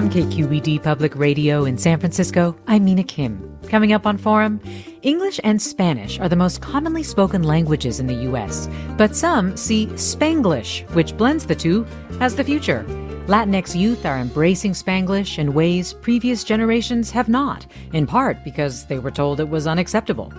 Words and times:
From 0.00 0.08
KQED 0.08 0.82
Public 0.82 1.14
Radio 1.14 1.66
in 1.66 1.76
San 1.76 2.00
Francisco, 2.00 2.56
I'm 2.66 2.86
Mina 2.86 3.04
Kim. 3.04 3.58
Coming 3.68 3.92
up 3.92 4.06
on 4.06 4.16
Forum, 4.16 4.58
English 5.02 5.38
and 5.44 5.60
Spanish 5.60 6.18
are 6.18 6.28
the 6.30 6.36
most 6.36 6.62
commonly 6.62 7.02
spoken 7.02 7.42
languages 7.42 8.00
in 8.00 8.06
the 8.06 8.22
U.S., 8.30 8.66
but 8.96 9.14
some 9.14 9.58
see 9.58 9.88
Spanglish, 9.88 10.88
which 10.94 11.14
blends 11.18 11.44
the 11.44 11.54
two, 11.54 11.86
as 12.18 12.34
the 12.34 12.42
future. 12.42 12.82
Latinx 13.26 13.78
youth 13.78 14.06
are 14.06 14.16
embracing 14.16 14.72
Spanglish 14.72 15.38
in 15.38 15.52
ways 15.52 15.92
previous 15.92 16.44
generations 16.44 17.10
have 17.10 17.28
not, 17.28 17.66
in 17.92 18.06
part 18.06 18.42
because 18.42 18.86
they 18.86 18.98
were 18.98 19.10
told 19.10 19.38
it 19.38 19.50
was 19.50 19.66
unacceptable. 19.66 20.32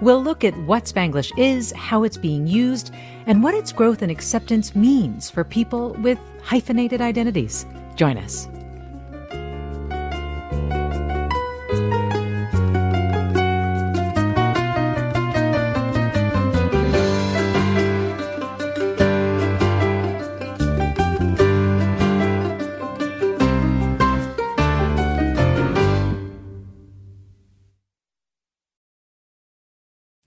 We'll 0.00 0.22
look 0.22 0.44
at 0.44 0.56
what 0.58 0.84
Spanglish 0.84 1.36
is, 1.36 1.72
how 1.72 2.04
it's 2.04 2.16
being 2.16 2.46
used, 2.46 2.94
and 3.26 3.42
what 3.42 3.54
its 3.54 3.72
growth 3.72 4.02
and 4.02 4.12
acceptance 4.12 4.76
means 4.76 5.28
for 5.28 5.42
people 5.42 5.94
with 5.94 6.20
hyphenated 6.40 7.00
identities. 7.00 7.66
Join 7.96 8.16
us. 8.16 8.48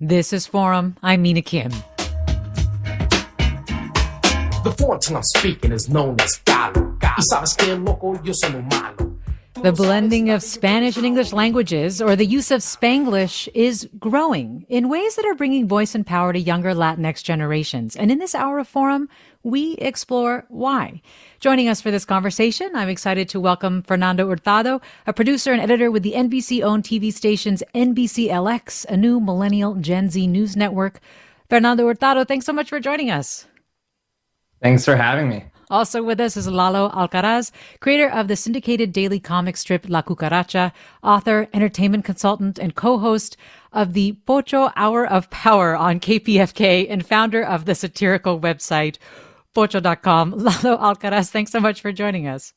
This 0.04 0.34
is 0.34 0.48
Forum. 0.48 0.98
I'm 1.04 1.22
Mina 1.22 1.44
Kim. 1.44 1.70
The 4.64 4.74
tongue 4.76 5.16
I'm 5.16 5.22
speaking 5.22 5.72
is 5.72 5.90
known 5.90 6.20
as 6.20 6.42
Galo. 6.44 6.98
Y 7.00 7.24
sabes 7.30 7.56
que 7.56 7.76
loco, 7.76 8.20
yo 8.24 8.34
soy 8.34 8.50
malo. 8.64 9.11
The 9.64 9.72
blending 9.72 10.32
of 10.32 10.42
Spanish 10.42 10.98
and 10.98 11.06
English 11.06 11.34
languages, 11.34 12.02
or 12.02 12.16
the 12.16 12.26
use 12.26 12.50
of 12.50 12.62
Spanglish, 12.62 13.48
is 13.54 13.88
growing 14.00 14.66
in 14.70 14.90
ways 14.90 15.16
that 15.16 15.26
are 15.26 15.36
bringing 15.36 15.68
voice 15.68 15.94
and 15.94 16.04
power 16.04 16.34
to 16.34 16.40
younger 16.40 16.74
Latinx 16.74 17.24
generations. 17.24 17.96
And 17.96 18.12
in 18.12 18.18
this 18.18 18.34
hour 18.34 18.58
of 18.58 18.68
forum, 18.68 19.08
we 19.44 19.74
explore 19.76 20.46
why. 20.50 21.04
Joining 21.40 21.68
us 21.68 21.80
for 21.80 21.92
this 21.92 22.06
conversation, 22.06 22.72
I'm 22.76 22.90
excited 22.90 23.30
to 23.30 23.40
welcome 23.40 23.84
Fernando 23.84 24.28
Hurtado, 24.28 24.82
a 25.06 25.14
producer 25.14 25.54
and 25.54 25.62
editor 25.62 25.92
with 25.92 26.02
the 26.02 26.14
NBC 26.14 26.64
owned 26.64 26.84
TV 26.84 27.14
stations 27.14 27.62
NBCLX, 27.76 28.86
a 28.86 28.98
new 28.98 29.20
millennial 29.20 29.76
Gen 29.76 30.10
Z 30.10 30.26
news 30.26 30.58
network. 30.58 31.00
Fernando 31.52 31.86
Hurtado, 31.86 32.24
thanks 32.24 32.48
so 32.48 32.54
much 32.54 32.70
for 32.70 32.80
joining 32.80 33.12
us. 33.12 33.46
Thanks 34.60 34.86
for 34.86 34.96
having 34.96 35.30
me. 35.30 35.46
Also 35.72 36.04
with 36.04 36.20
us 36.20 36.38
is 36.38 36.48
Lalo 36.48 36.90
Alcaraz, 36.90 37.52
creator 37.80 38.10
of 38.10 38.28
the 38.28 38.36
syndicated 38.36 38.92
daily 38.94 39.20
comic 39.20 39.58
strip 39.58 39.88
La 39.90 40.02
Cucaracha, 40.04 40.72
author, 41.04 41.48
entertainment 41.54 42.06
consultant, 42.06 42.60
and 42.60 42.76
co-host 42.76 43.38
of 43.74 43.94
the 43.94 44.14
Pocho 44.28 44.72
Hour 44.76 45.08
of 45.08 45.30
Power 45.32 45.76
on 45.76 46.00
KPFK 46.02 46.88
and 46.90 47.06
founder 47.06 47.44
of 47.44 47.66
the 47.66 47.76
satirical 47.76 48.40
website 48.40 48.98
Pocho.com. 49.56 50.32
Lalo 50.38 50.78
Alcaraz, 50.78 51.30
thanks 51.32 51.52
so 51.52 51.60
much 51.62 51.82
for 51.82 51.92
joining 51.94 52.28
us. 52.28 52.54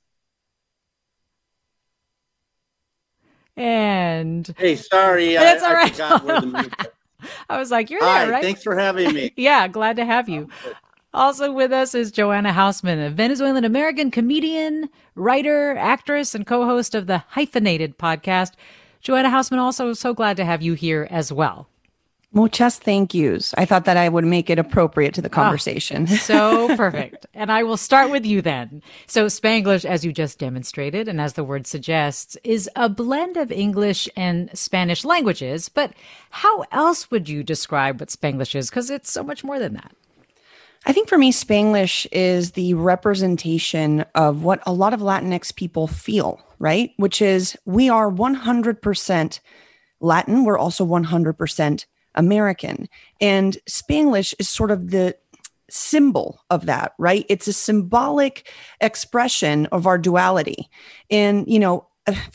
And 3.57 4.55
Hey, 4.59 4.77
sorry. 4.77 5.35
That's 5.35 5.63
I, 5.63 5.69
all 5.69 5.73
I 5.73 5.75
right. 5.75 5.93
forgot 5.93 6.25
where 6.25 6.39
the 6.39 6.73
I 7.49 7.59
was 7.59 7.71
like, 7.71 7.91
you're 7.91 8.01
Hi, 8.01 8.25
there, 8.25 8.31
right? 8.31 8.43
thanks 8.43 8.63
for 8.63 8.77
having 8.77 9.13
me. 9.13 9.33
Yeah, 9.37 9.69
glad 9.69 9.97
to 9.97 10.05
have 10.05 10.29
you. 10.29 10.49
Oh, 10.65 10.73
Also 11.15 11.53
with 11.53 11.73
us 11.73 11.95
is 11.95 12.11
Joanna 12.11 12.53
Hausman, 12.53 13.07
a 13.07 13.09
Venezuelan 13.09 13.65
American 13.65 14.11
comedian, 14.11 14.89
writer, 15.15 15.77
actress, 15.77 16.35
and 16.35 16.45
co 16.45 16.67
host 16.67 16.93
of 16.93 17.07
the 17.07 17.19
Hyphenated 17.29 17.97
podcast. 17.99 18.55
Joanna 19.01 19.29
Hausman, 19.31 19.59
also 19.59 19.93
so 19.93 20.13
glad 20.13 20.37
to 20.39 20.45
have 20.45 20.61
you 20.61 20.75
here 20.75 21.07
as 21.13 21.33
well. 21.33 21.69
Muchas 22.33 22.81
thank 22.81 23.15
yous. 23.15 23.55
I 23.57 23.65
thought 23.65 23.85
that 23.85 23.97
I 23.97 24.09
would 24.09 24.25
make 24.25 24.51
it 24.51 24.59
appropriate 24.59 25.15
to 25.15 25.23
the 25.23 25.29
ah, 25.29 25.33
conversation. 25.33 26.07
So 26.25 26.75
perfect. 26.77 27.27
and 27.33 27.53
I 27.53 27.63
will 27.63 27.77
start 27.77 28.11
with 28.11 28.27
you 28.27 28.43
then. 28.43 28.83
So, 29.07 29.27
Spanglish, 29.27 29.85
as 29.85 30.05
you 30.05 30.13
just 30.13 30.41
demonstrated, 30.41 31.07
and 31.07 31.21
as 31.21 31.35
the 31.35 31.45
word 31.45 31.69
suggests, 31.69 32.37
is 32.43 32.69
a 32.75 32.89
blend 32.89 33.37
of 33.37 33.53
English 33.53 34.09
and 34.17 34.51
Spanish 34.53 35.05
languages. 35.05 35.69
But 35.69 35.93
how 36.31 36.65
else 36.73 37.09
would 37.13 37.29
you 37.29 37.45
describe 37.45 38.01
what 38.01 38.09
Spanglish 38.09 38.57
is? 38.57 38.69
Because 38.69 38.91
it's 38.91 39.13
so 39.13 39.23
much 39.23 39.45
more 39.45 39.61
than 39.61 39.75
that. 39.75 39.95
I 40.87 40.93
think 40.93 41.09
for 41.09 41.17
me, 41.17 41.33
Spanglish 41.33 42.07
is 42.13 42.53
the 42.53 42.75
representation 42.75 44.05
of 44.15 44.43
what 44.43 44.63
a 44.67 44.73
lot 44.73 44.93
of 44.93 45.01
Latinx 45.01 45.55
people 45.55 45.87
feel, 45.87 46.41
right? 46.59 46.91
Which 46.99 47.23
is 47.23 47.57
we 47.65 47.89
are 47.89 48.11
100% 48.11 49.41
Latin. 50.01 50.45
We're 50.45 50.59
also 50.59 50.87
100% 50.87 51.87
American. 52.15 52.89
And 53.21 53.57
Spanglish 53.69 54.35
is 54.39 54.49
sort 54.49 54.71
of 54.71 54.91
the 54.91 55.17
symbol 55.71 56.41
of 56.51 56.67
that, 56.67 56.93
right? 56.99 57.25
It's 57.31 57.49
a 57.49 57.53
symbolic 57.53 58.53
expression 58.81 59.67
of 59.67 59.87
our 59.87 59.97
duality. 59.97 60.69
And, 61.11 61.49
you 61.49 61.59
know, 61.59 61.89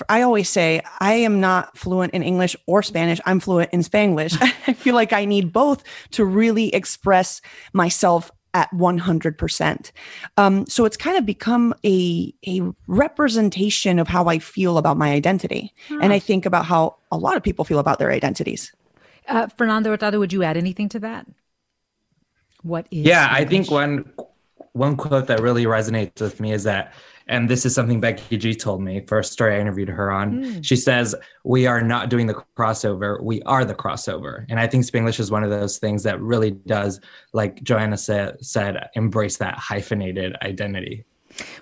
I 0.10 0.24
always 0.24 0.50
say 0.50 0.82
I 1.00 1.14
am 1.14 1.40
not 1.40 1.78
fluent 1.78 2.14
in 2.16 2.24
English 2.24 2.56
or 2.66 2.82
Spanish. 2.82 3.22
I'm 3.26 3.40
fluent 3.40 3.72
in 3.72 3.82
Spanglish. 3.82 4.36
I 4.68 4.74
feel 4.74 4.96
like 4.96 5.14
I 5.14 5.26
need 5.26 5.54
both 5.54 5.84
to 6.12 6.26
really 6.26 6.74
express 6.74 7.42
myself 7.72 8.32
at 8.60 8.70
100%. 8.72 9.92
Um, 10.36 10.66
so 10.68 10.84
it's 10.84 10.98
kind 10.98 11.18
of 11.18 11.26
become 11.26 11.74
a, 11.86 12.34
a 12.46 12.62
representation 12.88 14.00
of 14.00 14.10
how 14.10 14.26
I 14.26 14.40
feel 14.40 14.78
about 14.78 14.98
my 14.98 15.12
identity. 15.12 15.74
And 16.02 16.12
I 16.12 16.20
think 16.20 16.46
about 16.46 16.66
how 16.66 16.98
a 17.10 17.18
lot 17.18 17.38
of 17.38 17.44
people 17.44 17.64
feel 17.64 17.80
about 17.80 18.00
their 18.00 18.12
identities. 18.12 18.74
Uh, 19.30 19.48
Fernando 19.48 19.92
Hurtado, 19.92 20.20
would 20.20 20.34
you 20.34 20.44
add 20.44 20.58
anything 20.58 20.90
to 20.90 21.00
that? 21.00 21.26
What 22.64 22.88
is 22.92 23.06
Yeah, 23.06 23.30
I 23.32 23.46
think 23.46 23.72
one 23.72 24.12
one 24.74 24.98
quote 24.98 25.28
that 25.28 25.40
really 25.40 25.66
resonates 25.66 26.22
with 26.22 26.40
me 26.40 26.52
is 26.52 26.64
that, 26.64 26.94
and 27.30 27.50
this 27.50 27.66
is 27.66 27.74
something 27.74 28.02
Becky 28.02 28.38
G 28.38 28.54
told 28.56 28.82
me 28.82 29.02
for 29.08 29.20
a 29.20 29.24
story 29.24 29.56
I 29.56 29.60
interviewed 29.60 29.88
her 29.88 30.12
on. 30.12 30.62
She 30.64 30.76
says, 30.76 31.16
"We 31.46 31.68
are 31.68 31.82
not 31.82 32.10
doing 32.10 32.28
the 32.28 32.44
crossover; 32.58 33.22
we 33.24 33.42
are 33.44 33.64
the 33.64 33.76
crossover." 33.76 34.46
And 34.50 34.60
I 34.60 34.68
think 34.68 34.84
Spanglish 34.84 35.20
is 35.20 35.32
one 35.32 35.44
of 35.44 35.50
those 35.50 35.78
things 35.78 36.04
that 36.04 36.20
really 36.20 36.52
does, 36.52 37.00
like 37.32 37.64
Joanna 37.64 37.98
said, 37.98 38.44
said 38.44 38.90
embrace 38.96 39.38
that 39.38 39.56
hyphenated 39.58 40.36
identity. 40.42 41.06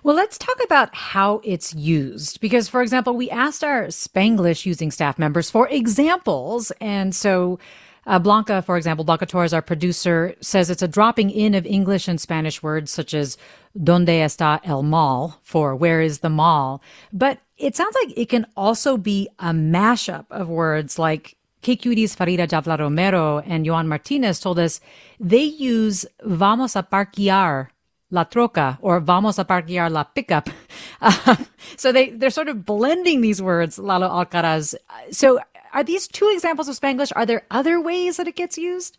Well, 0.04 0.16
let's 0.16 0.38
talk 0.38 0.58
about 0.64 0.96
how 0.96 1.42
it's 1.44 1.76
used. 1.76 2.40
Because, 2.40 2.70
for 2.70 2.82
example, 2.82 3.16
we 3.16 3.30
asked 3.30 3.64
our 3.64 3.88
Spanglish 3.88 4.66
using 4.66 4.92
staff 4.92 5.20
members 5.20 5.52
for 5.52 5.68
examples. 5.68 6.72
And 6.80 7.16
so, 7.16 7.60
uh, 8.06 8.18
Blanca, 8.20 8.62
for 8.62 8.78
example, 8.78 9.04
Blanca 9.04 9.26
Torres, 9.26 9.54
our 9.54 9.62
producer, 9.62 10.34
says 10.40 10.70
it's 10.70 10.82
a 10.82 10.88
dropping 10.88 11.30
in 11.30 11.54
of 11.54 11.66
English 11.66 12.08
and 12.08 12.20
Spanish 12.20 12.64
words 12.64 12.90
such 12.90 13.14
as 13.14 13.38
Donde 13.82 14.24
está 14.24 14.60
el 14.64 14.84
mall 14.84 15.40
for 15.44 15.76
where 15.76 16.02
is 16.02 16.20
the 16.20 16.30
mall. 16.30 16.82
But 17.14 17.40
it 17.58 17.76
sounds 17.76 17.96
like 17.96 18.18
it 18.18 18.30
can 18.30 18.46
also 18.56 18.98
be 18.98 19.30
a 19.40 19.52
mashup 19.52 20.26
of 20.32 20.50
words 20.50 20.98
like 20.98 21.36
KQED's 21.64 22.16
Farida 22.16 22.48
Jhabvala 22.48 22.80
Romero 22.80 23.40
and 23.40 23.66
Joan 23.66 23.88
Martinez 23.88 24.40
told 24.40 24.60
us 24.60 24.80
they 25.20 25.44
use 25.44 26.06
vamos 26.24 26.76
a 26.76 26.84
parquear 26.84 27.70
la 28.10 28.24
troca 28.24 28.78
or 28.82 29.00
vamos 29.00 29.38
a 29.38 29.46
parquear 29.46 29.90
la 29.92 30.04
pickup. 30.04 30.50
Um, 31.00 31.46
so 31.76 31.92
they, 31.92 32.10
they're 32.10 32.32
sort 32.32 32.48
of 32.48 32.66
blending 32.66 33.22
these 33.22 33.40
words, 33.40 33.78
Lalo 33.78 34.10
Alcaraz. 34.10 34.74
So 35.12 35.40
are 35.72 35.84
these 35.84 36.08
two 36.08 36.28
examples 36.34 36.68
of 36.68 36.76
Spanglish? 36.80 37.12
Are 37.16 37.24
there 37.24 37.44
other 37.52 37.80
ways 37.80 38.18
that 38.18 38.28
it 38.28 38.36
gets 38.36 38.58
used? 38.58 38.98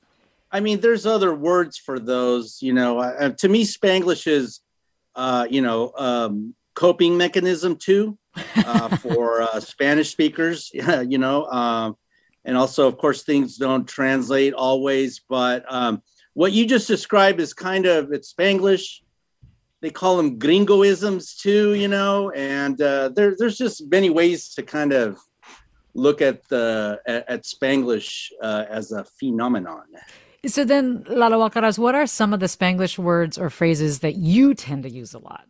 I 0.52 0.60
mean, 0.60 0.78
there's 0.78 1.06
other 1.06 1.34
words 1.34 1.76
for 1.76 1.98
those. 1.98 2.62
You 2.62 2.72
know, 2.72 3.00
uh, 3.00 3.30
to 3.30 3.48
me, 3.48 3.64
Spanglish 3.64 4.28
is, 4.28 4.60
uh, 5.18 5.46
you 5.50 5.60
know, 5.60 5.92
um, 5.96 6.54
coping 6.74 7.16
mechanism 7.16 7.76
too 7.76 8.16
uh, 8.56 8.96
for 9.02 9.42
uh, 9.42 9.58
Spanish 9.58 10.10
speakers. 10.10 10.70
you 10.72 11.18
know, 11.18 11.44
um, 11.46 11.96
and 12.44 12.56
also, 12.56 12.86
of 12.86 12.96
course, 12.96 13.24
things 13.24 13.56
don't 13.56 13.86
translate 13.86 14.54
always, 14.54 15.20
but 15.28 15.64
um, 15.68 16.02
what 16.34 16.52
you 16.52 16.66
just 16.66 16.86
described 16.86 17.40
is 17.40 17.52
kind 17.52 17.84
of 17.84 18.12
it's 18.12 18.32
Spanglish. 18.32 19.00
They 19.80 19.90
call 19.90 20.16
them 20.16 20.38
gringoisms 20.38 21.36
too, 21.36 21.74
you 21.74 21.88
know, 21.88 22.30
and 22.30 22.80
uh, 22.80 23.10
there, 23.10 23.34
there's 23.36 23.58
just 23.58 23.90
many 23.90 24.10
ways 24.10 24.54
to 24.54 24.62
kind 24.62 24.92
of 24.92 25.18
look 25.94 26.22
at 26.22 26.48
the 26.48 27.00
at, 27.06 27.28
at 27.28 27.42
Spanglish 27.44 28.30
uh, 28.40 28.64
as 28.68 28.92
a 28.92 29.04
phenomenon. 29.18 29.84
So 30.46 30.64
then, 30.64 31.04
Lalo 31.08 31.48
Alcaraz, 31.48 31.78
what 31.78 31.94
are 31.94 32.06
some 32.06 32.32
of 32.32 32.40
the 32.40 32.46
Spanglish 32.46 32.96
words 32.98 33.38
or 33.38 33.50
phrases 33.50 34.00
that 34.00 34.16
you 34.16 34.54
tend 34.54 34.84
to 34.84 34.90
use 34.90 35.12
a 35.12 35.18
lot? 35.18 35.44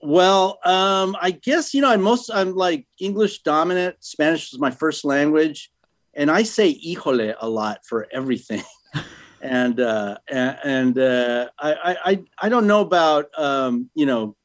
Well, 0.00 0.58
um, 0.64 1.16
I 1.20 1.32
guess 1.32 1.74
you 1.74 1.80
know 1.80 1.90
I'm 1.90 2.02
most 2.02 2.30
I'm 2.30 2.54
like 2.54 2.86
English 3.00 3.42
dominant. 3.42 3.96
Spanish 4.00 4.52
is 4.52 4.58
my 4.58 4.70
first 4.70 5.04
language, 5.04 5.70
and 6.14 6.30
I 6.30 6.44
say 6.44 6.72
"híjole" 6.72 7.34
a 7.38 7.48
lot 7.48 7.80
for 7.84 8.06
everything. 8.12 8.62
and 9.40 9.80
uh, 9.80 10.18
and 10.28 10.98
uh, 10.98 11.48
I, 11.58 11.96
I 12.04 12.24
I 12.42 12.48
don't 12.48 12.68
know 12.68 12.80
about 12.80 13.26
um, 13.36 13.90
you 13.94 14.06
know 14.06 14.36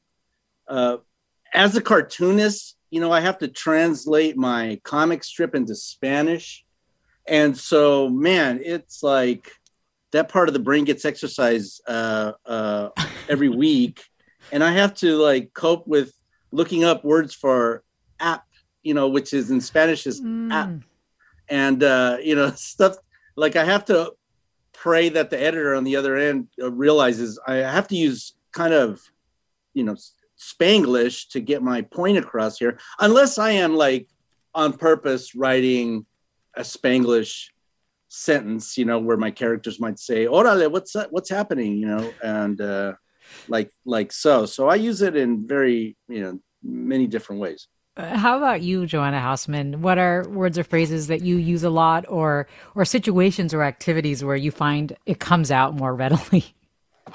uh, 0.68 0.98
as 1.54 1.76
a 1.76 1.82
cartoonist, 1.82 2.76
you 2.90 3.00
know 3.00 3.12
I 3.12 3.22
have 3.22 3.38
to 3.40 3.48
translate 3.48 4.36
my 4.36 4.80
comic 4.84 5.24
strip 5.24 5.54
into 5.54 5.76
Spanish, 5.76 6.63
and 7.28 7.58
so 7.58 8.10
man, 8.10 8.62
it's 8.64 9.04
like 9.04 9.52
that 10.12 10.30
part 10.30 10.48
of 10.48 10.54
the 10.54 10.60
brain 10.60 10.86
gets 10.86 11.06
exercise 11.06 11.82
uh, 11.88 12.34
uh, 12.46 12.90
every 13.30 13.50
week 13.66 14.04
and 14.52 14.64
I 14.64 14.72
have 14.72 14.94
to 14.96 15.16
like 15.18 15.54
cope 15.54 15.88
with 15.88 16.14
looking 16.52 16.84
up 16.84 17.04
words 17.04 17.34
for 17.34 17.84
app, 18.20 18.46
you 18.84 18.94
know, 18.94 19.08
which 19.08 19.34
is 19.34 19.52
in 19.52 19.62
Spanish 19.62 20.06
is 20.06 20.22
mm. 20.22 20.52
app, 20.52 20.84
and 21.50 21.84
uh, 21.84 22.18
you 22.22 22.36
know 22.36 22.52
stuff 22.56 22.98
like 23.36 23.56
I 23.56 23.64
have 23.64 23.86
to 23.86 24.14
pray 24.74 25.10
that 25.10 25.30
the 25.30 25.42
editor 25.42 25.76
on 25.76 25.84
the 25.84 25.96
other 25.96 26.18
end 26.18 26.48
uh, 26.62 26.72
realizes 26.72 27.40
I 27.48 27.56
have 27.56 27.88
to 27.90 27.96
use 27.96 28.34
kind 28.52 28.74
of, 28.74 29.02
you 29.74 29.84
know, 29.84 29.96
Spanglish 30.38 31.30
to 31.30 31.40
get 31.40 31.64
my 31.64 31.82
point 31.82 32.18
across 32.18 32.58
here, 32.58 32.80
unless 33.00 33.38
I 33.38 33.52
am 33.52 33.76
like 33.76 34.08
on 34.54 34.74
purpose 34.74 35.36
writing 35.36 36.06
a 36.56 36.62
Spanglish 36.62 37.48
sentence, 38.10 38.78
you 38.78 38.86
know, 38.86 39.00
where 39.00 39.18
my 39.18 39.32
characters 39.32 39.80
might 39.80 40.00
say, 40.00 40.26
"Orale, 40.26 40.72
what's 40.72 40.96
what's 41.10 41.30
happening?" 41.30 41.78
You 41.78 41.88
know, 41.88 42.14
and 42.24 42.62
uh, 42.62 42.94
like 43.48 43.72
like 43.86 44.12
so. 44.12 44.46
So 44.46 44.70
I 44.70 44.76
use 44.76 45.02
it 45.02 45.16
in 45.16 45.48
very 45.48 45.98
you 46.08 46.22
know 46.22 46.40
many 46.64 47.08
different 47.08 47.42
ways. 47.42 47.68
Uh, 47.96 48.18
how 48.18 48.38
about 48.38 48.64
you, 48.64 48.88
Joanna 48.88 49.20
Hausman? 49.20 49.78
What 49.78 50.00
are 50.00 50.28
words 50.28 50.58
or 50.58 50.64
phrases 50.64 51.08
that 51.08 51.22
you 51.22 51.36
use 51.36 51.64
a 51.64 51.70
lot, 51.70 52.06
or 52.08 52.48
or 52.76 52.86
situations 52.86 53.54
or 53.54 53.64
activities 53.64 54.24
where 54.24 54.36
you 54.36 54.52
find 54.52 54.96
it 55.06 55.20
comes 55.20 55.52
out 55.52 55.76
more 55.76 55.94
readily? 55.96 56.56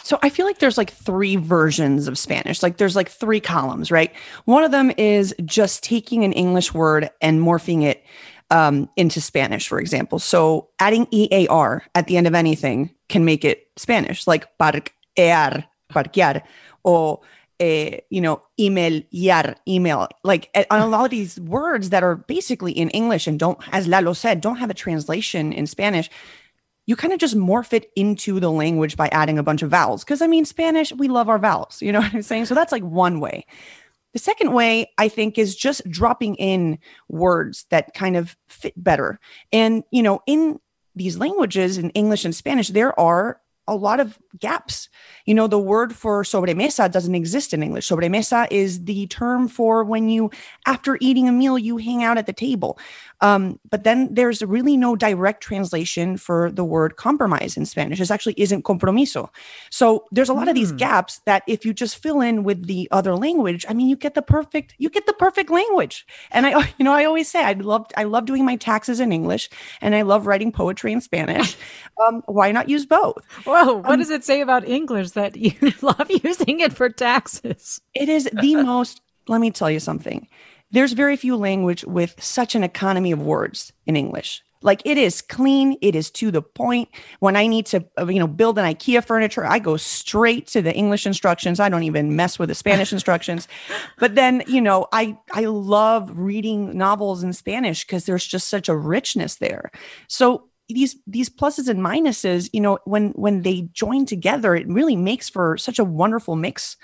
So 0.02 0.18
I 0.22 0.28
feel 0.28 0.46
like 0.46 0.58
there's 0.58 0.78
like 0.78 0.92
three 0.92 1.36
versions 1.36 2.08
of 2.08 2.18
Spanish. 2.18 2.62
Like 2.62 2.76
there's 2.76 2.94
like 2.94 3.08
three 3.08 3.40
columns, 3.40 3.90
right? 3.90 4.12
One 4.44 4.62
of 4.62 4.70
them 4.70 4.92
is 4.96 5.34
just 5.44 5.82
taking 5.82 6.24
an 6.24 6.32
English 6.32 6.74
word 6.74 7.10
and 7.20 7.40
morphing 7.40 7.82
it 7.82 8.04
um, 8.50 8.88
into 8.96 9.20
Spanish, 9.20 9.68
for 9.68 9.78
example. 9.78 10.18
So 10.18 10.68
adding 10.78 11.06
EAR 11.12 11.84
at 11.94 12.06
the 12.06 12.16
end 12.16 12.26
of 12.26 12.34
anything 12.34 12.94
can 13.08 13.24
make 13.24 13.44
it 13.44 13.68
Spanish, 13.76 14.26
like 14.26 14.46
parquear 14.58 15.64
parquear 15.90 16.42
or 16.84 17.20
uh, 17.60 17.90
you 18.08 18.20
know, 18.20 18.40
email, 18.60 19.02
yar, 19.10 19.56
email, 19.66 20.06
like 20.22 20.48
on 20.70 20.80
a 20.80 20.86
lot 20.86 21.04
of 21.04 21.10
these 21.10 21.40
words 21.40 21.90
that 21.90 22.04
are 22.04 22.14
basically 22.14 22.70
in 22.72 22.88
English 22.90 23.26
and 23.26 23.38
don't, 23.38 23.58
as 23.72 23.88
Lalo 23.88 24.12
said, 24.12 24.40
don't 24.40 24.58
have 24.58 24.70
a 24.70 24.74
translation 24.74 25.52
in 25.52 25.66
Spanish. 25.66 26.08
You 26.86 26.94
kind 26.94 27.12
of 27.12 27.18
just 27.18 27.36
morph 27.36 27.72
it 27.72 27.90
into 27.96 28.38
the 28.38 28.50
language 28.50 28.96
by 28.96 29.08
adding 29.08 29.38
a 29.38 29.42
bunch 29.42 29.62
of 29.62 29.70
vowels. 29.70 30.04
Because 30.04 30.22
I 30.22 30.28
mean, 30.28 30.44
Spanish, 30.44 30.92
we 30.92 31.08
love 31.08 31.28
our 31.28 31.38
vowels. 31.38 31.82
You 31.82 31.90
know 31.90 32.00
what 32.00 32.14
I'm 32.14 32.22
saying? 32.22 32.46
So 32.46 32.54
that's 32.54 32.72
like 32.72 32.84
one 32.84 33.18
way. 33.18 33.44
The 34.12 34.18
second 34.18 34.52
way, 34.52 34.90
I 34.96 35.08
think, 35.08 35.38
is 35.38 35.54
just 35.54 35.88
dropping 35.90 36.36
in 36.36 36.78
words 37.08 37.66
that 37.70 37.94
kind 37.94 38.16
of 38.16 38.36
fit 38.48 38.72
better. 38.76 39.20
And, 39.52 39.84
you 39.90 40.02
know, 40.02 40.20
in 40.26 40.60
these 40.94 41.18
languages, 41.18 41.78
in 41.78 41.90
English 41.90 42.24
and 42.24 42.34
Spanish, 42.34 42.68
there 42.68 42.98
are 42.98 43.40
a 43.68 43.76
lot 43.76 44.00
of 44.00 44.18
gaps. 44.38 44.88
You 45.26 45.34
know, 45.34 45.46
the 45.46 45.58
word 45.58 45.94
for 45.94 46.22
sobremesa 46.24 46.90
doesn't 46.90 47.14
exist 47.14 47.52
in 47.52 47.62
English. 47.62 47.86
Sobremesa 47.86 48.48
is 48.50 48.84
the 48.84 49.06
term 49.08 49.46
for 49.46 49.84
when 49.84 50.08
you, 50.08 50.30
after 50.66 50.96
eating 51.00 51.28
a 51.28 51.32
meal, 51.32 51.58
you 51.58 51.76
hang 51.76 52.02
out 52.02 52.16
at 52.16 52.26
the 52.26 52.32
table. 52.32 52.78
Um, 53.20 53.58
but 53.70 53.84
then 53.84 54.12
there's 54.12 54.42
really 54.42 54.76
no 54.76 54.94
direct 54.94 55.42
translation 55.42 56.16
for 56.16 56.50
the 56.50 56.64
word 56.64 56.96
compromise 56.96 57.56
in 57.56 57.66
Spanish. 57.66 57.98
This 57.98 58.10
actually 58.10 58.34
isn't 58.36 58.64
compromiso. 58.64 59.30
So 59.70 60.04
there's 60.12 60.28
a 60.28 60.34
lot 60.34 60.46
mm. 60.46 60.50
of 60.50 60.54
these 60.54 60.70
hmm. 60.70 60.76
gaps 60.76 61.20
that 61.26 61.42
if 61.46 61.64
you 61.64 61.72
just 61.72 61.96
fill 61.96 62.20
in 62.20 62.44
with 62.44 62.66
the 62.66 62.88
other 62.90 63.16
language, 63.16 63.64
I 63.68 63.74
mean, 63.74 63.88
you 63.88 63.96
get 63.96 64.14
the 64.14 64.22
perfect, 64.22 64.74
you 64.78 64.88
get 64.88 65.06
the 65.06 65.12
perfect 65.12 65.50
language. 65.50 66.06
And 66.30 66.46
I, 66.46 66.72
you 66.78 66.84
know, 66.84 66.92
I 66.92 67.04
always 67.04 67.28
say 67.28 67.42
I 67.42 67.52
love, 67.52 67.86
I 67.96 68.04
love 68.04 68.26
doing 68.26 68.44
my 68.44 68.56
taxes 68.56 69.00
in 69.00 69.12
English 69.12 69.50
and 69.80 69.94
I 69.94 70.02
love 70.02 70.26
writing 70.26 70.52
poetry 70.52 70.92
in 70.92 71.00
Spanish. 71.00 71.56
Um, 72.06 72.22
why 72.26 72.52
not 72.52 72.68
use 72.68 72.86
both? 72.86 73.24
Whoa, 73.44 73.78
what 73.78 73.90
um, 73.90 73.98
does 73.98 74.10
it 74.10 74.22
say 74.22 74.40
about 74.40 74.68
English 74.68 75.10
that 75.12 75.34
you 75.34 75.52
love 75.82 76.08
using 76.22 76.60
it 76.60 76.72
for 76.72 76.88
taxes? 76.88 77.80
It 77.92 78.08
is 78.08 78.30
the 78.32 78.54
most, 78.62 79.00
let 79.26 79.40
me 79.40 79.50
tell 79.50 79.68
you 79.68 79.80
something 79.80 80.28
there's 80.70 80.92
very 80.92 81.16
few 81.16 81.36
language 81.36 81.84
with 81.84 82.14
such 82.22 82.54
an 82.54 82.64
economy 82.64 83.12
of 83.12 83.22
words 83.22 83.72
in 83.86 83.96
English. 83.96 84.42
Like 84.60 84.82
it 84.84 84.98
is 84.98 85.22
clean, 85.22 85.76
it 85.80 85.94
is 85.94 86.10
to 86.12 86.30
the 86.30 86.42
point. 86.42 86.88
When 87.20 87.36
I 87.36 87.46
need 87.46 87.66
to, 87.66 87.84
uh, 87.98 88.06
you 88.08 88.18
know, 88.18 88.26
build 88.26 88.58
an 88.58 88.64
IKEA 88.64 89.04
furniture, 89.04 89.46
I 89.46 89.60
go 89.60 89.76
straight 89.76 90.48
to 90.48 90.62
the 90.62 90.74
English 90.74 91.06
instructions. 91.06 91.60
I 91.60 91.68
don't 91.68 91.84
even 91.84 92.16
mess 92.16 92.38
with 92.38 92.48
the 92.48 92.56
Spanish 92.56 92.92
instructions. 92.98 93.46
But 93.98 94.16
then, 94.16 94.42
you 94.48 94.60
know, 94.60 94.88
I 94.92 95.16
I 95.32 95.44
love 95.44 96.10
reading 96.12 96.76
novels 96.76 97.22
in 97.22 97.32
Spanish 97.32 97.84
because 97.84 98.06
there's 98.06 98.26
just 98.26 98.48
such 98.48 98.68
a 98.68 98.76
richness 98.76 99.36
there. 99.36 99.70
So 100.08 100.48
these 100.68 100.96
these 101.06 101.30
pluses 101.30 101.68
and 101.68 101.80
minuses, 101.80 102.50
you 102.52 102.60
know, 102.60 102.78
when 102.84 103.10
when 103.10 103.42
they 103.42 103.68
join 103.72 104.06
together, 104.06 104.56
it 104.56 104.68
really 104.68 104.96
makes 104.96 105.28
for 105.28 105.56
such 105.56 105.78
a 105.78 105.84
wonderful 105.84 106.34
mix. 106.34 106.76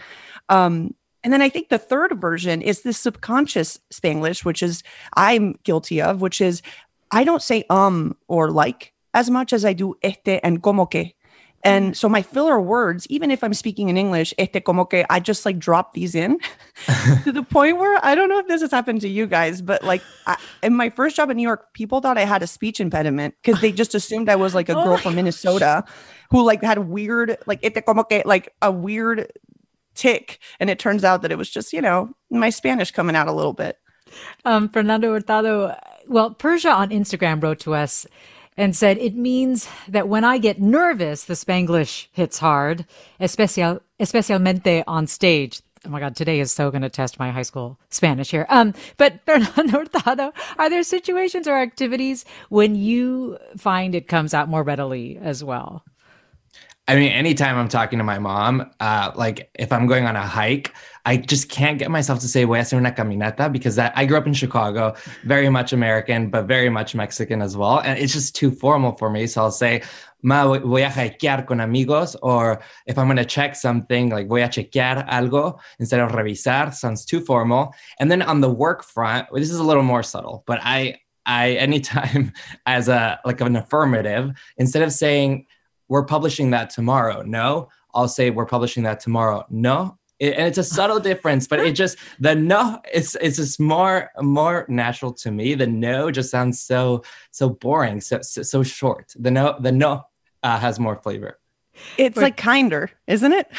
Um, 0.49 0.95
and 1.25 1.32
then 1.32 1.41
I 1.43 1.49
think 1.49 1.71
the 1.71 1.79
third 1.79 2.21
version 2.21 2.61
is 2.61 2.82
the 2.82 2.93
subconscious 2.93 3.81
Spanglish, 3.91 4.44
which 4.44 4.62
is 4.62 4.82
I'm 5.17 5.59
guilty 5.65 6.00
of, 6.00 6.21
which 6.21 6.41
is 6.41 6.62
I 7.11 7.25
don't 7.25 7.43
say 7.43 7.65
um 7.71 8.17
or 8.29 8.50
like 8.50 8.93
as 9.15 9.31
much 9.31 9.53
as 9.53 9.65
I 9.65 9.73
do 9.73 9.94
este 10.03 10.41
and 10.43 10.62
como 10.62 10.85
que. 10.87 11.15
And 11.67 11.97
so 11.97 12.11
my 12.11 12.21
filler 12.21 12.61
words, 12.61 13.06
even 13.09 13.31
if 13.31 13.43
I'm 13.43 13.55
speaking 13.55 13.88
in 13.88 13.97
English, 13.97 14.34
este 14.37 14.63
como 14.63 14.84
que, 14.84 15.06
I 15.08 15.19
just 15.19 15.46
like 15.46 15.58
drop 15.58 15.94
these 15.94 16.15
in 16.15 16.39
to 17.25 17.32
the 17.32 17.43
point 17.43 17.79
where 17.79 17.99
I 18.05 18.15
don't 18.15 18.29
know 18.29 18.39
if 18.39 18.46
this 18.49 18.60
has 18.60 18.70
happened 18.70 19.01
to 19.01 19.08
you 19.08 19.27
guys, 19.27 19.63
but 19.63 19.82
like 19.82 20.03
I, 20.27 20.37
in 20.63 20.77
my 20.77 20.91
first 20.91 21.17
job 21.17 21.31
in 21.31 21.39
New 21.39 21.43
York, 21.43 21.72
people 21.72 22.03
thought 22.03 22.19
I 22.19 22.27
had 22.27 22.43
a 22.43 22.46
speech 22.46 22.81
impediment 22.81 23.34
because 23.43 23.63
they 23.63 23.72
just 23.72 23.94
assumed 23.94 24.29
I 24.29 24.37
was 24.37 24.55
like 24.55 24.69
a 24.69 24.75
girl 24.84 24.93
oh 24.93 24.96
from 24.99 25.15
Minnesota 25.15 25.84
who 26.31 26.44
like 26.44 26.63
had 26.63 26.81
weird, 26.81 27.39
like 27.46 27.60
este 27.63 27.82
como 27.87 28.03
que, 28.03 28.22
like 28.27 28.53
a 28.60 28.70
weird 28.70 29.32
tick. 29.94 30.39
And 30.60 30.70
it 30.70 30.79
turns 30.79 31.05
out 31.05 31.22
that 31.22 31.32
it 31.32 31.39
was 31.39 31.51
just, 31.51 31.72
you 31.72 31.81
know, 31.81 32.15
my 32.31 32.51
Spanish 32.51 32.91
coming 32.91 33.17
out 33.17 33.29
a 33.29 33.32
little 33.32 33.53
bit. 33.53 33.79
Um, 34.44 34.69
Fernando 34.69 35.13
Hurtado, 35.13 35.77
well, 36.06 36.31
Persia 36.31 36.70
on 36.70 36.91
Instagram 36.91 37.43
wrote 37.43 37.60
to 37.60 37.74
us 37.74 38.06
and 38.56 38.77
said, 38.77 38.98
It 38.98 39.15
means 39.15 39.69
that 39.89 40.08
when 40.08 40.24
I 40.24 40.39
get 40.39 40.60
nervous, 40.60 41.24
the 41.24 41.34
Spanglish 41.34 42.08
hits 42.13 42.39
hard, 42.39 42.86
especial, 43.20 43.81
especialmente 44.01 44.84
on 44.86 45.06
stage. 45.06 45.60
Oh 45.86 45.91
my 45.91 46.01
God, 46.01 46.17
today 46.17 46.41
is 46.41 46.51
so 46.51 46.70
going 46.70 46.82
to 46.82 46.89
test 46.89 47.19
my 47.19 47.31
high 47.31 47.43
school 47.43 47.79
Spanish 47.91 48.31
here. 48.31 48.46
Um, 48.48 48.72
but 48.96 49.20
Fernando 49.27 49.81
Hurtado, 49.81 50.32
are 50.58 50.70
there 50.70 50.82
situations 50.82 51.46
or 51.46 51.56
activities 51.56 52.24
when 52.48 52.74
you 52.74 53.39
find 53.56 53.94
it 53.94 54.08
comes 54.08 54.32
out 54.32 54.48
more 54.48 54.63
readily 54.63 55.19
as 55.19 55.44
well? 55.44 55.84
I 56.86 56.96
mean, 56.96 57.12
anytime 57.12 57.56
I'm 57.56 57.69
talking 57.69 57.98
to 57.98 58.05
my 58.05 58.19
mom, 58.19 58.70
uh, 58.79 59.10
like 59.14 59.48
if 59.55 59.72
I'm 59.72 59.86
going 59.86 60.05
on 60.05 60.17
a 60.17 60.26
hike, 60.26 60.74
I 61.06 61.17
just 61.17 61.48
can't 61.48 61.79
get 61.79 61.91
myself 61.91 62.20
to 62.20 62.29
say 62.29 62.44
voy 62.44 62.56
a 62.56 62.60
hacer 62.60 62.76
una 62.76 62.93
caminata 62.93 63.50
because 63.50 63.76
that, 63.76 63.94
I 63.96 64.05
grew 64.05 64.19
up 64.19 64.26
in 64.26 64.34
Chicago, 64.34 64.94
very 65.24 65.48
much 65.48 65.72
American, 65.72 66.29
but 66.29 66.46
very 66.46 66.69
much 66.69 66.94
Mexican 66.94 67.41
as 67.41 67.56
well. 67.56 67.81
And 67.81 67.98
it's 67.98 68.12
just 68.12 68.36
too 68.36 68.50
formal 68.50 68.96
for 68.98 69.08
me. 69.08 69.26
So 69.26 69.41
I'll 69.41 69.50
say, 69.50 69.82
ma 70.22 70.46
voy 70.46 70.84
a 70.84 70.88
hikear 70.88 71.46
con 71.46 71.60
amigos, 71.60 72.17
or 72.17 72.60
if 72.86 72.98
I'm 72.98 73.06
going 73.06 73.17
to 73.17 73.24
check 73.24 73.56
something, 73.56 74.10
like 74.10 74.29
voy 74.29 74.43
a 74.43 74.48
chequear 74.48 75.08
algo 75.08 75.58
instead 75.79 76.00
of 76.00 76.10
revisar, 76.12 76.74
sounds 76.74 77.06
too 77.06 77.20
formal. 77.20 77.74
And 77.98 78.10
then 78.10 78.20
on 78.20 78.43
the 78.43 78.50
work 78.50 78.84
front, 78.84 79.29
this 79.32 79.50
is 79.50 79.58
a 79.58 79.64
little 79.64 79.82
more 79.82 80.03
subtle, 80.03 80.44
but 80.46 80.60
I, 80.62 80.98
I 81.24 81.53
anytime 81.53 82.32
as 82.67 82.88
a 82.88 83.20
like 83.24 83.41
an 83.41 83.56
affirmative, 83.56 84.32
instead 84.58 84.82
of 84.82 84.93
saying 84.93 85.46
we're 85.88 86.05
publishing 86.05 86.50
that 86.50 86.70
tomorrow. 86.70 87.22
No, 87.22 87.69
I'll 87.94 88.08
say 88.08 88.31
we're 88.31 88.46
publishing 88.46 88.82
that 88.84 89.00
tomorrow. 89.00 89.44
No. 89.50 89.98
It, 90.20 90.34
and 90.34 90.46
it's 90.46 90.58
a 90.58 90.64
subtle 90.64 91.00
difference, 91.10 91.46
but 91.46 91.60
it 91.60 91.72
just 91.72 91.98
the 92.20 92.34
no, 92.34 92.81
it's 92.93 93.17
it's 93.17 93.36
just 93.36 93.58
more 93.58 94.10
more 94.20 94.64
natural 94.69 95.12
to 95.14 95.31
me. 95.31 95.55
The 95.55 95.67
no 95.67 96.10
just 96.10 96.31
sounds 96.31 96.60
so 96.60 97.03
so 97.31 97.50
boring, 97.50 98.00
so 98.00 98.20
so, 98.22 98.43
so 98.43 98.62
short. 98.62 99.12
The 99.19 99.31
no, 99.31 99.56
the 99.58 99.72
no 99.72 100.05
uh, 100.43 100.58
has 100.58 100.79
more 100.79 100.96
flavor. 100.96 101.41
It's 101.98 102.17
like 102.17 102.36
kinder, 102.36 102.91
isn't 103.08 103.32
it? 103.32 103.50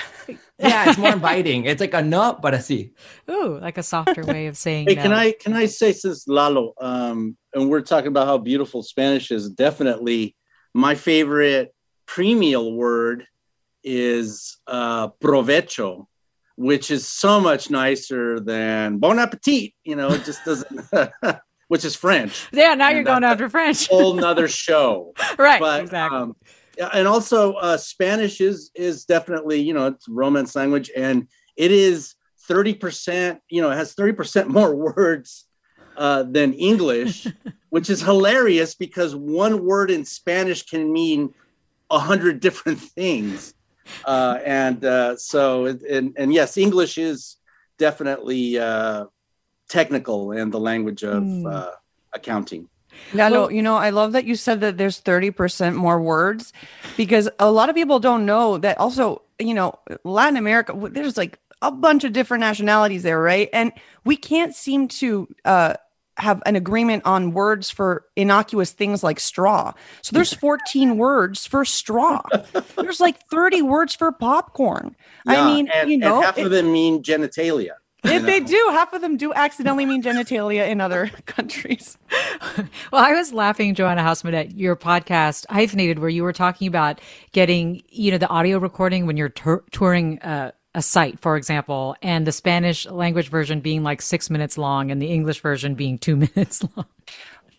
Yeah, 0.58 0.90
it's 0.90 0.98
more 0.98 1.12
inviting. 1.14 1.66
It's 1.66 1.82
like 1.82 1.94
a 1.94 2.02
no, 2.02 2.38
but 2.42 2.54
a 2.54 2.58
sí. 2.58 2.92
Ooh, 3.30 3.60
like 3.60 3.78
a 3.78 3.84
softer 3.84 4.24
way 4.24 4.48
of 4.48 4.56
saying 4.56 4.88
Hey, 4.88 4.96
no. 4.96 5.02
can 5.02 5.12
I 5.12 5.32
can 5.34 5.54
I 5.54 5.66
say 5.66 5.92
since 5.92 6.26
Lalo, 6.26 6.74
um, 6.80 7.36
and 7.54 7.70
we're 7.70 7.82
talking 7.82 8.08
about 8.08 8.28
how 8.28 8.38
beautiful 8.38 8.84
Spanish 8.84 9.32
is, 9.32 9.50
definitely 9.50 10.38
my 10.74 10.96
favorite 10.96 11.75
premial 12.06 12.74
word 12.74 13.28
is 13.84 14.58
uh, 14.68 15.10
provecho, 15.10 16.08
which 16.56 16.92
is 16.92 17.08
so 17.08 17.40
much 17.40 17.70
nicer 17.70 18.40
than 18.40 18.98
bon 18.98 19.20
appetit. 19.20 19.74
You 19.84 19.96
know, 19.96 20.10
it 20.10 20.26
just 20.26 20.44
doesn't. 20.46 20.90
which 21.68 21.84
is 21.84 21.96
French, 21.96 22.48
Yeah, 22.52 22.76
now 22.76 22.88
And 22.88 22.96
you're 22.96 23.04
going 23.04 23.24
after 23.24 23.50
French. 23.50 23.88
whole 23.90 24.14
nother 24.14 24.48
show. 24.48 25.14
right, 25.38 25.60
but 25.60 25.82
exactly. 25.82 26.18
um, 26.18 26.36
and 26.94 27.08
also 27.08 27.54
uh, 27.54 27.78
Spanish 27.78 28.42
is 28.42 28.72
is 28.76 29.06
definitely 29.06 29.62
you 29.62 29.74
know 29.74 29.88
it's 29.88 30.08
Romance 30.08 30.56
language, 30.56 30.92
and 30.96 31.28
it 31.56 31.72
is 31.72 32.16
thirty 32.48 32.74
percent. 32.74 33.40
You 33.50 33.62
know, 33.62 33.72
it 33.72 33.78
has 33.78 33.94
thirty 33.94 34.14
percent 34.14 34.50
more 34.50 34.76
words 34.76 35.46
uh, 35.98 36.24
than 36.24 36.54
English, 36.54 37.28
which 37.70 37.90
is 37.90 38.02
hilarious 38.02 38.76
because 38.76 39.16
one 39.16 39.66
word 39.66 39.90
in 39.90 40.06
Spanish 40.06 40.64
can 40.64 40.92
mean 40.92 41.34
a 41.90 42.00
hundred 42.00 42.40
different 42.40 42.80
things, 42.98 43.54
uh, 44.06 44.40
and 44.46 44.84
uh, 44.84 45.18
so 45.18 45.66
and 45.66 46.14
and 46.18 46.34
yes, 46.34 46.58
English 46.58 46.98
is 46.98 47.38
definitely 47.78 48.58
uh, 48.58 49.06
technical 49.70 50.32
and 50.32 50.52
the 50.52 50.60
language 50.60 51.04
of 51.04 51.24
uh, 51.46 51.72
accounting. 52.14 52.70
Yeah, 53.14 53.30
no, 53.30 53.50
you 53.50 53.62
know, 53.62 53.76
I 53.76 53.90
love 53.90 54.14
that 54.14 54.26
you 54.26 54.36
said 54.36 54.62
that 54.62 54.78
there's 54.78 55.02
30% 55.02 55.76
more 55.76 56.02
words 56.02 56.54
because 56.96 57.30
a 57.40 57.52
lot 57.52 57.70
of 57.70 57.76
people 57.76 58.00
don't 58.00 58.26
know 58.26 58.58
that 58.58 58.78
also, 58.78 59.22
you 59.38 59.54
know, 59.54 59.78
Latin 60.04 60.38
America, 60.38 60.74
there's 60.92 61.18
like 61.18 61.40
a 61.62 61.72
bunch 61.72 62.04
of 62.04 62.14
different 62.14 62.42
nationalities 62.42 63.04
there, 63.04 63.20
right? 63.20 63.50
And 63.54 63.72
we 64.06 64.16
can't 64.16 64.56
seem 64.56 64.88
to 64.88 65.28
uh, 65.44 65.74
have 66.18 66.42
an 66.46 66.56
agreement 66.56 67.04
on 67.06 67.32
words 67.34 67.70
for 67.70 68.06
innocuous 68.16 68.72
things 68.72 69.04
like 69.04 69.20
straw. 69.20 69.74
So 70.02 70.14
there's 70.16 70.34
14 70.34 70.98
words 70.98 71.46
for 71.46 71.66
straw. 71.66 72.22
There's 72.78 73.00
like 73.00 73.20
30 73.30 73.62
words 73.64 73.96
for 73.96 74.12
popcorn. 74.12 74.96
I 75.28 75.46
mean, 75.46 75.68
and, 75.74 75.90
you 75.90 75.98
know, 75.98 76.16
and 76.18 76.26
half 76.26 76.38
it- 76.38 76.46
of 76.46 76.52
them 76.52 76.72
mean 76.72 77.04
genitalia. 77.04 77.72
you 78.06 78.12
if 78.12 78.24
they 78.24 78.40
do, 78.40 78.68
half 78.72 78.94
of 78.94 79.02
them 79.02 79.18
do 79.18 79.34
accidentally 79.34 79.86
mean 79.86 80.02
genitalia 80.04 80.70
in 80.70 80.80
other 80.80 81.08
countries. 81.26 81.98
Well, 82.92 83.04
I 83.04 83.12
was 83.14 83.34
laughing, 83.34 83.76
Joanna 83.76 84.02
Hausman, 84.02 84.34
at 84.34 84.56
your 84.56 84.76
podcast, 84.78 85.46
Hyphenated, 85.50 86.00
where 86.00 86.08
you 86.10 86.24
were 86.24 86.32
talking 86.32 86.68
about 86.68 87.02
getting, 87.34 87.82
you 87.90 88.12
know, 88.12 88.18
the 88.18 88.30
audio 88.30 88.58
recording 88.60 89.06
when 89.06 89.18
you're 89.18 89.28
tour- 89.30 89.64
touring 89.72 90.20
uh, 90.20 90.52
a 90.76 90.82
site, 90.82 91.20
for 91.22 91.38
example, 91.38 91.96
and 92.02 92.28
the 92.28 92.34
Spanish 92.34 92.86
language 92.86 93.30
version 93.30 93.62
being 93.62 93.82
like 93.82 94.02
six 94.02 94.30
minutes 94.30 94.58
long 94.58 94.92
and 94.92 95.02
the 95.02 95.08
English 95.08 95.40
version 95.40 95.74
being 95.74 95.98
two 95.98 96.16
minutes 96.36 96.64
long. 96.76 96.86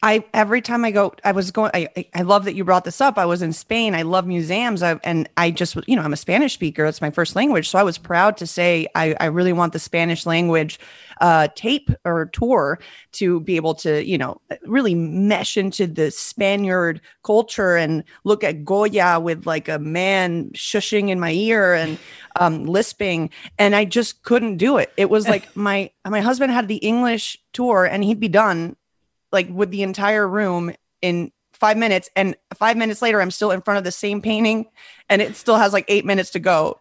I 0.02 0.24
every 0.34 0.60
time 0.60 0.84
I 0.84 0.90
go, 0.90 1.14
I 1.24 1.32
was 1.32 1.50
going. 1.50 1.70
I 1.74 1.88
I- 2.14 2.22
love 2.22 2.44
that 2.44 2.54
you 2.54 2.64
brought 2.64 2.84
this 2.84 3.00
up. 3.00 3.18
I 3.18 3.24
was 3.24 3.42
in 3.42 3.52
Spain. 3.52 3.94
I 3.94 4.02
love 4.02 4.26
museums. 4.26 4.82
I, 4.82 4.98
and 5.04 5.28
I 5.36 5.50
just, 5.50 5.76
you 5.86 5.96
know, 5.96 6.02
I'm 6.02 6.12
a 6.12 6.16
Spanish 6.16 6.54
speaker. 6.54 6.84
That's 6.84 7.00
my 7.00 7.10
first 7.10 7.36
language. 7.36 7.68
So 7.68 7.78
I 7.78 7.82
was 7.82 7.98
proud 7.98 8.36
to 8.38 8.46
say 8.46 8.88
I, 8.94 9.14
I 9.20 9.26
really 9.26 9.52
want 9.52 9.72
the 9.72 9.78
Spanish 9.78 10.26
language 10.26 10.78
uh, 11.20 11.48
tape 11.54 11.90
or 12.04 12.26
tour 12.26 12.78
to 13.12 13.40
be 13.40 13.56
able 13.56 13.74
to, 13.76 14.04
you 14.04 14.18
know, 14.18 14.40
really 14.64 14.94
mesh 14.94 15.56
into 15.56 15.86
the 15.86 16.10
Spaniard 16.10 17.00
culture 17.22 17.76
and 17.76 18.04
look 18.24 18.44
at 18.44 18.64
Goya 18.64 19.20
with 19.20 19.46
like 19.46 19.68
a 19.68 19.78
man 19.78 20.50
shushing 20.50 21.08
in 21.08 21.20
my 21.20 21.30
ear 21.30 21.74
and 21.74 21.98
um, 22.38 22.64
lisping. 22.64 23.30
And 23.58 23.74
I 23.74 23.84
just 23.84 24.22
couldn't 24.22 24.56
do 24.58 24.76
it. 24.78 24.92
It 24.96 25.10
was 25.10 25.28
like 25.34 25.56
my 25.56 25.90
my 26.04 26.20
husband 26.20 26.52
had 26.52 26.68
the 26.68 26.76
English 26.76 27.38
tour 27.52 27.84
and 27.84 28.04
he'd 28.04 28.20
be 28.20 28.28
done 28.28 28.76
like 29.36 29.48
with 29.48 29.70
the 29.70 29.82
entire 29.84 30.26
room 30.26 30.72
in 31.00 31.30
five 31.52 31.76
minutes 31.76 32.10
and 32.16 32.36
five 32.54 32.76
minutes 32.76 33.00
later 33.00 33.20
i'm 33.20 33.30
still 33.30 33.50
in 33.52 33.62
front 33.62 33.78
of 33.78 33.84
the 33.84 33.92
same 33.92 34.20
painting 34.20 34.66
and 35.08 35.22
it 35.22 35.36
still 35.36 35.56
has 35.56 35.72
like 35.72 35.84
eight 35.88 36.04
minutes 36.04 36.30
to 36.30 36.40
go. 36.40 36.80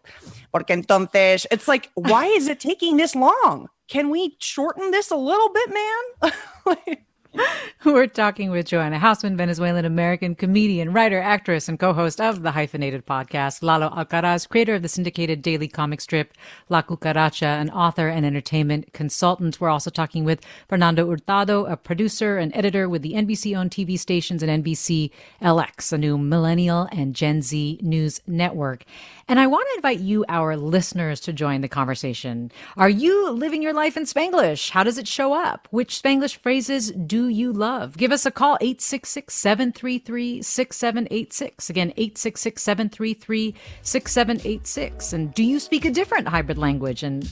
Porque 0.52 0.70
entonces 0.70 1.46
it's 1.50 1.68
like 1.68 1.90
why 1.94 2.26
is 2.26 2.48
it 2.48 2.58
taking 2.58 2.96
this 2.96 3.14
long? 3.14 3.68
Can 3.88 4.10
we 4.10 4.36
shorten 4.40 4.90
this 4.90 5.10
a 5.12 5.16
little 5.16 5.50
bit 5.52 5.70
man? 5.70 6.32
Like- 6.66 7.05
We're 7.84 8.06
talking 8.06 8.50
with 8.50 8.66
Joanna 8.66 8.98
Hausman, 8.98 9.36
Venezuelan 9.36 9.84
American 9.84 10.34
comedian, 10.34 10.92
writer, 10.92 11.20
actress, 11.20 11.68
and 11.68 11.78
co 11.78 11.92
host 11.92 12.20
of 12.20 12.42
the 12.42 12.50
Hyphenated 12.50 13.06
podcast. 13.06 13.62
Lalo 13.62 13.90
Alcaraz, 13.90 14.48
creator 14.48 14.74
of 14.74 14.82
the 14.82 14.88
syndicated 14.88 15.42
daily 15.42 15.68
comic 15.68 16.00
strip 16.00 16.32
La 16.68 16.82
Cucaracha, 16.82 17.60
an 17.60 17.70
author 17.70 18.08
and 18.08 18.24
entertainment 18.26 18.92
consultant. 18.92 19.60
We're 19.60 19.68
also 19.68 19.90
talking 19.90 20.24
with 20.24 20.40
Fernando 20.68 21.08
Hurtado, 21.08 21.66
a 21.66 21.76
producer 21.76 22.38
and 22.38 22.54
editor 22.56 22.88
with 22.88 23.02
the 23.02 23.12
NBC 23.12 23.56
owned 23.56 23.70
TV 23.70 23.98
stations 23.98 24.42
and 24.42 24.64
NBC 24.64 25.10
LX, 25.42 25.92
a 25.92 25.98
new 25.98 26.18
millennial 26.18 26.88
and 26.92 27.14
Gen 27.14 27.42
Z 27.42 27.78
news 27.82 28.20
network. 28.26 28.84
And 29.28 29.40
I 29.40 29.48
want 29.48 29.66
to 29.68 29.78
invite 29.78 29.98
you, 29.98 30.24
our 30.28 30.56
listeners, 30.56 31.18
to 31.22 31.32
join 31.32 31.60
the 31.60 31.68
conversation. 31.68 32.52
Are 32.76 32.88
you 32.88 33.30
living 33.30 33.60
your 33.60 33.72
life 33.72 33.96
in 33.96 34.04
Spanglish? 34.04 34.70
How 34.70 34.84
does 34.84 34.98
it 34.98 35.08
show 35.08 35.32
up? 35.32 35.66
Which 35.72 36.00
Spanglish 36.00 36.36
phrases 36.36 36.92
do 36.92 37.26
you 37.26 37.52
love? 37.52 37.96
Give 37.96 38.12
us 38.12 38.24
a 38.24 38.30
call, 38.30 38.56
866 38.60 39.34
733 39.34 40.42
6786. 40.42 41.70
Again, 41.70 41.88
866 41.96 42.62
733 42.62 43.54
6786. 43.82 45.12
And 45.12 45.34
do 45.34 45.42
you 45.42 45.58
speak 45.58 45.84
a 45.84 45.90
different 45.90 46.28
hybrid 46.28 46.56
language? 46.56 47.02
And 47.02 47.28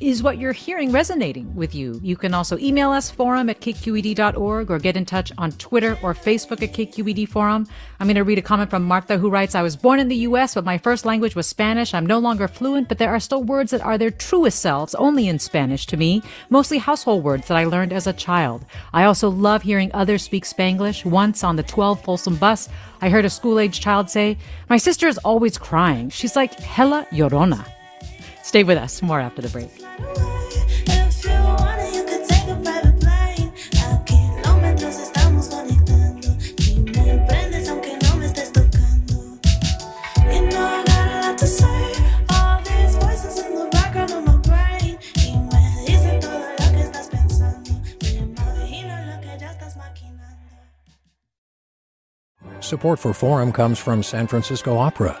is 0.00 0.22
what 0.22 0.38
you're 0.38 0.52
hearing 0.52 0.92
resonating 0.92 1.52
with 1.56 1.74
you? 1.74 1.98
You 2.04 2.16
can 2.16 2.32
also 2.32 2.56
email 2.58 2.90
us 2.92 3.10
forum 3.10 3.50
at 3.50 3.60
kqed.org 3.60 4.70
or 4.70 4.78
get 4.78 4.96
in 4.96 5.04
touch 5.04 5.32
on 5.36 5.50
Twitter 5.52 5.98
or 6.02 6.14
Facebook 6.14 6.62
at 6.62 6.72
KQED 6.72 7.28
Forum. 7.28 7.66
I'm 7.98 8.06
going 8.06 8.14
to 8.14 8.22
read 8.22 8.38
a 8.38 8.42
comment 8.42 8.70
from 8.70 8.84
Martha 8.84 9.18
who 9.18 9.28
writes, 9.28 9.56
I 9.56 9.62
was 9.62 9.74
born 9.74 9.98
in 9.98 10.06
the 10.06 10.28
US, 10.28 10.54
but 10.54 10.64
my 10.64 10.78
first 10.78 11.04
language 11.04 11.34
was 11.34 11.48
Spanish. 11.48 11.94
I'm 11.94 12.06
no 12.06 12.18
longer 12.20 12.46
fluent, 12.46 12.88
but 12.88 12.98
there 12.98 13.10
are 13.10 13.18
still 13.18 13.42
words 13.42 13.72
that 13.72 13.80
are 13.80 13.98
their 13.98 14.12
truest 14.12 14.60
selves 14.60 14.94
only 14.94 15.26
in 15.26 15.40
Spanish 15.40 15.84
to 15.86 15.96
me, 15.96 16.22
mostly 16.48 16.78
household 16.78 17.24
words 17.24 17.48
that 17.48 17.56
I 17.56 17.64
learned 17.64 17.92
as 17.92 18.06
a 18.06 18.12
child. 18.12 18.64
I 18.92 19.04
also 19.04 19.28
love 19.28 19.62
hearing 19.62 19.90
others 19.94 20.22
speak 20.22 20.44
Spanglish. 20.44 21.04
Once 21.04 21.42
on 21.42 21.56
the 21.56 21.64
12 21.64 22.04
Folsom 22.04 22.36
bus, 22.36 22.68
I 23.00 23.08
heard 23.08 23.24
a 23.24 23.30
school 23.30 23.58
age 23.58 23.80
child 23.80 24.10
say, 24.10 24.38
My 24.68 24.76
sister 24.76 25.08
is 25.08 25.18
always 25.18 25.58
crying. 25.58 26.08
She's 26.10 26.36
like 26.36 26.54
hella 26.54 27.06
llorona. 27.10 27.66
Stay 28.48 28.64
with 28.64 28.78
us. 28.78 29.02
More 29.02 29.20
after 29.20 29.42
the 29.42 29.50
break. 29.50 29.68
Support 52.60 52.98
for 52.98 53.12
Forum 53.14 53.52
comes 53.52 53.78
from 53.78 54.02
San 54.02 54.26
Francisco 54.26 54.76
Opera. 54.78 55.20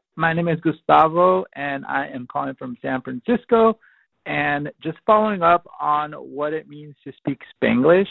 My 0.17 0.33
name 0.33 0.49
is 0.49 0.59
Gustavo, 0.59 1.45
and 1.55 1.85
I 1.85 2.07
am 2.07 2.27
calling 2.27 2.55
from 2.55 2.77
San 2.81 3.01
Francisco. 3.01 3.79
And 4.25 4.69
just 4.83 4.97
following 5.05 5.41
up 5.41 5.65
on 5.79 6.11
what 6.11 6.53
it 6.53 6.67
means 6.67 6.95
to 7.05 7.13
speak 7.17 7.39
Spanglish, 7.55 8.07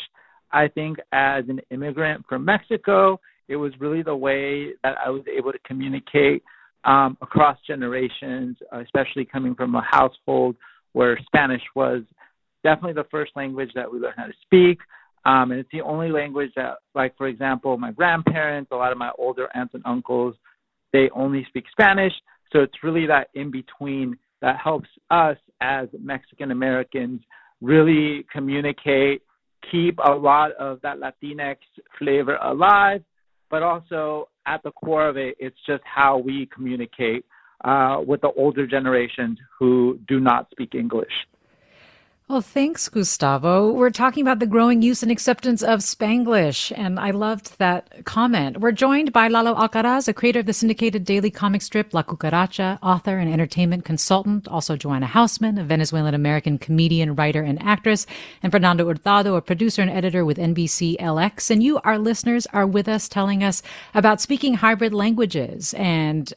I 0.50 0.68
think 0.68 0.98
as 1.12 1.44
an 1.48 1.60
immigrant 1.70 2.24
from 2.28 2.44
Mexico, 2.44 3.20
it 3.48 3.56
was 3.56 3.72
really 3.78 4.02
the 4.02 4.16
way 4.16 4.72
that 4.82 4.96
I 5.04 5.10
was 5.10 5.22
able 5.28 5.52
to 5.52 5.58
communicate 5.66 6.42
um, 6.84 7.18
across 7.20 7.58
generations, 7.66 8.56
especially 8.72 9.26
coming 9.26 9.54
from 9.54 9.74
a 9.74 9.86
household 9.88 10.56
where 10.92 11.18
Spanish 11.26 11.62
was 11.76 12.02
definitely 12.64 12.94
the 12.94 13.08
first 13.10 13.32
language 13.36 13.70
that 13.74 13.90
we 13.90 13.98
learned 13.98 14.14
how 14.16 14.26
to 14.26 14.32
speak. 14.42 14.78
Um, 15.26 15.50
and 15.50 15.60
it's 15.60 15.68
the 15.70 15.82
only 15.82 16.10
language 16.10 16.50
that, 16.56 16.78
like, 16.94 17.16
for 17.18 17.28
example, 17.28 17.76
my 17.76 17.92
grandparents, 17.92 18.70
a 18.72 18.76
lot 18.76 18.90
of 18.90 18.98
my 18.98 19.10
older 19.18 19.48
aunts 19.54 19.74
and 19.74 19.82
uncles 19.84 20.34
they 20.92 21.10
only 21.10 21.44
speak 21.48 21.64
Spanish. 21.70 22.12
So 22.52 22.60
it's 22.60 22.82
really 22.82 23.06
that 23.06 23.28
in 23.34 23.50
between 23.50 24.16
that 24.40 24.56
helps 24.56 24.88
us 25.10 25.36
as 25.60 25.88
Mexican 25.98 26.50
Americans 26.50 27.20
really 27.60 28.26
communicate, 28.32 29.22
keep 29.70 29.98
a 30.04 30.12
lot 30.12 30.52
of 30.52 30.80
that 30.82 30.96
Latinx 30.98 31.56
flavor 31.98 32.36
alive, 32.42 33.02
but 33.50 33.62
also 33.62 34.28
at 34.46 34.62
the 34.62 34.70
core 34.72 35.06
of 35.08 35.16
it, 35.16 35.36
it's 35.38 35.58
just 35.66 35.82
how 35.84 36.18
we 36.18 36.46
communicate 36.46 37.24
uh, 37.64 38.00
with 38.04 38.20
the 38.22 38.30
older 38.36 38.66
generations 38.66 39.38
who 39.58 39.98
do 40.08 40.18
not 40.18 40.48
speak 40.50 40.74
English. 40.74 41.12
Well, 42.30 42.42
thanks, 42.42 42.88
Gustavo. 42.88 43.72
We're 43.72 43.90
talking 43.90 44.22
about 44.22 44.38
the 44.38 44.46
growing 44.46 44.82
use 44.82 45.02
and 45.02 45.10
acceptance 45.10 45.64
of 45.64 45.80
Spanglish, 45.80 46.70
and 46.78 46.96
I 46.96 47.10
loved 47.10 47.58
that 47.58 48.04
comment. 48.04 48.60
We're 48.60 48.70
joined 48.70 49.12
by 49.12 49.26
Lalo 49.26 49.52
Alcaraz, 49.56 50.06
a 50.06 50.14
creator 50.14 50.38
of 50.38 50.46
the 50.46 50.52
syndicated 50.52 51.04
daily 51.04 51.32
comic 51.32 51.60
strip 51.60 51.92
La 51.92 52.04
Cucaracha, 52.04 52.78
author 52.84 53.18
and 53.18 53.28
entertainment 53.32 53.84
consultant, 53.84 54.46
also 54.46 54.76
Joanna 54.76 55.08
Hausman, 55.08 55.58
a 55.58 55.64
Venezuelan 55.64 56.14
American 56.14 56.56
comedian, 56.56 57.16
writer, 57.16 57.42
and 57.42 57.60
actress, 57.64 58.06
and 58.44 58.52
Fernando 58.52 58.86
Hurtado, 58.86 59.34
a 59.34 59.42
producer 59.42 59.82
and 59.82 59.90
editor 59.90 60.24
with 60.24 60.38
NBC 60.38 60.98
LX. 60.98 61.50
And 61.50 61.64
you, 61.64 61.80
our 61.80 61.98
listeners, 61.98 62.46
are 62.52 62.64
with 62.64 62.86
us 62.86 63.08
telling 63.08 63.42
us 63.42 63.60
about 63.92 64.20
speaking 64.20 64.54
hybrid 64.54 64.94
languages 64.94 65.74
and 65.74 66.32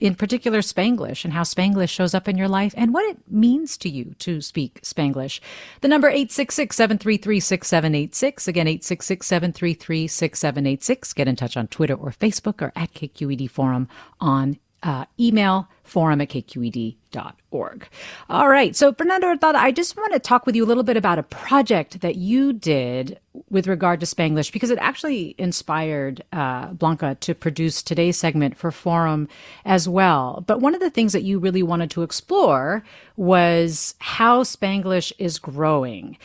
in 0.00 0.14
particular 0.14 0.60
Spanglish 0.60 1.24
and 1.24 1.34
how 1.34 1.42
Spanglish 1.42 1.90
shows 1.90 2.14
up 2.14 2.26
in 2.26 2.36
your 2.36 2.48
life 2.48 2.74
and 2.76 2.92
what 2.92 3.08
it 3.08 3.18
means 3.28 3.76
to 3.78 3.88
you 3.88 4.16
to 4.18 4.40
speak 4.40 4.80
Spanglish. 4.82 5.38
The 5.82 5.88
number 5.88 6.10
866-733-6786. 6.10 8.48
Again, 8.48 8.66
866-733-6786. 8.66 11.14
Get 11.14 11.28
in 11.28 11.36
touch 11.36 11.56
on 11.56 11.68
Twitter 11.68 11.94
or 11.94 12.10
Facebook 12.10 12.60
or 12.62 12.72
at 12.74 12.92
KQED 12.94 13.48
Forum 13.50 13.86
on 14.20 14.58
uh, 14.82 15.04
email 15.18 15.68
forum 15.82 16.20
at 16.20 16.28
kqed.org. 16.28 17.88
All 18.30 18.48
right. 18.48 18.76
So, 18.76 18.92
Fernando 18.92 19.26
Hurtado, 19.26 19.58
I 19.58 19.72
just 19.72 19.96
want 19.96 20.12
to 20.12 20.18
talk 20.18 20.46
with 20.46 20.54
you 20.54 20.64
a 20.64 20.66
little 20.66 20.84
bit 20.84 20.96
about 20.96 21.18
a 21.18 21.24
project 21.24 22.00
that 22.00 22.14
you 22.14 22.52
did 22.52 23.18
with 23.50 23.66
regard 23.66 24.00
to 24.00 24.06
Spanglish 24.06 24.52
because 24.52 24.70
it 24.70 24.78
actually 24.78 25.34
inspired 25.36 26.22
uh, 26.32 26.68
Blanca 26.68 27.16
to 27.20 27.34
produce 27.34 27.82
today's 27.82 28.16
segment 28.16 28.56
for 28.56 28.70
Forum 28.70 29.28
as 29.64 29.88
well. 29.88 30.44
But 30.46 30.60
one 30.60 30.74
of 30.74 30.80
the 30.80 30.90
things 30.90 31.12
that 31.12 31.24
you 31.24 31.38
really 31.38 31.62
wanted 31.62 31.90
to 31.92 32.02
explore 32.02 32.84
was 33.16 33.94
how 33.98 34.44
Spanglish 34.44 35.12
is 35.18 35.38
growing. 35.38 36.16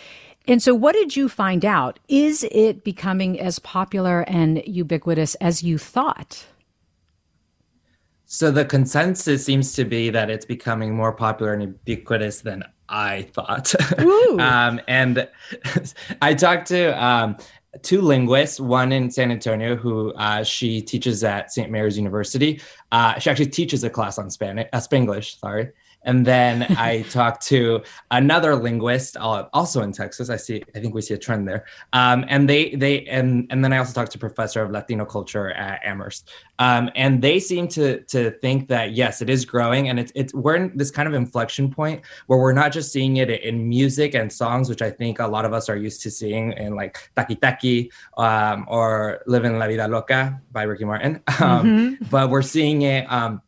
And 0.48 0.62
so, 0.62 0.76
what 0.76 0.94
did 0.94 1.16
you 1.16 1.28
find 1.28 1.66
out? 1.66 1.98
Is 2.08 2.46
it 2.52 2.84
becoming 2.84 3.40
as 3.40 3.58
popular 3.58 4.22
and 4.22 4.62
ubiquitous 4.68 5.34
as 5.36 5.64
you 5.64 5.80
thought? 5.80 6.46
So 8.36 8.52
the 8.52 8.66
consensus 8.66 9.46
seems 9.46 9.72
to 9.76 9.86
be 9.86 10.10
that 10.10 10.30
it's 10.30 10.44
becoming 10.44 10.94
more 10.94 11.14
popular 11.14 11.54
and 11.54 11.62
ubiquitous 11.62 12.42
than 12.42 12.66
I 12.90 13.30
thought. 13.32 13.74
um, 14.42 14.82
and 14.90 15.30
I 16.22 16.34
talked 16.34 16.68
to 16.68 17.02
um, 17.02 17.38
two 17.82 18.02
linguists, 18.02 18.60
one 18.60 18.92
in 18.92 19.10
San 19.10 19.32
Antonio, 19.32 19.78
who 19.78 20.14
uh, 20.16 20.44
she 20.44 20.82
teaches 20.82 21.24
at 21.24 21.54
St. 21.54 21.72
Mary's 21.72 21.96
University. 21.96 22.60
Uh, 22.92 23.18
she 23.20 23.30
actually 23.30 23.52
teaches 23.52 23.86
a 23.86 23.90
class 23.90 24.18
on 24.18 24.30
Spanish, 24.30 24.68
uh, 24.74 24.80
Spanglish, 24.80 25.40
sorry. 25.40 25.70
And 26.06 26.26
then 26.26 26.64
I 26.78 27.02
talked 27.10 27.46
to 27.48 27.84
another 28.12 28.56
linguist, 28.56 29.18
also 29.18 29.82
in 29.82 29.92
Texas. 29.92 30.30
I 30.30 30.38
see, 30.38 30.64
I 30.76 30.80
think 30.80 30.94
we 30.94 31.02
see 31.02 31.14
a 31.14 31.18
trend 31.18 31.48
there. 31.48 31.66
Um, 31.94 32.26
and 32.28 32.50
they, 32.50 32.76
they, 32.76 33.06
and 33.06 33.48
and 33.50 33.64
then 33.64 33.74
I 33.74 33.78
also 33.78 33.94
talked 33.94 34.12
to 34.14 34.20
professor 34.20 34.62
of 34.62 34.72
Latino 34.72 35.06
culture 35.06 35.52
at 35.52 35.82
Amherst, 35.84 36.30
um, 36.60 36.90
and 36.96 37.22
they 37.22 37.40
seem 37.40 37.68
to 37.70 38.02
to 38.04 38.32
think 38.32 38.68
that 38.70 38.94
yes, 38.94 39.22
it 39.22 39.30
is 39.30 39.46
growing, 39.46 39.90
and 39.90 40.00
it's 40.00 40.12
it's 40.16 40.34
we're 40.34 40.56
in 40.56 40.72
this 40.76 40.92
kind 40.92 41.08
of 41.08 41.14
inflection 41.14 41.72
point 41.72 42.02
where 42.28 42.40
we're 42.40 42.54
not 42.54 42.72
just 42.72 42.92
seeing 42.92 43.18
it 43.18 43.30
in 43.30 43.68
music 43.68 44.16
and 44.16 44.32
songs, 44.32 44.70
which 44.70 44.82
I 44.82 44.92
think 44.92 45.20
a 45.20 45.28
lot 45.28 45.46
of 45.46 45.54
us 45.54 45.70
are 45.70 45.78
used 45.78 46.02
to 46.04 46.12
seeing 46.12 46.54
in 46.54 46.76
like 46.76 47.10
Taki 47.16 47.36
Taki 47.36 47.92
um, 48.18 48.66
or 48.68 49.22
Living 49.28 49.58
La 49.58 49.68
Vida 49.68 49.88
Loca 49.88 50.42
by 50.52 50.64
Ricky 50.64 50.86
Martin, 50.86 51.16
um, 51.40 51.66
mm-hmm. 51.66 52.06
but 52.10 52.30
we're 52.30 52.42
seeing 52.42 52.84
it 52.84 53.12
um, 53.12 53.42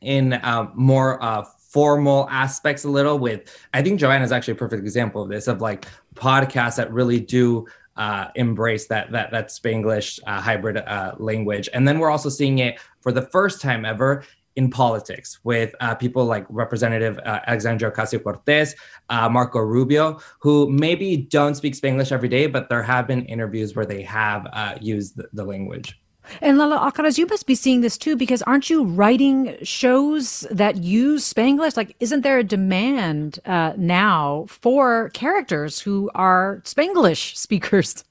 in 0.00 0.34
uh, 0.34 0.70
more 0.74 1.22
uh, 1.22 1.44
formal 1.72 2.28
aspects 2.30 2.84
a 2.84 2.88
little 2.88 3.18
with 3.18 3.56
i 3.74 3.82
think 3.82 3.98
joanna 3.98 4.24
is 4.24 4.32
actually 4.32 4.52
a 4.52 4.56
perfect 4.56 4.82
example 4.82 5.22
of 5.22 5.28
this 5.28 5.46
of 5.46 5.60
like 5.60 5.86
podcasts 6.14 6.76
that 6.76 6.92
really 6.92 7.20
do 7.20 7.66
uh, 8.00 8.28
embrace 8.34 8.86
that 8.86 9.12
that 9.12 9.30
that 9.30 9.48
spanglish 9.48 10.18
uh, 10.26 10.40
hybrid 10.40 10.78
uh, 10.78 11.14
language. 11.18 11.68
And 11.74 11.86
then 11.86 11.98
we're 11.98 12.10
also 12.10 12.30
seeing 12.30 12.58
it 12.58 12.80
for 13.00 13.12
the 13.12 13.22
first 13.22 13.60
time 13.60 13.84
ever 13.84 14.24
in 14.56 14.70
politics 14.70 15.38
with 15.44 15.74
uh, 15.80 15.94
people 15.94 16.24
like 16.24 16.44
representative 16.48 17.18
uh, 17.18 17.40
alexandria 17.46 17.90
ocasio-cortez 17.90 18.74
uh, 19.08 19.28
marco 19.28 19.60
rubio 19.60 20.18
who 20.40 20.68
maybe 20.68 21.16
don't 21.16 21.54
speak 21.54 21.74
spanglish 21.74 22.10
every 22.10 22.28
day 22.28 22.48
but 22.48 22.68
there 22.68 22.82
have 22.82 23.06
been 23.06 23.24
interviews 23.26 23.76
where 23.76 23.86
they 23.86 24.02
have 24.02 24.48
used 24.80 25.16
the, 25.16 25.28
the 25.34 25.44
language 25.44 26.00
and 26.40 26.58
Lalo 26.58 26.76
Alcaraz, 26.76 27.18
you 27.18 27.26
must 27.26 27.46
be 27.46 27.54
seeing 27.54 27.80
this 27.80 27.98
too, 27.98 28.16
because 28.16 28.42
aren't 28.42 28.70
you 28.70 28.84
writing 28.84 29.56
shows 29.62 30.46
that 30.50 30.78
use 30.82 31.32
Spanglish? 31.32 31.76
Like, 31.76 31.96
isn't 32.00 32.22
there 32.22 32.38
a 32.38 32.44
demand 32.44 33.38
uh, 33.44 33.74
now 33.76 34.46
for 34.48 35.10
characters 35.10 35.80
who 35.80 36.10
are 36.14 36.62
Spanglish 36.64 37.36
speakers? 37.46 38.04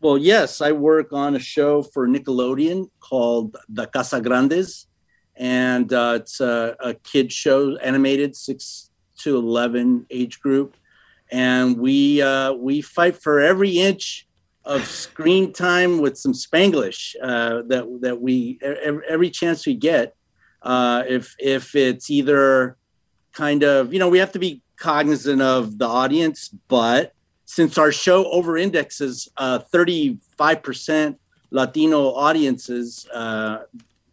Well, 0.00 0.16
yes, 0.16 0.62
I 0.62 0.72
work 0.72 1.12
on 1.12 1.36
a 1.36 1.38
show 1.38 1.82
for 1.82 2.08
Nickelodeon 2.08 2.88
called 3.00 3.56
The 3.68 3.86
Casagrandes, 3.86 4.86
and 5.36 5.92
uh, 5.92 6.14
it's 6.20 6.40
a, 6.40 6.74
a 6.80 6.94
kid 6.94 7.30
show, 7.30 7.76
animated 7.76 8.34
six 8.34 8.90
to 9.18 9.36
eleven 9.36 10.06
age 10.10 10.40
group, 10.40 10.76
and 11.30 11.76
we 11.76 12.22
uh, 12.22 12.54
we 12.54 12.80
fight 12.80 13.16
for 13.16 13.40
every 13.40 13.78
inch 13.78 14.26
of 14.64 14.86
screen 14.86 15.52
time 15.52 16.00
with 16.00 16.18
some 16.18 16.32
Spanglish 16.32 17.14
uh, 17.22 17.62
that 17.66 17.86
that 18.02 18.20
we 18.20 18.58
every, 18.62 19.30
chance 19.30 19.66
we 19.66 19.74
get. 19.74 20.14
Uh, 20.62 21.02
if 21.08 21.34
if 21.38 21.74
it's 21.74 22.10
either 22.10 22.76
kind 23.32 23.62
of 23.62 23.92
you 23.92 23.98
know 23.98 24.08
we 24.08 24.18
have 24.18 24.32
to 24.32 24.38
be 24.38 24.62
cognizant 24.76 25.40
of 25.40 25.78
the 25.78 25.86
audience, 25.86 26.48
but 26.68 27.12
since 27.46 27.78
our 27.78 27.92
show 27.92 28.30
over 28.30 28.56
indexes 28.56 29.28
thirty 29.72 30.18
five 30.36 30.62
percent 30.62 31.18
Latino 31.50 32.12
audiences, 32.12 33.06
uh, 33.12 33.60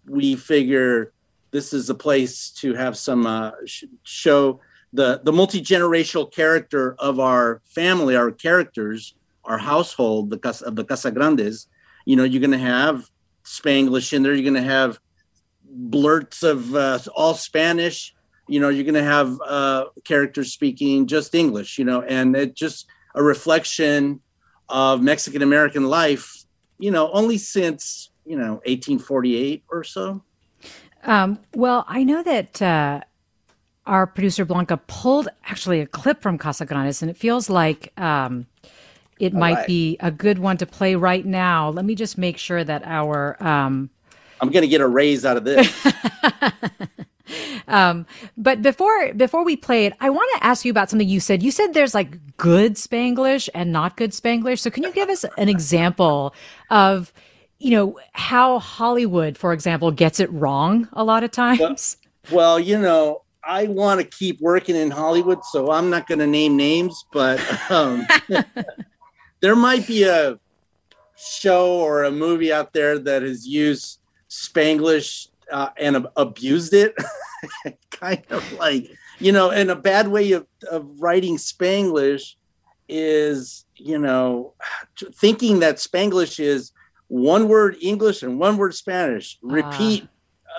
we 0.08 0.36
figure 0.36 1.14
this 1.52 1.74
is 1.74 1.90
a 1.90 1.96
place 1.96 2.50
to 2.50 2.74
have 2.74 2.98
some 2.98 3.26
uh, 3.26 3.52
sh- 3.66 3.86
show 4.04 4.60
the 4.94 5.22
the 5.24 5.32
multi 5.32 5.62
generational 5.62 6.32
character 6.32 6.96
of 7.00 7.20
our 7.20 7.62
family, 7.66 8.16
our 8.16 8.32
characters 8.32 9.14
our 9.48 9.58
household, 9.58 10.30
the 10.30 10.38
casa, 10.38 10.66
of 10.66 10.76
the 10.76 10.86
Casagrandes, 10.86 11.68
you 12.06 12.16
know, 12.16 12.24
you're 12.24 12.42
going 12.42 12.52
to 12.52 12.58
have 12.58 13.10
Spanglish 13.44 14.14
in 14.14 14.24
there. 14.24 14.34
You're 14.34 14.50
going 14.50 14.64
to 14.64 14.70
have 14.70 15.00
blurts 15.64 16.44
of 16.44 16.76
uh, 16.76 17.00
all 17.16 17.34
Spanish. 17.34 18.14
You 18.48 18.60
know, 18.60 18.70
you're 18.70 18.84
going 18.84 18.94
to 18.94 19.04
have 19.04 19.40
uh, 19.46 19.86
characters 20.04 20.54
speaking 20.54 21.08
just 21.08 21.34
English. 21.34 21.78
You 21.80 21.86
know, 21.86 22.02
and 22.02 22.36
it 22.36 22.56
just 22.56 22.88
a 23.16 23.24
reflection 23.24 24.22
of 24.70 25.02
Mexican 25.02 25.42
American 25.42 25.88
life. 25.88 26.46
You 26.78 26.92
know, 26.92 27.10
only 27.12 27.38
since 27.38 28.12
you 28.26 28.38
know 28.38 28.62
1848 28.66 29.64
or 29.70 29.84
so. 29.84 30.24
Um, 31.04 31.40
well, 31.56 31.86
I 31.88 32.04
know 32.04 32.22
that. 32.24 32.62
Uh 32.62 33.02
our 33.88 34.06
producer 34.06 34.44
Blanca 34.44 34.76
pulled 34.76 35.30
actually 35.46 35.80
a 35.80 35.88
clip 35.88 36.22
from 36.22 36.38
Casagrandes, 36.38 37.02
and 37.02 37.10
it 37.10 37.16
feels 37.16 37.50
like 37.50 37.94
um, 37.98 38.46
it 39.20 39.34
All 39.34 39.40
might 39.40 39.56
right. 39.56 39.68
be 39.68 39.98
a 40.00 40.12
good 40.12 40.40
one 40.40 40.58
to 40.58 40.66
play 40.66 40.96
right 40.96 41.26
now. 41.26 41.70
Let 41.70 41.86
me 41.86 41.96
just 41.96 42.18
make 42.18 42.38
sure 42.38 42.64
that 42.64 42.84
our. 42.86 43.42
Um, 43.44 43.90
I'm 44.40 44.50
going 44.50 44.62
to 44.62 44.68
get 44.68 44.82
a 44.82 44.88
raise 44.88 45.26
out 45.26 45.38
of 45.38 45.44
this. 45.44 45.88
um, 47.68 48.06
but 48.38 48.62
before 48.62 49.14
before 49.14 49.44
we 49.44 49.56
play 49.56 49.86
it, 49.86 49.94
I 50.00 50.10
want 50.10 50.30
to 50.38 50.46
ask 50.46 50.66
you 50.66 50.72
about 50.72 50.90
something 50.90 51.08
you 51.08 51.20
said. 51.20 51.42
You 51.42 51.52
said 51.52 51.74
there's 51.74 51.96
like 51.96 52.38
good 52.38 52.76
Spanglish 52.76 53.50
and 53.54 53.72
not 53.72 53.98
good 53.98 54.12
Spanglish. 54.12 54.60
So 54.60 54.70
can 54.70 54.84
you 54.84 54.92
give 54.92 55.10
us 55.10 55.26
an 55.38 55.50
example 55.50 56.36
of, 56.70 57.12
you 57.60 57.72
know, 57.72 58.00
how 58.14 58.60
Hollywood, 58.60 59.38
for 59.38 59.54
example, 59.54 59.92
gets 59.92 60.20
it 60.20 60.32
wrong 60.32 60.88
a 60.94 61.04
lot 61.04 61.24
of 61.24 61.32
times? 61.32 61.98
Well, 62.30 62.38
well 62.38 62.60
you 62.60 62.80
know, 62.80 63.24
I 63.44 63.66
want 63.68 64.02
to 64.02 64.06
keep 64.06 64.42
working 64.42 64.76
in 64.76 64.92
Hollywood, 64.92 65.44
so 65.46 65.72
I'm 65.72 65.90
not 65.90 66.06
going 66.08 66.20
to 66.20 66.28
name 66.28 66.58
names, 66.58 67.06
but 67.14 67.40
um, 67.72 68.06
there 69.40 69.56
might 69.56 69.88
be 69.88 70.04
a 70.04 70.40
show 71.18 71.80
or 71.80 72.04
a 72.04 72.12
movie 72.12 72.52
out 72.54 72.74
there 72.74 73.00
that 73.00 73.24
has 73.24 73.48
used 73.48 74.00
Spanglish 74.30 75.30
uh, 75.52 75.70
and 75.78 75.96
ab- 75.96 76.12
abused 76.16 76.74
it, 76.74 76.96
kind 77.92 78.24
of 78.30 78.52
like 78.54 78.90
you 79.20 79.32
know, 79.32 79.50
and 79.50 79.72
a 79.72 79.76
bad 79.76 80.08
way 80.08 80.32
of, 80.34 80.46
of 80.70 80.88
writing 81.00 81.38
Spanglish 81.38 82.36
is 82.90 83.66
you 83.76 83.98
know 83.98 84.54
thinking 85.14 85.60
that 85.60 85.78
Spanglish 85.78 86.40
is 86.40 86.72
one 87.08 87.48
word 87.48 87.78
English 87.82 88.24
and 88.24 88.40
one 88.40 88.58
word 88.58 88.76
Spanish. 88.76 89.40
Ah. 89.44 89.48
Repeat 89.54 90.08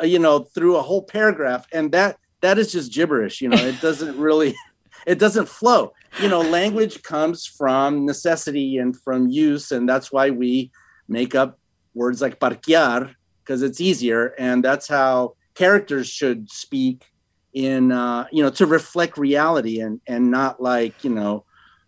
uh, 0.01 0.07
you 0.07 0.19
know, 0.19 0.41
through 0.41 0.77
a 0.77 0.83
whole 0.83 1.03
paragraph, 1.03 1.67
and 1.73 1.93
that 1.93 2.19
that 2.41 2.59
is 2.59 2.73
just 2.73 2.93
gibberish. 2.93 3.41
You 3.41 3.49
know, 3.49 3.57
it 3.57 3.81
doesn't 3.81 4.17
really, 4.19 4.55
it 5.07 5.19
doesn't 5.19 5.49
flow. 5.49 5.93
You 6.21 6.29
know, 6.29 6.40
language 6.40 7.03
comes 7.03 7.47
from 7.47 8.07
necessity 8.07 8.79
and 8.79 8.97
from 8.97 9.29
use, 9.29 9.71
and 9.71 9.88
that's 9.88 10.11
why 10.11 10.31
we 10.31 10.71
make 11.09 11.35
up 11.35 11.59
words 11.94 12.21
like 12.21 12.40
parquear 12.40 13.14
because 13.40 13.62
it's 13.62 13.81
easier, 13.81 14.35
and 14.38 14.64
that's 14.64 14.88
how 14.88 15.35
characters 15.55 16.09
should 16.09 16.51
speak 16.51 17.05
in 17.53 17.92
uh, 17.92 18.27
you 18.31 18.42
know 18.42 18.51
to 18.51 18.66
reflect 18.66 19.16
reality 19.16 19.81
and 19.81 20.01
and 20.07 20.31
not 20.31 20.62
like 20.62 21.03
you 21.03 21.11
know 21.11 21.44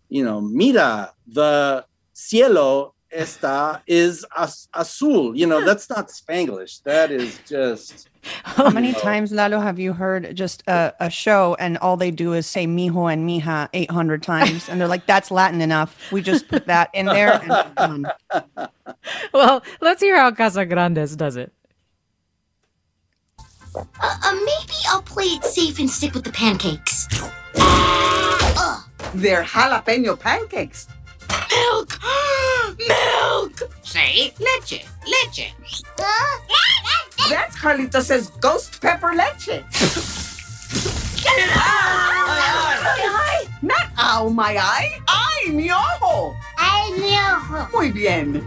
you 0.09 0.25
know 0.25 0.41
mira 0.41 1.13
the 1.27 1.85
cielo 2.13 2.95
está 3.13 3.83
is 3.87 4.25
az- 4.37 4.69
azul. 4.73 5.37
You 5.37 5.47
know 5.47 5.65
that's 5.69 5.89
not 5.91 6.09
spanglish. 6.09 6.83
That 6.85 7.11
is 7.11 7.39
just 7.47 8.09
How 8.65 8.71
many 8.75 8.93
times, 8.93 9.33
Lalo, 9.33 9.59
have 9.59 9.79
you 9.79 9.95
heard 9.95 10.37
just 10.37 10.63
a, 10.67 10.93
a 11.01 11.09
show 11.09 11.57
and 11.59 11.79
all 11.79 11.97
they 11.97 12.11
do 12.11 12.35
is 12.35 12.47
say 12.47 12.67
mijo 12.67 13.11
and 13.11 13.27
mija 13.29 13.69
800 13.73 14.23
times? 14.23 14.69
And 14.69 14.79
they're 14.81 14.89
like, 14.89 15.07
that's 15.07 15.31
Latin 15.31 15.63
enough. 15.63 16.13
We 16.13 16.21
just 16.21 16.47
put 16.49 16.67
that 16.67 16.91
in 16.93 17.07
there 17.07 17.41
and 17.41 17.49
we're 17.49 17.73
done. 17.77 18.07
Well, 19.33 19.63
let's 19.81 20.03
hear 20.03 20.17
how 20.17 20.31
Casa 20.33 20.67
Grandes 20.67 21.17
does 21.17 21.37
it. 21.37 21.53
Uh, 23.75 23.85
uh, 24.03 24.35
maybe 24.35 24.75
I'll 24.89 25.01
play 25.01 25.25
it 25.25 25.45
safe 25.45 25.79
and 25.79 25.89
stick 25.89 26.13
with 26.13 26.25
the 26.25 26.33
pancakes. 26.33 27.07
They're 29.15 29.45
jalapeno 29.45 30.19
pancakes. 30.19 30.89
Milk! 31.51 31.99
Milk! 32.89 33.73
Say 33.83 34.35
leche, 34.39 34.85
leche. 35.07 35.55
Huh? 35.97 36.41
That's 37.29 37.57
Carlitos' 37.57 38.41
ghost 38.41 38.81
pepper 38.81 39.15
leche. 39.15 39.47
Get 41.23 41.39
it 41.39 41.51
out! 41.55 42.21
Not 43.63 43.89
ow, 43.99 44.29
my 44.31 44.57
eye. 44.57 44.99
Ay, 45.07 45.51
mi 45.51 45.71
ojo. 45.71 46.35
Ay, 46.57 46.91
mi 46.93 47.15
ojo. 47.17 47.69
Muy 47.73 47.91
bien. 47.93 48.43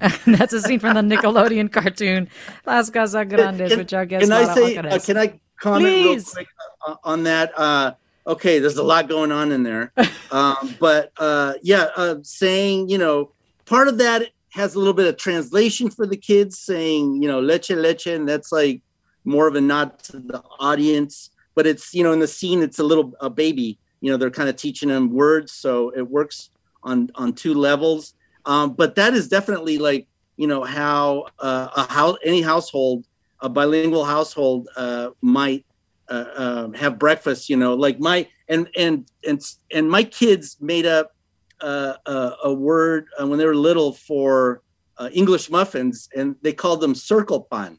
That's 0.26 0.52
a 0.52 0.60
scene 0.60 0.78
from 0.78 0.94
the 0.94 1.00
Nickelodeon 1.16 1.72
cartoon 1.72 2.28
Las 2.66 2.90
Casas 2.90 3.28
Grandes, 3.28 3.70
Can- 3.70 3.78
which 3.78 3.94
our 3.94 4.06
guest 4.06 4.22
can 4.22 4.32
I 4.32 4.54
say? 4.54 4.76
Uh, 4.76 4.98
can 4.98 5.16
I 5.16 5.40
comment 5.58 5.86
Please. 5.86 6.26
real 6.26 6.34
quick 6.34 6.48
uh, 6.86 6.96
on 7.02 7.24
that? 7.24 7.52
Uh, 7.58 7.92
okay, 8.26 8.58
there's 8.58 8.76
a 8.76 8.82
lot 8.82 9.08
going 9.08 9.32
on 9.32 9.52
in 9.52 9.62
there, 9.62 9.92
um, 10.30 10.74
but 10.78 11.12
uh, 11.16 11.54
yeah, 11.62 11.88
uh, 11.96 12.16
saying 12.22 12.90
you 12.90 12.98
know, 12.98 13.32
part 13.64 13.88
of 13.88 13.98
that 13.98 14.28
has 14.56 14.74
a 14.74 14.78
little 14.78 14.94
bit 14.94 15.06
of 15.06 15.16
translation 15.18 15.90
for 15.90 16.06
the 16.06 16.16
kids, 16.16 16.58
saying 16.58 17.22
you 17.22 17.28
know 17.28 17.40
leche 17.40 17.70
leche, 17.70 18.06
and 18.06 18.28
that's 18.28 18.50
like 18.50 18.82
more 19.24 19.46
of 19.46 19.54
a 19.54 19.60
nod 19.60 19.98
to 20.04 20.18
the 20.18 20.42
audience. 20.58 21.30
But 21.54 21.66
it's 21.66 21.94
you 21.94 22.02
know 22.02 22.12
in 22.12 22.18
the 22.18 22.26
scene, 22.26 22.62
it's 22.62 22.78
a 22.78 22.84
little 22.84 23.12
a 23.20 23.30
baby. 23.30 23.78
You 24.00 24.10
know, 24.10 24.16
they're 24.16 24.30
kind 24.30 24.48
of 24.48 24.56
teaching 24.56 24.88
them 24.88 25.12
words, 25.12 25.52
so 25.52 25.90
it 25.90 26.02
works 26.08 26.50
on 26.82 27.10
on 27.14 27.34
two 27.34 27.54
levels. 27.54 28.14
Um, 28.46 28.72
but 28.72 28.94
that 28.94 29.14
is 29.14 29.28
definitely 29.28 29.78
like 29.78 30.08
you 30.36 30.46
know 30.46 30.64
how 30.64 31.26
uh, 31.38 31.68
a 31.76 31.92
house 31.92 32.16
any 32.24 32.42
household 32.42 33.06
a 33.40 33.48
bilingual 33.48 34.04
household 34.04 34.68
uh, 34.76 35.10
might 35.20 35.66
uh, 36.08 36.24
uh, 36.36 36.70
have 36.72 36.98
breakfast 36.98 37.50
you 37.50 37.56
know 37.56 37.74
like 37.74 37.98
my 37.98 38.26
and 38.48 38.68
and 38.76 39.10
and 39.26 39.42
and 39.72 39.90
my 39.90 40.04
kids 40.04 40.56
made 40.60 40.86
up 40.86 41.15
uh, 41.62 42.30
a 42.44 42.52
word 42.52 43.06
uh, 43.20 43.26
when 43.26 43.38
they 43.38 43.46
were 43.46 43.56
little 43.56 43.92
for 43.92 44.62
uh, 44.98 45.08
english 45.12 45.50
muffins 45.50 46.08
and 46.14 46.36
they 46.42 46.52
called 46.52 46.80
them 46.80 46.94
circle 46.94 47.46
pan 47.50 47.78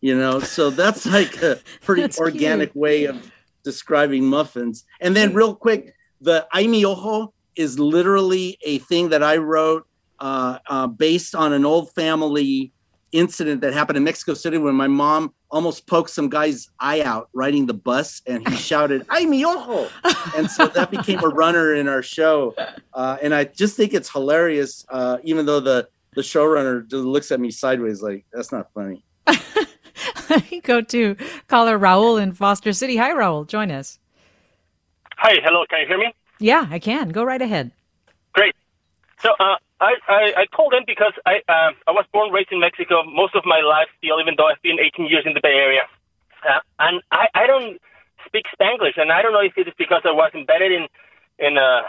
you 0.00 0.16
know 0.16 0.40
so 0.40 0.70
that's 0.70 1.06
like 1.18 1.40
a 1.42 1.58
pretty 1.80 2.08
organic 2.18 2.74
way 2.74 3.04
of 3.04 3.32
describing 3.64 4.24
muffins. 4.24 4.84
And 5.00 5.16
then 5.16 5.34
real 5.34 5.54
quick 5.54 5.94
the 6.20 6.46
ay 6.52 6.66
mi 6.66 6.84
ojo 6.84 7.32
is 7.56 7.78
literally 7.78 8.58
a 8.62 8.78
thing 8.78 9.08
that 9.10 9.22
i 9.22 9.36
wrote 9.36 9.86
uh, 10.20 10.58
uh, 10.68 10.86
based 10.86 11.34
on 11.34 11.52
an 11.52 11.64
old 11.64 11.92
family 11.94 12.72
incident 13.12 13.60
that 13.60 13.72
happened 13.72 13.96
in 13.96 14.04
Mexico 14.04 14.34
City 14.34 14.58
when 14.58 14.74
my 14.74 14.88
mom 14.88 15.32
almost 15.50 15.86
poked 15.86 16.10
some 16.10 16.28
guy's 16.28 16.68
eye 16.80 17.02
out 17.02 17.28
riding 17.34 17.66
the 17.66 17.74
bus 17.74 18.22
and 18.26 18.46
he 18.48 18.56
shouted, 18.68 19.06
Ay, 19.10 19.26
mi 19.26 19.44
ojo. 19.44 19.88
And 20.36 20.50
so 20.50 20.66
that 20.68 20.90
became 20.90 21.22
a 21.22 21.28
runner 21.28 21.74
in 21.74 21.88
our 21.88 22.02
show. 22.02 22.54
Uh, 22.94 23.18
and 23.22 23.34
I 23.34 23.44
just 23.44 23.76
think 23.76 23.94
it's 23.94 24.10
hilarious, 24.10 24.84
uh, 24.88 25.18
even 25.22 25.46
though 25.46 25.60
the, 25.60 25.88
the 26.14 26.22
showrunner 26.22 26.82
just 26.88 27.04
looks 27.04 27.30
at 27.30 27.40
me 27.40 27.50
sideways 27.50 28.02
like, 28.02 28.24
that's 28.32 28.50
not 28.50 28.72
funny. 28.74 29.04
Let 30.28 30.44
me 30.50 30.60
go 30.60 30.80
to 30.80 31.16
caller 31.48 31.78
Raul 31.78 32.20
in 32.20 32.32
Foster 32.32 32.72
City. 32.72 32.96
Hi, 32.96 33.12
Raul. 33.12 33.46
Join 33.46 33.70
us. 33.70 33.98
Hi, 35.18 35.36
hello. 35.44 35.64
Can 35.68 35.80
you 35.80 35.86
hear 35.86 35.98
me? 35.98 36.14
Yeah, 36.38 36.66
I 36.70 36.78
can. 36.78 37.10
Go 37.10 37.22
right 37.22 37.40
ahead. 37.40 37.70
Great. 38.32 38.54
So 39.22 39.30
uh, 39.38 39.56
I, 39.82 39.92
I 40.08 40.22
I 40.42 40.44
called 40.54 40.74
in 40.78 40.86
because 40.86 41.14
I 41.26 41.42
uh, 41.50 41.74
I 41.90 41.92
was 41.92 42.06
born 42.14 42.30
raised 42.32 42.52
in 42.54 42.60
Mexico 42.62 43.02
most 43.02 43.34
of 43.34 43.42
my 43.44 43.60
life 43.60 43.90
still, 43.98 44.22
even 44.22 44.34
though 44.38 44.46
I've 44.46 44.62
been 44.62 44.78
18 44.78 45.10
years 45.10 45.26
in 45.26 45.34
the 45.34 45.42
Bay 45.42 45.58
Area, 45.58 45.82
uh, 46.46 46.62
and 46.78 47.02
I, 47.10 47.26
I 47.34 47.44
don't 47.50 47.82
speak 48.26 48.46
Spanglish, 48.54 48.96
and 48.96 49.10
I 49.12 49.22
don't 49.22 49.34
know 49.34 49.42
if 49.42 49.58
it 49.58 49.66
is 49.68 49.74
because 49.78 50.02
I 50.06 50.14
was 50.14 50.30
embedded 50.38 50.70
in 50.72 50.86
in 51.42 51.58
a 51.58 51.82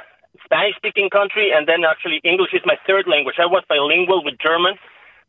Spanish 0.45 0.75
speaking 0.81 1.09
country, 1.13 1.53
and 1.53 1.69
then 1.69 1.85
actually 1.85 2.19
English 2.25 2.53
is 2.57 2.65
my 2.65 2.77
third 2.89 3.05
language. 3.07 3.37
I 3.39 3.45
was 3.45 3.63
bilingual 3.69 4.25
with 4.25 4.41
German, 4.41 4.75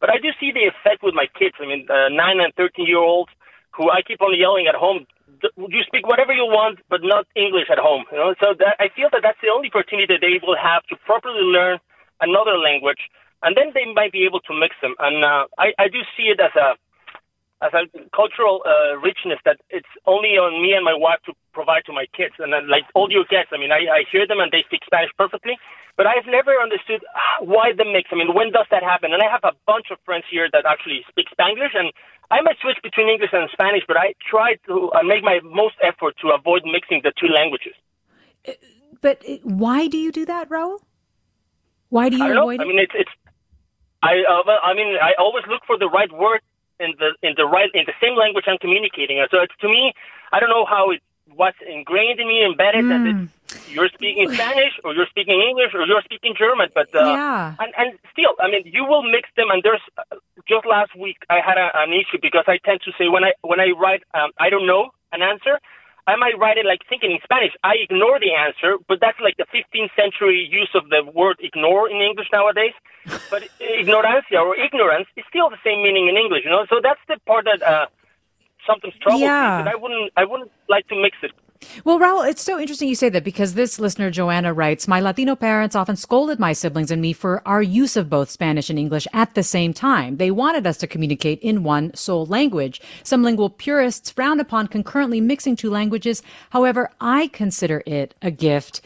but 0.00 0.09
I 0.11 0.16
do 0.18 0.33
see 0.40 0.50
the 0.50 0.64
effect 0.72 1.05
with 1.05 1.14
my 1.14 1.29
kids. 1.38 1.55
I 1.61 1.66
mean, 1.68 1.85
uh, 1.92 2.09
nine 2.09 2.40
and 2.40 2.55
13 2.57 2.88
year 2.88 3.05
olds 3.05 3.31
who 3.77 3.90
I 3.92 4.00
keep 4.03 4.22
on 4.24 4.33
yelling 4.38 4.66
at 4.72 4.74
home. 4.74 5.05
"D- 5.44 5.53
You 5.77 5.83
speak 5.85 6.09
whatever 6.09 6.33
you 6.33 6.46
want, 6.48 6.81
but 6.88 7.05
not 7.05 7.29
English 7.37 7.68
at 7.68 7.79
home. 7.79 8.05
You 8.11 8.18
know, 8.18 8.31
so 8.42 8.55
that 8.57 8.77
I 8.81 8.88
feel 8.96 9.11
that 9.12 9.22
that's 9.22 9.40
the 9.44 9.53
only 9.53 9.68
opportunity 9.68 10.09
that 10.14 10.22
they 10.24 10.40
will 10.40 10.57
have 10.57 10.83
to 10.90 10.96
properly 11.05 11.44
learn 11.59 11.79
another 12.20 12.59
language, 12.59 13.11
and 13.42 13.57
then 13.57 13.72
they 13.74 13.87
might 13.92 14.12
be 14.12 14.24
able 14.24 14.40
to 14.40 14.53
mix 14.55 14.74
them. 14.83 14.94
And 14.98 15.24
uh, 15.24 15.46
I, 15.59 15.72
I 15.79 15.88
do 15.88 16.00
see 16.16 16.31
it 16.33 16.40
as 16.40 16.55
a 16.55 16.74
as 17.62 17.72
a 17.72 17.88
cultural 18.12 18.61
uh, 18.66 18.98
richness 19.00 19.40
that 19.48 19.57
it's 19.70 19.88
only 20.05 20.37
on 20.37 20.61
me 20.61 20.77
and 20.77 20.85
my 20.85 20.92
wife 20.92 21.22
to 21.24 21.33
provide 21.57 21.81
to 21.87 21.92
my 21.96 22.05
kids. 22.12 22.35
And 22.38 22.53
then, 22.53 22.68
like 22.68 22.85
all 22.92 23.09
your 23.09 23.24
guests, 23.24 23.57
I 23.57 23.59
mean, 23.59 23.72
I, 23.72 23.88
I 23.88 24.00
hear 24.11 24.27
them 24.27 24.40
and 24.40 24.53
they 24.53 24.66
speak 24.68 24.85
Spanish 24.85 25.09
perfectly, 25.16 25.57
but 25.96 26.05
I've 26.05 26.29
never 26.29 26.53
understood 26.61 27.00
why 27.40 27.72
the 27.72 27.88
mix. 27.88 28.12
I 28.12 28.16
mean, 28.20 28.35
when 28.35 28.53
does 28.53 28.66
that 28.70 28.83
happen? 28.83 29.16
And 29.16 29.22
I 29.22 29.31
have 29.33 29.44
a 29.48 29.57
bunch 29.64 29.88
of 29.88 29.96
friends 30.05 30.29
here 30.29 30.48
that 30.53 30.68
actually 30.68 31.07
speak 31.09 31.33
Spanglish, 31.33 31.72
and 31.72 31.88
I 32.31 32.42
might 32.44 32.61
switch 32.61 32.79
between 32.83 33.09
English 33.09 33.33
and 33.33 33.48
Spanish, 33.53 33.85
but 33.87 33.96
I 33.96 34.12
try 34.20 34.61
to 34.66 34.90
uh, 34.92 35.03
make 35.03 35.22
my 35.22 35.40
most 35.44 35.77
effort 35.81 36.20
to 36.20 36.37
avoid 36.37 36.68
mixing 36.68 37.00
the 37.00 37.12
two 37.16 37.33
languages. 37.33 37.72
But 39.00 39.22
uh, 39.24 39.40
why 39.44 39.88
do 39.88 39.96
you 39.96 40.12
do 40.12 40.27
that, 40.27 40.50
Raul? 40.50 40.85
Why 41.90 42.09
do 42.09 42.16
you 42.16 42.25
don't 42.29 42.37
know. 42.37 42.42
avoid 42.51 42.61
I 42.61 42.64
mean, 42.64 42.79
it's 42.79 42.92
it's. 42.94 43.11
I 44.03 44.20
uh, 44.29 44.42
well, 44.47 44.61
I 44.64 44.75
mean, 44.75 44.97
I 45.01 45.12
always 45.18 45.44
look 45.49 45.62
for 45.66 45.79
the 45.79 45.88
right 45.88 46.12
word 46.12 46.40
in 46.81 46.92
the 46.99 47.14
in 47.23 47.35
the 47.37 47.47
right 47.47 47.70
in 47.75 47.85
the 47.87 47.97
same 48.03 48.16
language 48.16 48.44
I'm 48.47 48.59
communicating. 48.59 49.25
So 49.31 49.40
it's 49.40 49.55
to 49.61 49.68
me, 49.68 49.92
I 50.33 50.40
don't 50.40 50.51
know 50.51 50.66
how 50.66 50.90
it 50.90 51.01
what's 51.33 51.59
ingrained 51.64 52.20
in 52.20 52.29
me, 52.29 52.44
embedded 52.44 52.85
that 52.90 53.01
Hmm. 53.01 53.09
it's, 53.09 53.33
you're 53.66 53.88
speaking 53.88 54.29
Spanish 54.35 54.77
or 54.85 54.92
you're 54.92 55.09
speaking 55.09 55.40
English 55.40 55.73
or 55.73 55.87
you're 55.87 56.03
speaking 56.05 56.35
German. 56.37 56.68
But 56.75 56.92
uh, 56.94 57.16
Yeah. 57.16 57.57
and 57.61 57.73
and 57.77 57.99
still, 58.12 58.37
I 58.40 58.49
mean, 58.51 58.62
you 58.66 58.85
will 58.85 59.03
mix 59.03 59.31
them. 59.37 59.49
And 59.51 59.62
there's 59.62 59.81
uh, 59.97 60.16
just 60.49 60.66
last 60.66 60.92
week 60.97 61.16
I 61.31 61.40
had 61.40 61.57
a, 61.57 61.73
an 61.75 61.92
issue 61.92 62.18
because 62.20 62.44
I 62.47 62.59
tend 62.64 62.81
to 62.85 62.92
say 62.99 63.09
when 63.09 63.25
I 63.25 63.33
when 63.40 63.61
I 63.61 63.70
write 63.73 64.03
um, 64.12 64.31
I 64.38 64.51
don't 64.51 64.66
know 64.66 64.90
an 65.12 65.23
answer. 65.23 65.59
I 66.07 66.17
might 66.17 66.37
write 66.38 66.59
it 66.59 66.67
like 66.67 66.81
thinking 66.88 67.12
in 67.12 67.19
Spanish. 67.25 67.53
I 67.64 67.75
ignore 67.81 68.21
the 68.21 68.33
answer, 68.35 68.77
but 68.88 68.99
that's 69.01 69.19
like 69.21 69.37
the 69.38 69.47
15th 69.49 69.88
century 69.97 70.47
use 70.51 70.69
of 70.75 70.90
the 70.90 71.01
word 71.05 71.37
ignore 71.40 71.88
in 71.88 71.97
English 72.03 72.29
nowadays. 72.33 72.77
But 73.31 73.43
ignorancia 73.61 74.37
or 74.40 74.55
ignorance 74.57 75.09
is 75.17 75.25
still 75.29 75.49
the 75.49 75.61
same 75.64 75.83
meaning 75.83 76.09
in 76.09 76.17
English, 76.17 76.45
you 76.45 76.51
know. 76.51 76.67
So 76.69 76.77
that's 76.83 77.01
the 77.09 77.17
part 77.27 77.47
that 77.49 77.64
uh, 77.64 77.87
sometimes 78.67 78.95
troubles 79.01 79.23
Yeah. 79.23 79.64
me. 79.64 79.71
I 79.73 79.77
wouldn't, 79.77 80.12
I 80.17 80.25
wouldn't 80.25 80.53
like 80.69 80.87
to 80.88 80.97
mix 80.97 81.17
it. 81.23 81.33
Well, 81.85 81.98
Raul, 81.98 82.29
it's 82.29 82.42
so 82.42 82.59
interesting 82.59 82.88
you 82.88 82.94
say 82.94 83.09
that 83.09 83.24
because 83.24 83.55
this 83.55 83.79
listener, 83.79 84.11
Joanna, 84.11 84.53
writes 84.53 84.88
My 84.88 85.00
Latino 85.00 85.35
parents 85.37 85.77
often 85.77 85.96
scolded 85.96 86.38
my 86.38 86.53
siblings 86.53 86.90
and 86.90 87.03
me 87.03 87.12
for 87.12 87.42
our 87.46 87.62
use 87.62 87.96
of 87.96 88.11
both 88.11 88.31
Spanish 88.31 88.70
and 88.70 88.79
English 88.79 89.07
at 89.12 89.35
the 89.35 89.42
same 89.42 89.72
time. 89.72 90.16
They 90.16 90.31
wanted 90.31 90.66
us 90.66 90.77
to 90.79 90.87
communicate 90.87 91.40
in 91.40 91.62
one 91.62 91.94
sole 91.94 92.27
language. 92.27 92.81
Some 93.03 93.22
lingual 93.22 93.50
purists 93.50 94.11
frown 94.11 94.40
upon 94.40 94.68
concurrently 94.68 95.20
mixing 95.20 95.57
two 95.57 95.70
languages. 95.70 96.22
However, 96.50 96.90
I 97.00 97.29
consider 97.29 97.83
it 97.87 98.14
a 98.22 98.31
gift. 98.31 98.81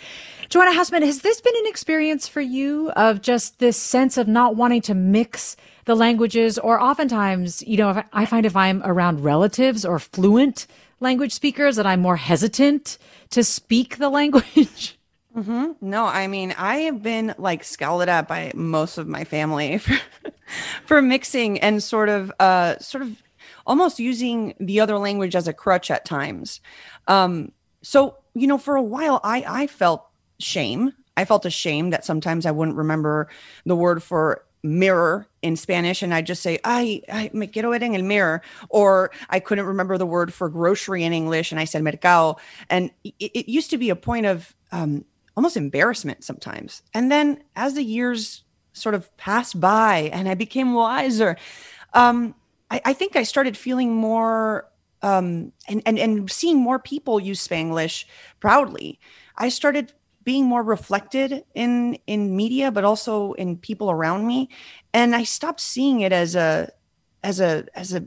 Joanna 0.48 0.72
Hausman, 0.72 1.04
has 1.04 1.20
this 1.20 1.42
been 1.42 1.56
an 1.56 1.66
experience 1.66 2.26
for 2.26 2.40
you 2.40 2.90
of 2.92 3.20
just 3.20 3.58
this 3.58 3.76
sense 3.76 4.16
of 4.16 4.26
not 4.26 4.56
wanting 4.56 4.80
to 4.82 4.94
mix 4.94 5.56
the 5.84 5.94
languages? 5.94 6.58
Or 6.58 6.80
oftentimes, 6.80 7.62
you 7.66 7.76
know, 7.76 8.02
I 8.14 8.24
find 8.24 8.46
if 8.46 8.56
I'm 8.56 8.82
around 8.82 9.22
relatives 9.22 9.84
or 9.84 9.98
fluent 9.98 10.66
language 11.00 11.32
speakers 11.32 11.76
that 11.76 11.87
I'm 11.87 12.00
more 12.00 12.16
hesitant 12.16 12.98
to 13.30 13.44
speak 13.44 13.98
the 13.98 14.08
language. 14.20 14.98
hmm 15.34 15.72
No, 15.80 16.04
I 16.04 16.26
mean, 16.26 16.54
I 16.56 16.78
have 16.78 17.02
been 17.02 17.34
like 17.38 17.64
scowled 17.64 18.08
at 18.08 18.28
by 18.28 18.52
most 18.54 18.98
of 18.98 19.06
my 19.06 19.24
family 19.24 19.78
for, 19.78 19.98
for 20.84 21.02
mixing 21.02 21.61
and 21.61 21.82
sort 21.82 22.08
of, 22.08 22.32
uh, 22.40 22.78
sort 22.78 23.02
of 23.02 23.22
almost 23.66 23.98
using 23.98 24.54
the 24.58 24.80
other 24.80 24.98
language 24.98 25.37
as 25.37 25.46
a 25.46 25.52
crutch 25.52 25.90
at 25.90 26.04
times. 26.04 26.61
Um, 27.06 27.52
so, 27.82 28.16
you 28.34 28.46
know, 28.46 28.58
for 28.58 28.76
a 28.76 28.82
while, 28.82 29.20
I, 29.22 29.44
I 29.46 29.66
felt 29.66 30.06
shame. 30.40 30.92
I 31.16 31.24
felt 31.24 31.44
ashamed 31.44 31.92
that 31.92 32.04
sometimes 32.04 32.46
I 32.46 32.50
wouldn't 32.50 32.76
remember 32.76 33.28
the 33.66 33.76
word 33.76 34.02
for 34.02 34.44
mirror 34.62 35.26
in 35.42 35.56
Spanish 35.56 36.02
and 36.02 36.12
I'd 36.12 36.26
just 36.26 36.42
say, 36.42 36.58
I, 36.64 37.02
I 37.10 37.30
me 37.32 37.46
quiero 37.46 37.70
ver 37.70 37.82
en 37.82 37.94
el 37.94 38.02
mirror. 38.02 38.42
Or 38.68 39.10
I 39.30 39.40
couldn't 39.40 39.66
remember 39.66 39.98
the 39.98 40.06
word 40.06 40.32
for 40.32 40.48
grocery 40.48 41.04
in 41.04 41.12
English 41.12 41.52
and 41.52 41.60
I 41.60 41.64
said 41.64 41.82
mercado. 41.82 42.38
And 42.68 42.90
it, 43.04 43.14
it 43.20 43.48
used 43.48 43.70
to 43.70 43.78
be 43.78 43.90
a 43.90 43.96
point 43.96 44.26
of 44.26 44.54
um, 44.72 45.04
almost 45.36 45.56
embarrassment 45.56 46.24
sometimes. 46.24 46.82
And 46.94 47.10
then 47.10 47.42
as 47.54 47.74
the 47.74 47.84
years 47.84 48.44
sort 48.72 48.94
of 48.94 49.14
passed 49.16 49.60
by 49.60 50.10
and 50.12 50.28
I 50.28 50.34
became 50.34 50.74
wiser, 50.74 51.36
um, 51.94 52.34
I, 52.70 52.80
I 52.86 52.92
think 52.92 53.16
I 53.16 53.22
started 53.22 53.56
feeling 53.56 53.94
more 53.94 54.68
um, 55.02 55.52
and, 55.68 55.82
and, 55.86 55.98
and 55.98 56.30
seeing 56.30 56.58
more 56.58 56.78
people 56.78 57.20
use 57.20 57.46
Spanglish 57.46 58.04
proudly. 58.40 58.98
I 59.36 59.48
started 59.48 59.92
being 60.28 60.44
more 60.44 60.62
reflected 60.62 61.42
in 61.54 61.96
in 62.06 62.36
media 62.36 62.70
but 62.70 62.84
also 62.84 63.32
in 63.44 63.56
people 63.56 63.90
around 63.90 64.26
me. 64.26 64.50
And 64.92 65.16
i 65.16 65.24
stopped 65.24 65.60
seeing 65.60 66.02
it 66.02 66.12
as 66.12 66.34
a 66.34 66.70
as 67.24 67.40
a 67.40 67.64
as 67.74 67.94
a 67.94 68.06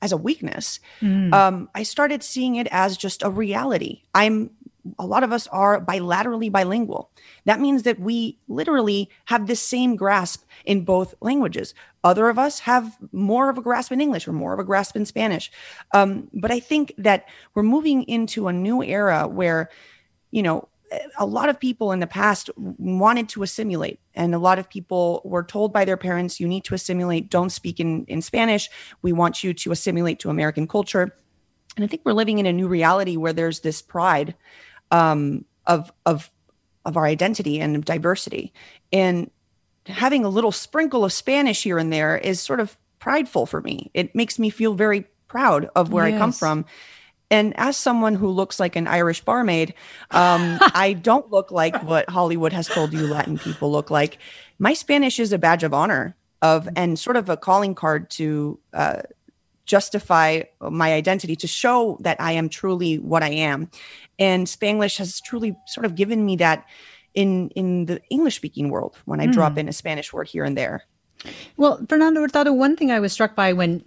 as 0.00 0.12
a 0.12 0.16
weakness. 0.16 0.80
Mm. 1.02 1.34
um, 1.34 1.68
i 1.74 1.82
started 1.82 2.22
seeing 2.22 2.56
it 2.56 2.68
as 2.84 2.96
just 2.96 3.22
a 3.22 3.28
reality. 3.28 3.92
I'm 4.14 4.50
a 4.98 5.04
lot 5.04 5.22
of 5.22 5.32
us 5.36 5.46
are 5.48 5.84
bilaterally 5.84 6.50
bilingual. 6.50 7.10
That 7.44 7.60
means 7.60 7.82
that 7.82 8.00
we 8.00 8.38
literally 8.48 9.10
have 9.26 9.46
the 9.46 9.54
same 9.54 9.94
grasp 9.94 10.40
in 10.64 10.86
both 10.86 11.14
languages. 11.20 11.74
Other 12.02 12.30
of 12.30 12.38
us 12.38 12.60
have 12.60 12.96
more 13.12 13.50
of 13.50 13.58
a 13.58 13.66
grasp 13.68 13.92
in 13.92 14.00
english 14.00 14.26
or 14.26 14.32
more 14.32 14.54
of 14.54 14.60
a 14.64 14.68
grasp 14.70 14.96
in 14.96 15.04
spanish. 15.04 15.52
Um, 15.92 16.30
but 16.32 16.50
i 16.50 16.60
think 16.70 16.94
that 16.96 17.28
we're 17.52 17.70
moving 17.76 18.04
into 18.16 18.48
a 18.48 18.58
new 18.66 18.82
era 18.82 19.28
where 19.28 19.68
you 20.30 20.42
know 20.42 20.69
a 21.18 21.26
lot 21.26 21.48
of 21.48 21.60
people 21.60 21.92
in 21.92 22.00
the 22.00 22.06
past 22.06 22.50
wanted 22.56 23.28
to 23.30 23.42
assimilate 23.42 24.00
and 24.14 24.34
a 24.34 24.38
lot 24.38 24.58
of 24.58 24.68
people 24.68 25.22
were 25.24 25.42
told 25.42 25.72
by 25.72 25.84
their 25.84 25.96
parents 25.96 26.40
you 26.40 26.48
need 26.48 26.64
to 26.64 26.74
assimilate. 26.74 27.30
Don't 27.30 27.50
speak 27.50 27.80
in, 27.80 28.04
in 28.06 28.22
spanish. 28.22 28.68
We 29.02 29.12
want 29.12 29.44
you 29.44 29.54
to 29.54 29.72
assimilate 29.72 30.18
to 30.20 30.30
american 30.30 30.66
culture. 30.66 31.14
And 31.76 31.84
i 31.84 31.88
think 31.88 32.02
we're 32.04 32.12
living 32.12 32.38
in 32.38 32.46
a 32.46 32.52
new 32.52 32.68
reality 32.68 33.16
where 33.16 33.32
there's 33.32 33.60
this 33.60 33.82
pride 33.82 34.34
um, 34.90 35.44
of 35.66 35.92
of 36.06 36.30
of 36.84 36.96
our 36.96 37.06
identity 37.06 37.60
and 37.60 37.84
diversity. 37.84 38.52
And 38.92 39.30
having 39.86 40.24
a 40.24 40.28
little 40.28 40.52
sprinkle 40.52 41.04
of 41.04 41.12
spanish 41.12 41.62
here 41.62 41.78
and 41.78 41.92
there 41.92 42.16
is 42.16 42.40
sort 42.40 42.60
of 42.60 42.76
prideful 42.98 43.46
for 43.46 43.60
me. 43.60 43.90
It 43.94 44.14
makes 44.14 44.38
me 44.38 44.50
feel 44.50 44.74
very 44.74 45.06
proud 45.28 45.70
of 45.76 45.92
where 45.92 46.08
yes. 46.08 46.16
i 46.16 46.18
come 46.18 46.32
from 46.32 46.64
and 47.30 47.54
as 47.56 47.76
someone 47.76 48.14
who 48.14 48.28
looks 48.28 48.58
like 48.58 48.76
an 48.76 48.86
Irish 48.86 49.20
barmaid, 49.20 49.74
um, 50.10 50.58
I 50.74 50.94
don't 51.00 51.30
look 51.30 51.50
like 51.50 51.80
what 51.82 52.10
Hollywood 52.10 52.52
has 52.52 52.66
told 52.66 52.92
you 52.92 53.06
Latin 53.06 53.38
people 53.38 53.70
look 53.70 53.90
like. 53.90 54.18
My 54.58 54.74
Spanish 54.74 55.18
is 55.20 55.32
a 55.32 55.38
badge 55.38 55.62
of 55.62 55.72
honor 55.72 56.16
of 56.42 56.68
and 56.74 56.98
sort 56.98 57.16
of 57.16 57.28
a 57.28 57.36
calling 57.36 57.74
card 57.74 58.10
to 58.10 58.58
uh, 58.72 59.02
justify 59.66 60.42
my 60.60 60.92
identity 60.92 61.36
to 61.36 61.46
show 61.46 61.96
that 62.00 62.20
I 62.20 62.32
am 62.32 62.48
truly 62.48 62.98
what 62.98 63.22
I 63.22 63.30
am. 63.30 63.70
And 64.18 64.46
Spanglish 64.46 64.98
has 64.98 65.20
truly 65.20 65.54
sort 65.66 65.86
of 65.86 65.94
given 65.94 66.26
me 66.26 66.36
that 66.36 66.66
in 67.14 67.50
in 67.50 67.86
the 67.86 68.00
English 68.10 68.36
speaking 68.36 68.70
world 68.70 68.96
when 69.04 69.20
I 69.20 69.26
mm. 69.26 69.32
drop 69.32 69.52
hmm. 69.52 69.60
in 69.60 69.68
a 69.68 69.72
Spanish 69.72 70.12
word 70.12 70.28
here 70.28 70.44
and 70.44 70.56
there. 70.56 70.84
Well, 71.56 71.84
Fernando 71.88 72.20
Hurtado, 72.20 72.52
one 72.52 72.76
thing 72.76 72.90
I 72.90 73.00
was 73.00 73.12
struck 73.12 73.34
by 73.34 73.52
when 73.52 73.84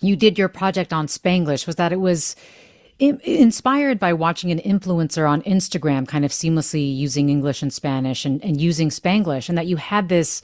you 0.00 0.16
did 0.16 0.38
your 0.38 0.48
project 0.48 0.92
on 0.92 1.06
Spanglish 1.06 1.66
was 1.66 1.76
that 1.76 1.92
it 1.92 2.00
was 2.00 2.36
inspired 3.00 3.98
by 3.98 4.12
watching 4.12 4.50
an 4.50 4.58
influencer 4.58 5.28
on 5.28 5.42
Instagram 5.42 6.06
kind 6.06 6.24
of 6.24 6.30
seamlessly 6.30 6.94
using 6.94 7.28
English 7.28 7.62
and 7.62 7.72
Spanish 7.72 8.24
and, 8.24 8.44
and 8.44 8.60
using 8.60 8.90
Spanglish, 8.90 9.48
and 9.48 9.56
that 9.56 9.66
you 9.66 9.76
had 9.76 10.08
this 10.08 10.42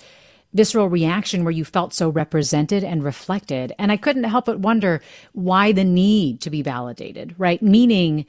visceral 0.55 0.89
reaction 0.89 1.45
where 1.45 1.53
you 1.53 1.65
felt 1.65 1.93
so 1.93 2.09
represented 2.09 2.83
and 2.83 3.05
reflected. 3.05 3.73
And 3.79 3.93
I 3.93 3.97
couldn't 3.97 4.25
help 4.25 4.47
but 4.47 4.61
wonder 4.61 5.03
why 5.33 5.73
the 5.73 5.85
need 5.85 6.41
to 6.43 6.51
be 6.51 6.63
validated, 6.63 7.35
right? 7.37 7.63
Meaning, 7.63 8.27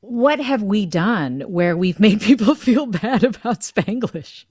what 0.00 0.40
have 0.40 0.62
we 0.62 0.86
done 0.86 1.40
where 1.42 1.76
we've 1.76 2.00
made 2.06 2.20
people 2.20 2.54
feel 2.54 2.86
bad 2.86 3.24
about 3.24 3.60
Spanglish? 3.60 4.44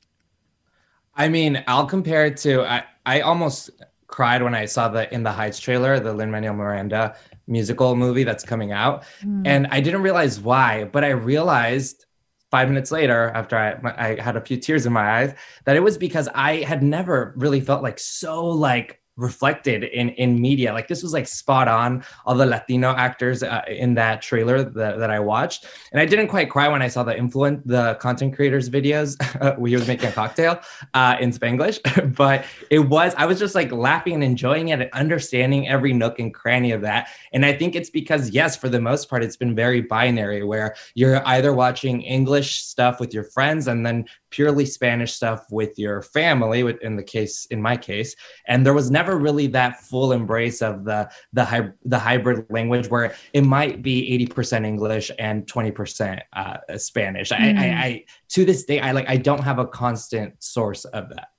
I 1.15 1.29
mean, 1.29 1.63
I'll 1.67 1.87
compare 1.87 2.25
it 2.25 2.37
to 2.37 2.61
I, 2.61 2.83
I 3.05 3.21
almost 3.21 3.71
cried 4.07 4.41
when 4.41 4.55
I 4.55 4.65
saw 4.65 4.87
the 4.87 5.13
In 5.13 5.23
the 5.23 5.31
Heights 5.31 5.59
trailer, 5.59 5.99
the 5.99 6.13
Lin 6.13 6.31
Manuel 6.31 6.53
Miranda 6.53 7.15
musical 7.47 7.95
movie 7.95 8.23
that's 8.23 8.43
coming 8.43 8.71
out. 8.71 9.03
Mm. 9.23 9.47
And 9.47 9.67
I 9.71 9.79
didn't 9.79 10.01
realize 10.01 10.39
why, 10.39 10.83
but 10.85 11.03
I 11.03 11.09
realized 11.09 12.05
five 12.51 12.69
minutes 12.69 12.91
later, 12.91 13.31
after 13.33 13.57
I, 13.57 14.15
I 14.17 14.21
had 14.21 14.35
a 14.35 14.41
few 14.41 14.57
tears 14.57 14.85
in 14.85 14.93
my 14.93 15.21
eyes, 15.21 15.33
that 15.65 15.75
it 15.75 15.81
was 15.81 15.97
because 15.97 16.29
I 16.33 16.57
had 16.63 16.81
never 16.83 17.33
really 17.37 17.61
felt 17.61 17.83
like 17.83 17.99
so 17.99 18.45
like 18.45 19.01
reflected 19.17 19.83
in 19.83 20.09
in 20.09 20.39
media. 20.39 20.71
Like 20.73 20.87
this 20.87 21.03
was 21.03 21.11
like 21.11 21.27
spot 21.27 21.67
on 21.67 22.03
all 22.25 22.35
the 22.35 22.45
latino 22.45 22.91
actors 22.91 23.43
uh, 23.43 23.63
in 23.67 23.95
that 23.95 24.21
trailer 24.21 24.63
that, 24.63 24.99
that 24.99 25.09
i 25.09 25.19
watched. 25.19 25.65
And 25.91 25.99
i 25.99 26.05
didn't 26.05 26.27
quite 26.27 26.49
cry 26.49 26.67
when 26.67 26.81
i 26.81 26.87
saw 26.87 27.03
the 27.03 27.17
influence 27.17 27.61
the 27.65 27.95
content 27.95 28.35
creators 28.35 28.69
videos 28.69 29.17
where 29.57 29.69
he 29.69 29.75
was 29.75 29.87
making 29.87 30.09
a 30.09 30.11
cocktail 30.11 30.59
uh, 30.93 31.17
in 31.19 31.31
spanglish. 31.31 31.79
But 32.17 32.45
it 32.69 32.79
was 32.79 33.13
i 33.17 33.25
was 33.25 33.39
just 33.39 33.55
like 33.55 33.71
laughing 33.71 34.13
and 34.13 34.23
enjoying 34.23 34.69
it 34.69 34.79
and 34.79 34.89
understanding 34.93 35.67
every 35.67 35.93
nook 35.93 36.19
and 36.19 36.33
cranny 36.33 36.71
of 36.71 36.81
that. 36.81 37.09
And 37.33 37.45
i 37.45 37.53
think 37.53 37.75
it's 37.75 37.89
because 37.89 38.29
yes 38.29 38.55
for 38.55 38.69
the 38.69 38.79
most 38.79 39.09
part 39.09 39.23
it's 39.23 39.35
been 39.35 39.55
very 39.55 39.81
binary 39.81 40.43
where 40.43 40.75
you're 40.93 41.25
either 41.27 41.53
watching 41.53 42.01
english 42.01 42.61
stuff 42.61 42.99
with 42.99 43.13
your 43.13 43.23
friends 43.23 43.67
and 43.67 43.85
then 43.85 44.05
purely 44.29 44.65
Spanish 44.65 45.13
stuff 45.13 45.45
with 45.51 45.77
your 45.77 46.01
family, 46.01 46.59
in 46.81 46.95
the 46.95 47.03
case, 47.03 47.45
in 47.47 47.61
my 47.61 47.77
case, 47.77 48.15
and 48.47 48.65
there 48.65 48.73
was 48.73 48.91
never 48.91 49.17
really 49.17 49.47
that 49.47 49.81
full 49.81 50.11
embrace 50.11 50.61
of 50.61 50.85
the 50.85 51.09
the 51.33 51.45
hy- 51.45 51.71
the 51.85 51.99
hybrid 51.99 52.45
language 52.49 52.89
where 52.89 53.15
it 53.33 53.41
might 53.43 53.81
be 53.81 54.11
eighty 54.13 54.27
percent 54.27 54.65
English 54.65 55.11
and 55.19 55.47
twenty 55.47 55.71
percent 55.71 56.21
uh, 56.33 56.57
Spanish. 56.77 57.29
Mm. 57.29 57.39
I, 57.39 57.49
I, 57.49 57.51
mm. 57.51 57.77
I 57.77 58.05
to 58.29 58.45
this 58.45 58.63
day, 58.63 58.79
I 58.79 58.91
like 58.91 59.09
I 59.09 59.17
don't 59.17 59.43
have 59.43 59.59
a 59.59 59.67
constant 59.67 60.41
source 60.43 60.85
of 60.85 61.09
that. 61.09 61.29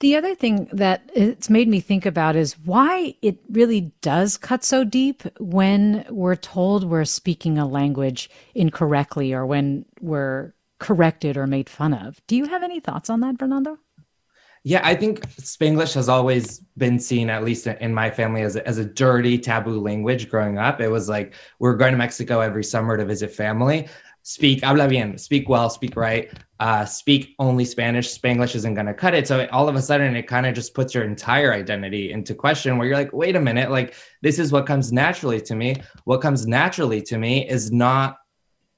The 0.00 0.16
other 0.16 0.34
thing 0.34 0.68
that 0.72 1.10
it's 1.14 1.50
made 1.50 1.68
me 1.68 1.80
think 1.80 2.06
about 2.06 2.36
is 2.36 2.58
why 2.64 3.14
it 3.22 3.38
really 3.50 3.92
does 4.00 4.36
cut 4.36 4.64
so 4.64 4.84
deep 4.84 5.22
when 5.38 6.06
we're 6.08 6.36
told 6.36 6.84
we're 6.84 7.04
speaking 7.04 7.58
a 7.58 7.66
language 7.66 8.30
incorrectly 8.54 9.34
or 9.34 9.44
when 9.44 9.84
we're 10.00 10.54
corrected 10.78 11.36
or 11.36 11.46
made 11.46 11.68
fun 11.68 11.94
of. 11.94 12.20
Do 12.26 12.36
you 12.36 12.46
have 12.46 12.62
any 12.62 12.80
thoughts 12.80 13.10
on 13.10 13.20
that, 13.20 13.38
Fernando? 13.38 13.78
Yeah, 14.64 14.80
I 14.82 14.96
think 14.96 15.20
Spanglish 15.36 15.94
has 15.94 16.08
always 16.08 16.58
been 16.76 16.98
seen, 16.98 17.30
at 17.30 17.44
least 17.44 17.68
in 17.68 17.94
my 17.94 18.10
family, 18.10 18.42
as 18.42 18.56
a, 18.56 18.66
as 18.66 18.78
a 18.78 18.84
dirty, 18.84 19.38
taboo 19.38 19.78
language 19.80 20.28
growing 20.28 20.58
up. 20.58 20.80
It 20.80 20.88
was 20.88 21.08
like 21.08 21.34
we 21.60 21.68
are 21.68 21.76
going 21.76 21.92
to 21.92 21.98
Mexico 21.98 22.40
every 22.40 22.64
summer 22.64 22.96
to 22.96 23.04
visit 23.04 23.30
family. 23.30 23.86
Speak, 24.22 24.64
habla 24.64 24.88
bien, 24.88 25.18
speak 25.18 25.48
well, 25.48 25.70
speak 25.70 25.94
right, 25.94 26.32
uh, 26.58 26.84
speak 26.84 27.36
only 27.38 27.64
Spanish. 27.64 28.12
Spanglish 28.12 28.56
isn't 28.56 28.74
going 28.74 28.88
to 28.88 28.92
cut 28.92 29.14
it. 29.14 29.28
So 29.28 29.46
all 29.52 29.68
of 29.68 29.76
a 29.76 29.82
sudden, 29.82 30.16
it 30.16 30.26
kind 30.26 30.46
of 30.46 30.54
just 30.56 30.74
puts 30.74 30.96
your 30.96 31.04
entire 31.04 31.52
identity 31.52 32.10
into 32.10 32.34
question 32.34 32.76
where 32.76 32.88
you're 32.88 32.96
like, 32.96 33.12
wait 33.12 33.36
a 33.36 33.40
minute, 33.40 33.70
like 33.70 33.94
this 34.22 34.40
is 34.40 34.50
what 34.50 34.66
comes 34.66 34.92
naturally 34.92 35.40
to 35.42 35.54
me. 35.54 35.76
What 36.06 36.22
comes 36.22 36.44
naturally 36.44 37.02
to 37.02 37.18
me 37.18 37.48
is 37.48 37.70
not 37.70 38.16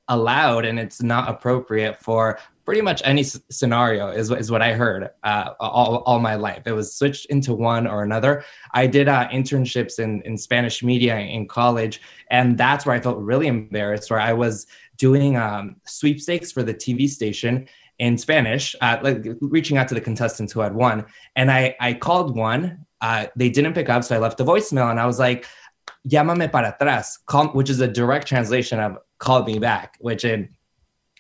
allowed 0.09 0.65
and 0.65 0.79
it's 0.79 1.03
not 1.03 1.29
appropriate 1.29 2.01
for 2.01 2.39
pretty 2.65 2.81
much 2.81 3.01
any 3.05 3.23
s- 3.23 3.41
scenario 3.51 4.09
is, 4.09 4.31
is 4.31 4.51
what 4.51 4.63
i 4.63 4.73
heard 4.73 5.11
uh, 5.25 5.51
all, 5.61 6.03
all 6.07 6.19
my 6.19 6.35
life. 6.35 6.63
It 6.67 6.73
was 6.73 6.95
switched 6.95 7.27
into 7.27 7.55
one 7.55 7.87
or 7.87 8.03
another. 8.03 8.45
I 8.75 8.87
did 8.87 9.09
uh, 9.09 9.29
internships 9.29 9.99
in, 9.99 10.23
in 10.23 10.37
spanish 10.37 10.83
media 10.83 11.17
in 11.19 11.47
college 11.49 12.01
and 12.31 12.59
that's 12.59 12.85
where 12.87 12.95
i 12.95 13.01
felt 13.01 13.19
really 13.19 13.47
embarrassed 13.47 14.11
where 14.11 14.21
i 14.21 14.33
was 14.33 14.67
doing 14.97 15.37
um, 15.37 15.77
sweepstakes 15.87 16.53
for 16.53 16.63
the 16.63 16.75
tv 16.75 17.09
station 17.09 17.69
in 17.99 18.19
spanish 18.19 18.75
uh, 18.81 18.99
like 19.03 19.25
reaching 19.41 19.77
out 19.77 19.89
to 19.89 19.95
the 19.95 20.01
contestants 20.01 20.53
who 20.53 20.61
had 20.61 20.75
won. 20.75 21.05
And 21.37 21.51
i, 21.51 21.75
I 21.81 21.95
called 21.95 22.37
one 22.37 22.87
uh, 23.01 23.27
they 23.37 23.49
didn't 23.49 23.75
pick 23.75 23.89
up 23.89 24.05
so 24.05 24.17
i 24.17 24.19
left 24.19 24.41
a 24.41 24.45
voicemail 24.45 24.91
and 24.91 25.01
i 25.01 25.07
was 25.07 25.19
like 25.19 25.47
llámame 26.07 26.51
para 26.51 26.77
atrás, 26.79 27.19
which 27.55 27.71
is 27.71 27.81
a 27.81 27.89
direct 27.89 28.27
translation 28.27 28.79
of 28.79 28.99
call 29.19 29.45
me 29.45 29.59
back, 29.59 29.97
which 30.01 30.25
in 30.25 30.49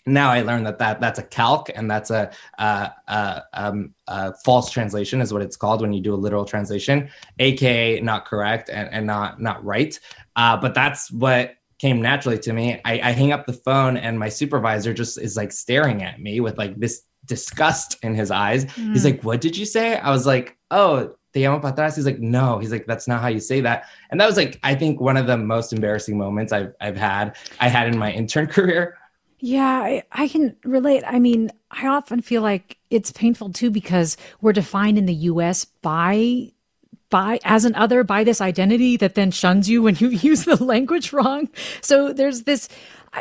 now 0.08 0.30
I 0.30 0.42
learned 0.42 0.66
that, 0.66 0.78
that 0.78 1.00
that's 1.00 1.18
a 1.18 1.22
calque 1.22 1.70
and 1.74 1.90
that's 1.90 2.10
a, 2.10 2.30
uh, 2.58 2.88
uh, 3.06 3.40
um, 3.52 3.94
uh, 4.06 4.32
false 4.44 4.70
translation 4.70 5.20
is 5.20 5.32
what 5.32 5.42
it's 5.42 5.56
called 5.56 5.82
when 5.82 5.92
you 5.92 6.00
do 6.00 6.14
a 6.14 6.16
literal 6.16 6.44
translation, 6.44 7.10
aka 7.38 8.00
not 8.00 8.24
correct 8.24 8.70
and, 8.70 8.88
and 8.92 9.06
not 9.06 9.40
not 9.40 9.64
right. 9.64 9.98
Uh, 10.36 10.56
but 10.56 10.74
that's 10.74 11.10
what 11.10 11.54
came 11.78 12.02
naturally 12.02 12.38
to 12.38 12.52
me. 12.52 12.80
I, 12.84 13.00
I 13.00 13.10
hang 13.12 13.32
up 13.32 13.46
the 13.46 13.52
phone 13.52 13.96
and 13.96 14.18
my 14.18 14.28
supervisor 14.28 14.92
just 14.92 15.18
is 15.18 15.36
like 15.36 15.52
staring 15.52 16.02
at 16.02 16.20
me 16.20 16.40
with 16.40 16.58
like 16.58 16.76
this 16.76 17.02
disgust 17.24 17.98
in 18.02 18.14
his 18.14 18.30
eyes. 18.30 18.64
Mm. 18.64 18.92
He's 18.92 19.04
like, 19.04 19.22
"What 19.22 19.40
did 19.40 19.56
you 19.56 19.66
say?" 19.66 19.96
I 19.96 20.10
was 20.10 20.26
like, 20.26 20.56
"Oh, 20.70 21.14
te 21.32 21.40
llamo 21.40 21.60
para 21.60 21.74
atrás. 21.74 21.96
He's 21.96 22.06
like, 22.06 22.18
no. 22.18 22.58
He's 22.58 22.72
like, 22.72 22.86
that's 22.86 23.08
not 23.08 23.20
how 23.20 23.28
you 23.28 23.40
say 23.40 23.60
that. 23.60 23.84
And 24.10 24.20
that 24.20 24.26
was 24.26 24.36
like, 24.36 24.58
I 24.62 24.74
think 24.74 25.00
one 25.00 25.16
of 25.16 25.26
the 25.26 25.36
most 25.36 25.72
embarrassing 25.72 26.16
moments 26.16 26.52
I've 26.52 26.74
I've 26.80 26.96
had. 26.96 27.36
I 27.60 27.68
had 27.68 27.88
in 27.88 27.98
my 27.98 28.12
intern 28.12 28.46
career. 28.56 28.96
Yeah, 29.40 29.82
I, 29.82 30.02
I 30.10 30.28
can 30.28 30.56
relate. 30.64 31.04
I 31.06 31.20
mean, 31.20 31.52
I 31.70 31.86
often 31.86 32.22
feel 32.22 32.42
like 32.42 32.76
it's 32.90 33.12
painful 33.12 33.52
too 33.52 33.70
because 33.70 34.16
we're 34.40 34.52
defined 34.52 34.98
in 34.98 35.06
the 35.06 35.14
US 35.14 35.64
by 35.64 36.52
by 37.10 37.38
as 37.44 37.64
an 37.64 37.74
other 37.74 38.04
by 38.04 38.22
this 38.24 38.40
identity 38.40 38.96
that 38.98 39.14
then 39.14 39.30
shuns 39.30 39.68
you 39.68 39.82
when 39.82 39.94
you 39.98 40.08
use 40.08 40.44
the 40.44 40.62
language 40.62 41.12
wrong. 41.12 41.48
So 41.80 42.12
there's 42.12 42.42
this 42.42 42.68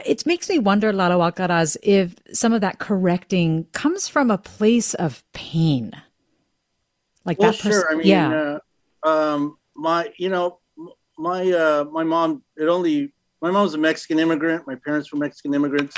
it 0.06 0.26
makes 0.26 0.50
me 0.50 0.60
wonder, 0.60 0.92
Lalo 0.92 1.20
Alcaraz, 1.20 1.78
if 1.82 2.16
some 2.34 2.52
of 2.54 2.62
that 2.62 2.80
correcting 2.80 3.66
comes 3.72 4.08
from 4.08 4.30
a 4.30 4.38
place 4.38 4.94
of 4.96 5.24
pain. 5.34 5.94
Like 7.28 7.40
well, 7.40 7.52
that 7.52 7.60
person. 7.60 7.72
sure. 7.72 7.92
I 7.92 7.96
mean, 7.96 8.08
yeah. 8.08 8.60
uh, 9.04 9.08
um, 9.08 9.58
my, 9.76 10.12
you 10.18 10.30
know, 10.30 10.60
my, 11.18 11.52
uh, 11.52 11.86
my 11.92 12.04
mom, 12.04 12.42
it 12.56 12.68
only, 12.68 13.14
my 13.42 13.52
mom's 13.52 13.74
a 13.74 13.78
Mexican 13.78 14.18
immigrant. 14.18 14.66
My 14.66 14.76
parents 14.76 15.12
were 15.12 15.20
Mexican 15.20 15.54
immigrants. 15.54 15.96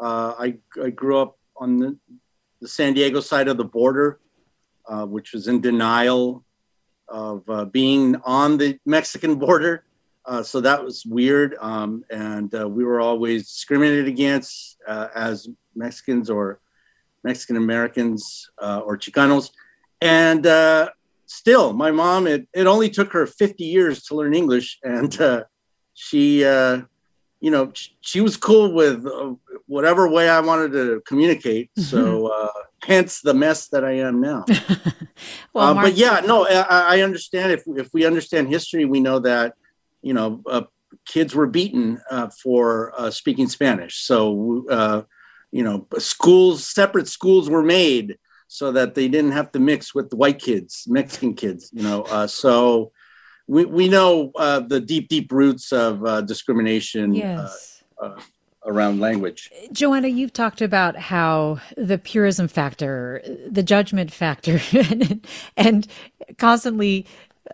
Uh, 0.00 0.32
I, 0.38 0.56
I 0.82 0.90
grew 0.90 1.18
up 1.18 1.38
on 1.58 1.76
the, 1.76 1.96
the 2.60 2.68
San 2.68 2.94
Diego 2.94 3.20
side 3.20 3.48
of 3.48 3.58
the 3.58 3.64
border, 3.64 4.18
uh, 4.88 5.04
which 5.04 5.32
was 5.32 5.46
in 5.46 5.60
denial 5.60 6.42
of 7.08 7.48
uh, 7.48 7.66
being 7.66 8.16
on 8.24 8.56
the 8.56 8.78
Mexican 8.86 9.34
border. 9.38 9.84
Uh, 10.24 10.42
so 10.42 10.60
that 10.60 10.82
was 10.82 11.04
weird. 11.04 11.54
Um, 11.60 12.02
and 12.10 12.52
uh, 12.54 12.66
we 12.66 12.82
were 12.82 13.00
always 13.00 13.44
discriminated 13.44 14.08
against 14.08 14.78
uh, 14.88 15.08
as 15.14 15.48
Mexicans 15.74 16.30
or 16.30 16.60
Mexican 17.22 17.56
Americans 17.56 18.50
uh, 18.58 18.80
or 18.84 18.96
Chicanos. 18.96 19.50
And 20.00 20.46
uh, 20.46 20.90
still, 21.26 21.72
my 21.72 21.90
mom, 21.90 22.26
it, 22.26 22.48
it 22.54 22.66
only 22.66 22.90
took 22.90 23.12
her 23.12 23.26
50 23.26 23.64
years 23.64 24.02
to 24.04 24.14
learn 24.14 24.34
English. 24.34 24.78
And 24.82 25.18
uh, 25.20 25.44
she, 25.94 26.44
uh, 26.44 26.82
you 27.40 27.50
know, 27.50 27.70
she, 27.74 27.96
she, 28.00 28.20
was 28.20 28.36
cool 28.36 28.72
with 28.72 29.06
whatever 29.66 30.08
way 30.08 30.28
I 30.28 30.40
wanted 30.40 30.72
to 30.72 31.02
communicate. 31.06 31.70
So 31.76 32.50
hence 32.82 33.20
the 33.20 33.34
mess 33.34 33.68
that 33.68 33.84
I 33.84 33.92
am 33.92 34.20
now. 34.20 34.44
well, 35.52 35.74
Mark- 35.74 35.86
but 35.86 35.94
yeah, 35.94 36.20
no, 36.24 36.46
I, 36.46 36.96
I 36.96 37.00
understand 37.00 37.52
if, 37.52 37.62
if 37.66 37.88
we 37.92 38.04
understand 38.04 38.48
history, 38.48 38.84
we 38.84 39.00
know 39.00 39.18
that 39.20 39.54
you 40.06 40.14
know, 40.14 40.40
uh, 40.46 40.62
kids 41.04 41.34
were 41.34 41.48
beaten 41.48 42.00
uh, 42.12 42.28
for 42.28 42.92
uh, 42.96 43.10
speaking 43.10 43.48
Spanish. 43.48 44.04
So, 44.04 44.64
uh, 44.70 45.02
you 45.50 45.64
know, 45.64 45.86
schools, 45.98 46.64
separate 46.64 47.08
schools 47.08 47.50
were 47.50 47.62
made 47.64 48.16
so 48.48 48.72
that 48.72 48.94
they 48.94 49.08
didn't 49.08 49.32
have 49.32 49.52
to 49.52 49.58
mix 49.58 49.94
with 49.94 50.10
the 50.10 50.16
white 50.16 50.38
kids, 50.38 50.84
Mexican 50.88 51.34
kids, 51.34 51.70
you 51.72 51.82
know. 51.82 52.02
Uh, 52.02 52.26
so 52.26 52.92
we, 53.46 53.64
we 53.64 53.88
know 53.88 54.32
uh, 54.36 54.60
the 54.60 54.80
deep, 54.80 55.08
deep 55.08 55.30
roots 55.32 55.72
of 55.72 56.26
discrimination 56.26 57.14
yes. 57.14 57.82
around 58.64 59.00
language. 59.00 59.50
Joanna, 59.72 60.08
you've 60.08 60.32
talked 60.32 60.60
about 60.60 60.96
how 60.96 61.60
the 61.76 61.98
purism 61.98 62.48
factor, 62.48 63.22
the 63.48 63.62
judgment 63.62 64.12
factor, 64.12 64.60
and, 64.72 65.26
and 65.56 65.86
constantly 66.38 67.06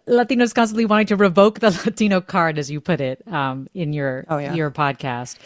Latinos 0.09 0.55
constantly 0.55 0.85
wanting 0.85 1.07
to 1.07 1.16
revoke 1.16 1.61
the 1.61 1.70
Latino 1.85 2.20
card, 2.20 2.59
as 2.59 2.70
you 2.70 2.81
put 2.81 3.00
it, 3.00 3.22
um, 3.28 3.68
in 3.74 3.92
your 3.92 4.24
oh, 4.28 4.38
yeah. 4.38 4.55
your 4.55 4.70
podcast. 4.70 5.37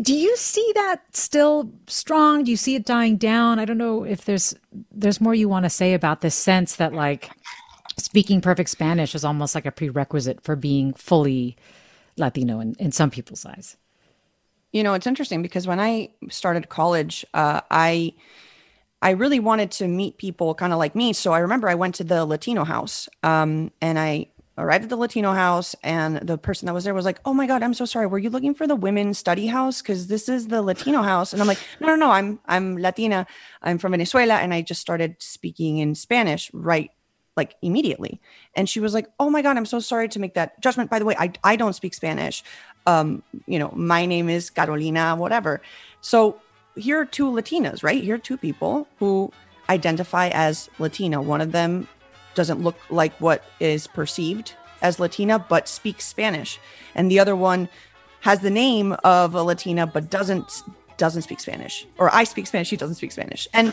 Do 0.00 0.14
you 0.14 0.36
see 0.36 0.70
that 0.76 1.02
still 1.12 1.72
strong? 1.88 2.44
Do 2.44 2.50
you 2.50 2.56
see 2.56 2.76
it 2.76 2.84
dying 2.84 3.16
down? 3.16 3.58
I 3.58 3.64
don't 3.64 3.78
know 3.78 4.04
if 4.04 4.24
there's 4.24 4.54
there's 4.92 5.20
more 5.20 5.34
you 5.34 5.48
want 5.48 5.64
to 5.64 5.70
say 5.70 5.92
about 5.94 6.20
this 6.20 6.36
sense 6.36 6.76
that 6.76 6.92
like 6.92 7.30
speaking 7.98 8.40
perfect 8.40 8.70
Spanish 8.70 9.14
is 9.14 9.24
almost 9.24 9.54
like 9.54 9.66
a 9.66 9.72
prerequisite 9.72 10.42
for 10.42 10.54
being 10.54 10.92
fully 10.94 11.56
Latino 12.16 12.60
in, 12.60 12.74
in 12.78 12.92
some 12.92 13.10
people's 13.10 13.44
eyes. 13.44 13.76
You 14.72 14.82
know, 14.82 14.94
it's 14.94 15.06
interesting 15.06 15.42
because 15.42 15.66
when 15.66 15.80
I 15.80 16.10
started 16.30 16.68
college, 16.68 17.26
uh, 17.34 17.60
I 17.70 18.14
I 19.02 19.10
really 19.10 19.40
wanted 19.40 19.72
to 19.72 19.88
meet 19.88 20.16
people 20.16 20.54
kind 20.54 20.72
of 20.72 20.78
like 20.78 20.94
me. 20.94 21.12
So 21.12 21.32
I 21.32 21.40
remember 21.40 21.68
I 21.68 21.74
went 21.74 21.96
to 21.96 22.04
the 22.04 22.24
Latino 22.24 22.62
house 22.62 23.08
um, 23.24 23.72
and 23.80 23.98
I 23.98 24.28
arrived 24.58 24.84
at 24.84 24.90
the 24.90 24.96
Latino 24.96 25.32
house 25.32 25.74
and 25.82 26.16
the 26.18 26.36
person 26.36 26.66
that 26.66 26.74
was 26.74 26.84
there 26.84 26.94
was 26.94 27.04
like, 27.04 27.20
"Oh 27.24 27.34
my 27.34 27.46
god, 27.46 27.62
I'm 27.62 27.74
so 27.74 27.84
sorry. 27.84 28.06
Were 28.06 28.18
you 28.18 28.30
looking 28.30 28.54
for 28.54 28.66
the 28.66 28.76
women's 28.76 29.18
study 29.18 29.46
house 29.46 29.80
cuz 29.80 30.08
this 30.08 30.28
is 30.28 30.48
the 30.48 30.62
Latino 30.62 31.02
house?" 31.02 31.32
And 31.32 31.40
I'm 31.40 31.48
like, 31.48 31.58
"No, 31.80 31.88
no, 31.88 31.96
no. 31.96 32.10
I'm 32.10 32.38
I'm 32.46 32.76
Latina. 32.78 33.26
I'm 33.62 33.78
from 33.78 33.92
Venezuela." 33.92 34.34
And 34.34 34.52
I 34.52 34.62
just 34.62 34.80
started 34.80 35.16
speaking 35.20 35.78
in 35.78 35.94
Spanish 35.94 36.50
right 36.52 36.90
like 37.34 37.54
immediately. 37.62 38.20
And 38.54 38.68
she 38.68 38.78
was 38.78 38.92
like, 38.92 39.08
"Oh 39.18 39.30
my 39.30 39.42
god, 39.42 39.56
I'm 39.56 39.66
so 39.66 39.80
sorry 39.80 40.08
to 40.08 40.18
make 40.18 40.34
that 40.34 40.60
judgment. 40.60 40.90
By 40.90 40.98
the 40.98 41.04
way, 41.04 41.16
I 41.18 41.32
I 41.42 41.56
don't 41.56 41.72
speak 41.72 41.94
Spanish. 41.94 42.44
Um, 42.86 43.22
you 43.46 43.58
know, 43.58 43.72
my 43.74 44.06
name 44.06 44.28
is 44.28 44.50
Carolina 44.50 45.16
whatever." 45.16 45.62
So 46.02 46.36
here 46.76 47.00
are 47.00 47.04
two 47.04 47.30
Latinas, 47.30 47.82
right? 47.82 48.02
Here 48.02 48.16
are 48.16 48.18
two 48.18 48.36
people 48.36 48.88
who 48.98 49.32
identify 49.68 50.28
as 50.28 50.68
Latina. 50.78 51.22
One 51.22 51.40
of 51.40 51.52
them 51.52 51.88
doesn't 52.34 52.60
look 52.62 52.76
like 52.90 53.12
what 53.20 53.44
is 53.60 53.86
perceived 53.86 54.54
as 54.80 54.98
Latina, 54.98 55.38
but 55.38 55.68
speaks 55.68 56.04
Spanish, 56.04 56.58
and 56.94 57.10
the 57.10 57.20
other 57.20 57.36
one 57.36 57.68
has 58.20 58.40
the 58.40 58.50
name 58.50 58.92
of 59.04 59.34
a 59.34 59.42
Latina 59.42 59.86
but 59.86 60.10
doesn't 60.10 60.62
doesn't 60.96 61.22
speak 61.22 61.40
Spanish. 61.40 61.86
Or 61.98 62.14
I 62.14 62.24
speak 62.24 62.46
Spanish, 62.46 62.68
she 62.68 62.76
doesn't 62.76 62.96
speak 62.96 63.12
Spanish. 63.12 63.48
And 63.52 63.72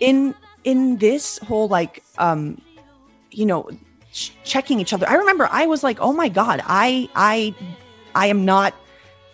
in 0.00 0.34
in 0.64 0.96
this 0.98 1.38
whole 1.38 1.68
like 1.68 2.02
um 2.18 2.60
you 3.30 3.46
know 3.46 3.70
ch- 4.12 4.32
checking 4.44 4.80
each 4.80 4.92
other, 4.92 5.08
I 5.08 5.14
remember 5.14 5.48
I 5.50 5.66
was 5.66 5.82
like, 5.82 5.98
oh 6.00 6.12
my 6.12 6.28
god, 6.28 6.62
I 6.64 7.08
I 7.14 7.54
I 8.14 8.26
am 8.28 8.44
not 8.44 8.74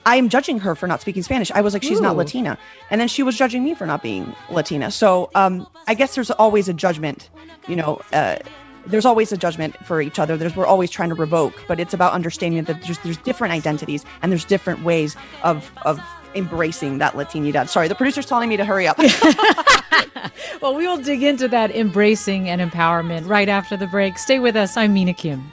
I 0.05 0.17
am 0.17 0.29
judging 0.29 0.59
her 0.61 0.75
for 0.75 0.87
not 0.87 1.01
speaking 1.01 1.23
Spanish. 1.23 1.51
I 1.53 1.61
was 1.61 1.75
like, 1.75 1.83
she's 1.83 1.99
Ooh. 1.99 2.03
not 2.03 2.17
Latina. 2.17 2.59
And 2.91 3.01
then 3.01 3.09
she 3.09 3.23
was 3.23 3.37
judging 3.37 3.65
me 3.65 3.75
for 3.75 3.87
not 3.87 4.03
being 4.03 4.35
Latina. 4.51 4.91
So 4.91 5.31
um, 5.35 5.67
I 5.87 5.95
guess 5.95 6.15
there's 6.15 6.31
always 6.31 6.69
a 6.69 6.75
judgment, 6.75 7.31
you 7.69 7.77
know, 7.77 8.01
uh, 8.12 8.37
there's 8.87 9.05
always 9.05 9.31
a 9.31 9.37
judgment 9.37 9.77
for 9.87 10.03
each 10.03 10.19
other. 10.19 10.37
There's 10.37 10.57
we're 10.57 10.67
always 10.67 10.91
trying 10.91 11.11
to 11.11 11.15
revoke, 11.15 11.55
but 11.69 11.79
it's 11.79 11.95
about 11.95 12.12
understanding 12.12 12.65
that 12.65 12.83
there's 12.83 12.99
there's 12.99 13.19
different 13.19 13.55
identities 13.55 14.05
and 14.23 14.33
there's 14.33 14.45
different 14.45 14.83
ways 14.83 15.17
of 15.45 15.71
of 15.85 16.01
embracing 16.35 16.99
that 16.99 17.12
Latinidad. 17.15 17.69
Sorry, 17.69 17.87
the 17.87 17.95
producer's 17.95 18.27
telling 18.27 18.49
me 18.49 18.57
to 18.57 18.65
hurry 18.65 18.88
up. 18.88 18.99
well, 20.61 20.75
we 20.75 20.87
will 20.87 20.97
dig 20.97 21.23
into 21.23 21.49
that 21.49 21.71
embracing 21.75 22.49
and 22.49 22.61
empowerment 22.61 23.29
right 23.29 23.49
after 23.49 23.77
the 23.77 23.87
break. 23.87 24.19
Stay 24.19 24.38
with 24.38 24.57
us. 24.57 24.77
I'm 24.77 24.95
Mina 24.95 25.15
Kim. 25.15 25.53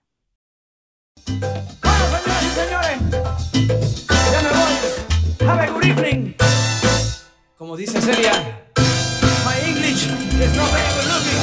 Como 7.57 7.77
dice 7.77 8.01
Celia, 8.01 8.33
my 9.45 9.55
English 9.65 10.07
is 10.07 10.55
not 10.55 10.69
very 10.71 10.91
good 10.95 11.07
looking. 11.13 11.39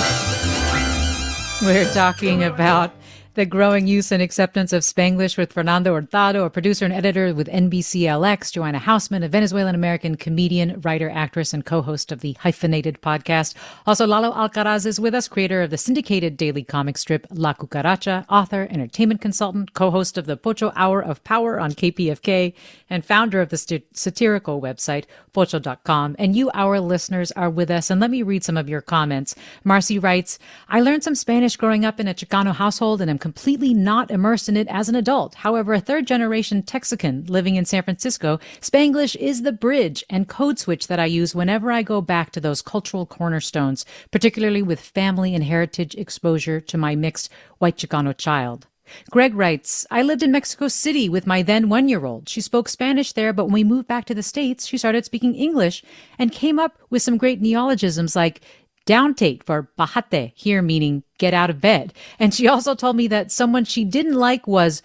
We're 1.66 1.93
talking 1.93 2.45
about 2.45 2.91
the 3.39 3.47
growing 3.47 3.86
use 3.86 4.11
and 4.11 4.20
acceptance 4.20 4.72
of 4.72 4.82
Spanglish 4.82 5.39
with 5.39 5.53
Fernando 5.53 5.95
Hurtado, 5.95 6.45
a 6.45 6.51
producer 6.51 6.84
and 6.84 6.93
editor 6.93 7.32
with 7.32 7.47
NBCLX, 7.47 8.51
Joanna 8.51 8.80
Hausmann, 8.80 9.22
a 9.24 9.28
Venezuelan 9.28 9.76
American 9.76 10.16
comedian, 10.16 10.80
writer, 10.80 11.09
actress, 11.09 11.55
and 11.55 11.64
co 11.64 11.80
host 11.80 12.11
of 12.11 12.18
the 12.18 12.32
Hyphenated 12.41 13.01
podcast. 13.01 13.55
Also, 13.86 14.09
Lalo 14.09 14.32
Alcaraz 14.32 14.86
is 14.86 14.99
with 14.99 15.14
us, 15.14 15.28
creator 15.28 15.62
of 15.62 15.70
the 15.70 15.78
syndicated 15.78 16.36
daily 16.36 16.64
comic 16.64 16.99
strip 16.99 17.28
La 17.30 17.55
Cucaracha, 17.55 18.24
author, 18.28 18.66
entertainment 18.72 19.20
consultant, 19.20 19.72
co 19.72 19.93
host 19.93 20.18
of 20.18 20.26
the 20.26 20.36
Pocho 20.36 20.72
Hour 20.74 21.01
of 21.01 21.22
Power 21.22 21.61
on 21.61 21.70
KPFK, 21.70 22.55
and 22.91 23.05
founder 23.05 23.41
of 23.41 23.49
the 23.51 23.57
st- 23.57 23.97
satirical 23.97 24.61
website 24.61 25.05
pocho.com. 25.32 26.16
And 26.18 26.34
you, 26.34 26.51
our 26.53 26.80
listeners, 26.80 27.30
are 27.32 27.51
with 27.51 27.70
us. 27.70 27.91
And 27.91 28.01
let 28.01 28.11
me 28.11 28.22
read 28.22 28.45
some 28.45 28.57
of 28.57 28.68
your 28.68 28.80
comments. 28.80 29.34
Marcy 29.64 29.99
writes 29.99 30.39
I 30.68 30.80
learned 30.80 31.05
some 31.05 31.14
Spanish 31.14 31.57
growing 31.57 31.84
up 31.84 32.01
in 32.01 32.09
a 32.09 32.14
Chicano 32.14 32.55
household 32.55 33.01
and 33.01 33.11
am 33.11 33.18
completely 33.18 33.74
not 33.74 34.11
immersed 34.11 34.49
in 34.49 34.57
it 34.57 34.66
as 34.68 34.89
an 34.89 34.95
adult. 34.95 35.36
However, 35.36 35.74
a 35.74 35.80
third 35.80 36.07
generation 36.07 36.62
Texican 36.62 37.28
living 37.28 37.57
in 37.57 37.64
San 37.64 37.82
Francisco, 37.82 38.41
Spanglish 38.61 39.16
is 39.16 39.43
the 39.43 39.53
bridge 39.53 40.05
and 40.11 40.28
code 40.28 40.59
switch 40.59 40.89
that 40.89 41.01
I 41.01 41.07
use 41.07 41.34
whenever 41.34 41.70
I 41.70 41.82
go 41.82 42.01
back 42.01 42.32
to 42.32 42.41
those 42.41 42.62
cultural 42.62 43.07
cornerstones, 43.07 43.84
particularly 44.11 44.62
with 44.62 44.80
family 44.80 45.34
and 45.34 45.45
heritage 45.45 45.95
exposure 45.95 46.61
to 46.61 46.78
my 46.78 46.95
mixed 46.97 47.30
white 47.59 47.76
Chicano 47.76 48.16
child. 48.16 48.66
Greg 49.11 49.34
writes, 49.34 49.86
I 49.91 50.03
lived 50.03 50.22
in 50.22 50.32
Mexico 50.32 50.68
City 50.68 51.09
with 51.09 51.26
my 51.26 51.43
then 51.43 51.68
one 51.68 51.89
year 51.89 52.05
old. 52.05 52.28
She 52.28 52.41
spoke 52.41 52.68
Spanish 52.68 53.12
there, 53.12 53.32
but 53.32 53.45
when 53.45 53.55
we 53.55 53.64
moved 53.64 53.89
back 53.89 54.05
to 54.07 54.14
the 54.14 54.22
States, 54.22 54.66
she 54.66 54.78
started 54.78 55.05
speaking 55.05 55.34
English 55.34 55.82
and 56.18 56.32
came 56.32 56.59
up 56.59 56.78
with 56.91 57.03
some 57.03 57.16
great 57.16 57.41
neologisms 57.41 58.16
like 58.16 58.41
downtate 58.86 59.43
for 59.43 59.70
bajate, 59.78 60.32
here 60.34 60.62
meaning 60.62 61.03
get 61.18 61.34
out 61.34 61.51
of 61.51 61.61
bed. 61.61 61.93
And 62.18 62.32
she 62.34 62.49
also 62.49 62.74
told 62.74 62.97
me 62.97 63.07
that 63.09 63.30
someone 63.30 63.64
she 63.64 63.84
didn't 63.84 64.14
like 64.14 64.47
was 64.47 64.82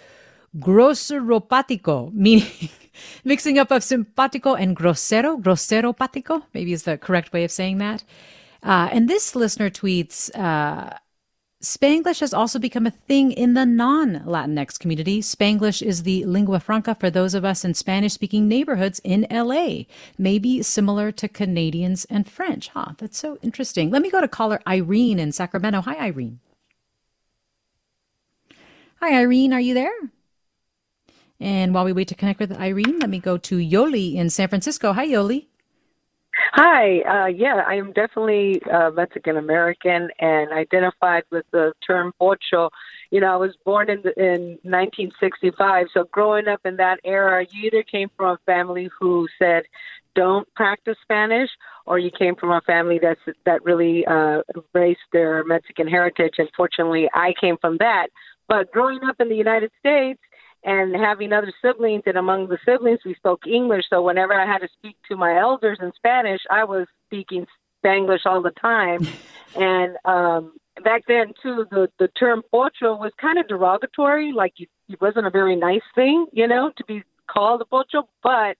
grosseropático, 0.58 2.14
meaning 2.26 2.70
mixing 3.24 3.58
up 3.58 3.72
of 3.72 3.82
simpático 3.82 4.60
and 4.60 4.76
grosero, 4.76 5.41
grosseropático, 5.41 6.43
maybe 6.54 6.74
is 6.74 6.84
the 6.84 6.97
correct 6.97 7.34
way 7.34 7.43
of 7.43 7.51
saying 7.51 7.78
that. 7.78 8.04
Uh, 8.62 8.88
and 8.91 9.10
this 9.10 9.36
listener 9.36 9.70
tweets, 9.70 10.34
uh, 10.38 10.97
Spanglish 11.64 12.20
has 12.20 12.34
also 12.34 12.59
become 12.59 12.86
a 12.86 12.91
thing 12.91 13.32
in 13.32 13.53
the 13.53 13.66
non 13.66 14.20
Latinx 14.26 14.78
community. 14.78 15.22
Spanglish 15.22 15.82
is 15.82 16.03
the 16.03 16.26
lingua 16.26 16.59
franca 16.59 16.93
for 16.93 17.09
those 17.09 17.34
of 17.34 17.45
us 17.45 17.64
in 17.64 17.74
Spanish 17.74 18.11
speaking 18.11 18.49
neighborhoods 18.49 18.99
in 19.05 19.26
LA, 19.32 19.84
maybe 20.18 20.61
similar 20.61 21.09
to 21.14 21.30
Canadians 21.30 22.03
and 22.09 22.30
French. 22.30 22.68
Huh, 22.68 22.95
that's 22.97 23.18
so 23.18 23.38
interesting. 23.41 23.89
Let 23.91 24.01
me 24.01 24.11
go 24.11 24.20
to 24.20 24.28
caller 24.28 24.59
Irene 24.68 25.20
in 25.20 25.32
Sacramento. 25.32 25.80
Hi, 25.80 25.95
Irene. 25.95 26.41
Hi, 28.99 29.18
Irene. 29.22 29.53
Are 29.53 29.61
you 29.61 29.74
there? 29.74 29.95
And 31.39 31.74
while 31.74 31.86
we 31.86 31.93
wait 31.93 32.09
to 32.09 32.16
connect 32.16 32.41
with 32.41 32.51
Irene, 32.51 32.99
let 32.99 33.09
me 33.09 33.20
go 33.20 33.38
to 33.38 33.57
Yoli 33.57 34.16
in 34.16 34.30
San 34.30 34.49
Francisco. 34.49 34.91
Hi, 34.91 35.07
Yoli. 35.07 35.47
Hi, 36.56 36.99
uh, 36.99 37.26
yeah, 37.30 37.64
I 37.68 37.74
am 37.78 37.93
definitely 37.93 38.62
uh, 38.72 38.91
Mexican 38.91 39.38
American 39.38 40.10
and 40.20 40.54
identified 40.54 41.24
with 41.32 41.45
the 41.49 41.74
term 41.86 42.14
pocho. 42.20 42.70
You 43.10 43.22
know, 43.22 43.34
I 43.34 43.38
was 43.38 43.56
born 43.66 43.89
in 43.89 44.04
the, 44.04 44.14
in 44.24 44.60
1965, 44.62 45.88
so 45.91 46.04
growing 46.12 46.47
up 46.47 46.62
in 46.64 46.76
that 46.76 46.99
era, 47.04 47.43
you 47.49 47.66
either 47.66 47.82
came 47.82 48.12
from 48.16 48.36
a 48.36 48.38
family 48.45 48.88
who 48.99 49.28
said, 49.39 49.64
"Don't 50.14 50.47
practice 50.54 50.97
Spanish," 51.01 51.49
or 51.88 51.97
you 51.97 52.12
came 52.12 52.36
from 52.36 52.51
a 52.51 52.62
family 52.62 52.99
that's 53.01 53.22
that 53.47 53.66
really 53.66 54.06
uh, 54.06 54.43
embraced 54.56 55.10
their 55.12 55.43
Mexican 55.45 55.88
heritage. 55.88 56.36
And 56.38 56.49
fortunately, 56.56 57.10
I 57.16 57.34
came 57.41 57.58
from 57.58 57.78
that. 57.78 58.10
But 58.47 58.72
growing 58.72 58.99
up 59.06 59.16
in 59.20 59.28
the 59.28 59.36
United 59.36 59.72
States, 59.80 60.20
and 60.64 60.95
having 60.95 61.34
other 61.34 61.53
siblings 61.61 62.03
and 62.05 62.18
among 62.18 62.47
the 62.47 62.57
siblings 62.66 62.99
we 63.05 63.14
spoke 63.16 63.45
english 63.47 63.86
so 63.89 64.01
whenever 64.01 64.34
i 64.34 64.45
had 64.45 64.59
to 64.59 64.68
speak 64.78 64.95
to 65.07 65.16
my 65.16 65.38
elders 65.38 65.80
in 65.82 65.91
spanish 65.95 66.41
i 66.49 66.64
was 66.64 66.88
speaking 67.07 67.45
spanglish 67.84 68.26
all 68.26 68.41
the 68.41 68.51
time 68.51 69.05
and 69.55 69.97
um 70.05 70.53
back 70.84 71.03
then 71.07 71.34
too 71.41 71.66
the 71.72 71.88
the 71.99 72.07
term 72.09 72.41
pocho 72.51 72.95
was 72.95 73.11
kind 73.20 73.38
of 73.38 73.47
derogatory 73.47 74.32
like 74.32 74.53
you, 74.57 74.68
it 74.89 74.99
wasn't 75.01 75.26
a 75.26 75.32
very 75.32 75.55
nice 75.55 75.82
thing 75.95 76.26
you 76.32 76.47
know 76.47 76.72
to 76.78 76.84
be 76.86 77.03
called 77.30 77.61
a 77.61 77.66
pocho 77.66 78.07
but 78.22 78.57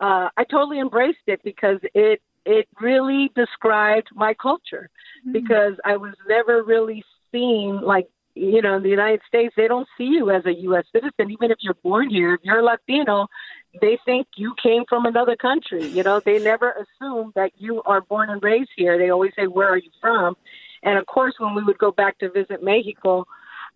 uh 0.00 0.28
i 0.36 0.44
totally 0.50 0.80
embraced 0.80 1.26
it 1.26 1.40
because 1.44 1.78
it 1.94 2.20
it 2.44 2.66
really 2.80 3.30
described 3.36 4.08
my 4.14 4.34
culture 4.34 4.90
mm-hmm. 5.20 5.32
because 5.32 5.74
i 5.84 5.96
was 5.96 6.14
never 6.28 6.62
really 6.62 7.04
seen 7.30 7.80
like 7.80 8.08
you 8.34 8.62
know, 8.62 8.76
in 8.76 8.82
the 8.82 8.88
United 8.88 9.20
States, 9.28 9.54
they 9.56 9.68
don't 9.68 9.88
see 9.98 10.04
you 10.04 10.30
as 10.30 10.44
a 10.46 10.54
U.S. 10.62 10.84
citizen, 10.92 11.30
even 11.30 11.50
if 11.50 11.58
you're 11.60 11.74
born 11.82 12.08
here. 12.08 12.34
If 12.34 12.40
you're 12.42 12.62
Latino, 12.62 13.26
they 13.80 13.98
think 14.04 14.26
you 14.36 14.54
came 14.62 14.84
from 14.88 15.04
another 15.04 15.36
country. 15.36 15.86
You 15.86 16.02
know, 16.02 16.20
they 16.24 16.38
never 16.38 16.72
assume 16.72 17.32
that 17.34 17.52
you 17.58 17.82
are 17.84 18.00
born 18.00 18.30
and 18.30 18.42
raised 18.42 18.70
here. 18.76 18.96
They 18.96 19.10
always 19.10 19.32
say, 19.36 19.46
"Where 19.46 19.68
are 19.68 19.76
you 19.76 19.90
from?" 20.00 20.36
And 20.82 20.98
of 20.98 21.06
course, 21.06 21.34
when 21.38 21.54
we 21.54 21.62
would 21.62 21.78
go 21.78 21.92
back 21.92 22.18
to 22.18 22.30
visit 22.30 22.62
Mexico, 22.62 23.26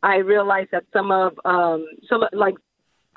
I 0.02 0.16
realized 0.16 0.70
that 0.72 0.84
some 0.92 1.10
of 1.10 1.38
um, 1.44 1.86
some 2.08 2.24
like 2.32 2.54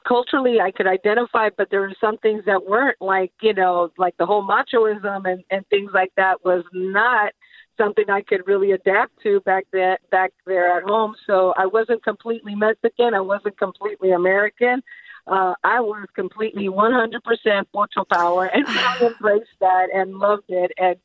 culturally 0.06 0.60
I 0.60 0.72
could 0.72 0.88
identify, 0.88 1.50
but 1.58 1.70
there 1.70 1.82
were 1.82 1.96
some 2.02 2.18
things 2.18 2.44
that 2.46 2.66
weren't 2.66 2.98
like 3.00 3.32
you 3.42 3.54
know, 3.54 3.92
like 3.98 4.18
the 4.18 4.26
whole 4.26 4.46
machoism 4.46 5.26
and 5.26 5.44
and 5.50 5.66
things 5.68 5.92
like 5.94 6.12
that 6.18 6.44
was 6.44 6.64
not 6.74 7.32
something 7.80 8.10
I 8.10 8.22
could 8.22 8.46
really 8.46 8.72
adapt 8.72 9.14
to 9.24 9.40
back 9.42 9.66
then 9.72 9.98
back 10.12 10.32
there 10.46 10.78
at 10.78 10.84
home. 10.84 11.16
So 11.26 11.54
I 11.58 11.66
wasn't 11.66 12.04
completely 12.04 12.54
Mexican. 12.54 13.14
I 13.14 13.22
wasn't 13.22 13.58
completely 13.58 14.12
American. 14.12 14.84
Uh, 15.26 15.54
I 15.64 15.80
was 15.80 16.08
completely 16.16 16.70
100% 16.70 17.66
Pocho 17.74 18.04
Power, 18.12 18.46
and 18.46 18.66
I 18.68 18.98
embraced 19.02 19.58
that 19.60 19.88
and 19.94 20.18
loved 20.18 20.50
it. 20.50 20.72
And 20.78 20.96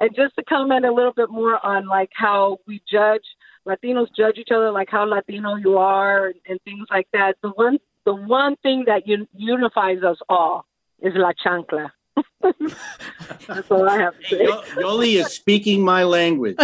and 0.00 0.10
just 0.14 0.34
to 0.36 0.44
comment 0.44 0.84
a 0.84 0.92
little 0.92 1.12
bit 1.12 1.30
more 1.30 1.64
on 1.64 1.86
like 1.86 2.10
how 2.14 2.58
we 2.66 2.80
judge 2.90 3.24
Latinos 3.66 4.08
judge 4.16 4.38
each 4.38 4.50
other, 4.54 4.70
like 4.70 4.88
how 4.90 5.04
Latino 5.04 5.56
you 5.56 5.78
are, 5.78 6.26
and, 6.26 6.40
and 6.48 6.60
things 6.62 6.86
like 6.90 7.08
that. 7.12 7.34
The 7.42 7.50
one 7.50 7.78
the 8.04 8.14
one 8.14 8.56
thing 8.56 8.84
that 8.86 9.02
un- 9.06 9.28
unifies 9.34 10.02
us 10.02 10.18
all 10.28 10.66
is 11.00 11.12
la 11.16 11.32
chancla. 11.44 11.90
That's 13.48 13.70
all 13.70 13.88
I 13.88 13.98
have 13.98 14.18
to 14.18 14.26
say. 14.28 14.46
Yoli 14.82 15.14
is 15.20 15.26
speaking 15.32 15.82
my 15.82 16.04
language. 16.04 16.56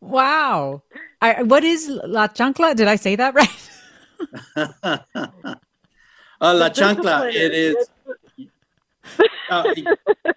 wow. 0.00 0.82
I, 1.20 1.42
what 1.42 1.64
is 1.64 1.88
La 1.88 2.28
Chancla? 2.28 2.74
Did 2.76 2.88
I 2.88 2.96
say 2.96 3.16
that 3.16 3.34
right? 3.34 3.70
uh, 4.56 4.98
La 6.40 6.68
Chancla, 6.68 7.32
it 7.32 7.52
is 7.52 7.76
uh, 9.50 9.62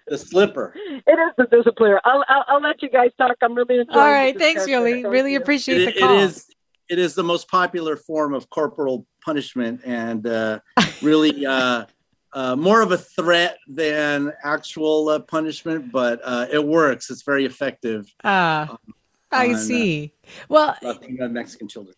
the 0.06 0.18
slipper. 0.18 0.74
It 0.76 1.18
is 1.18 1.32
the 1.36 1.44
discipliner. 1.56 1.98
I'll, 2.04 2.24
I'll, 2.28 2.44
I'll 2.48 2.60
let 2.60 2.82
you 2.82 2.90
guys 2.90 3.10
talk. 3.18 3.36
I'm 3.42 3.54
really 3.54 3.78
enjoying. 3.80 3.98
All 3.98 4.10
right, 4.10 4.36
thanks, 4.38 4.66
Yoli. 4.66 5.08
Really 5.10 5.32
you. 5.32 5.38
appreciate 5.38 5.80
It- 5.82 5.94
the 5.94 6.00
call. 6.00 6.18
it 6.18 6.22
is 6.22 6.46
it 6.88 6.98
is 6.98 7.14
the 7.14 7.22
most 7.22 7.48
popular 7.50 7.96
form 7.96 8.32
of 8.32 8.48
corporal 8.48 9.06
punishment 9.22 9.82
and 9.84 10.26
uh, 10.26 10.58
really 11.02 11.44
uh, 11.44 11.84
uh, 12.32 12.56
more 12.56 12.82
of 12.82 12.92
a 12.92 12.98
threat 12.98 13.58
than 13.66 14.32
actual 14.44 15.08
uh, 15.08 15.18
punishment, 15.20 15.90
but 15.90 16.20
uh, 16.24 16.46
it 16.52 16.64
works. 16.64 17.10
It's 17.10 17.22
very 17.22 17.44
effective. 17.44 18.12
Ah, 18.24 18.76
I 19.32 19.48
on, 19.48 19.54
uh, 19.54 19.58
see. 19.58 20.12
Well, 20.48 20.76
Latino 20.82 21.28
Mexican 21.28 21.68
children. 21.68 21.94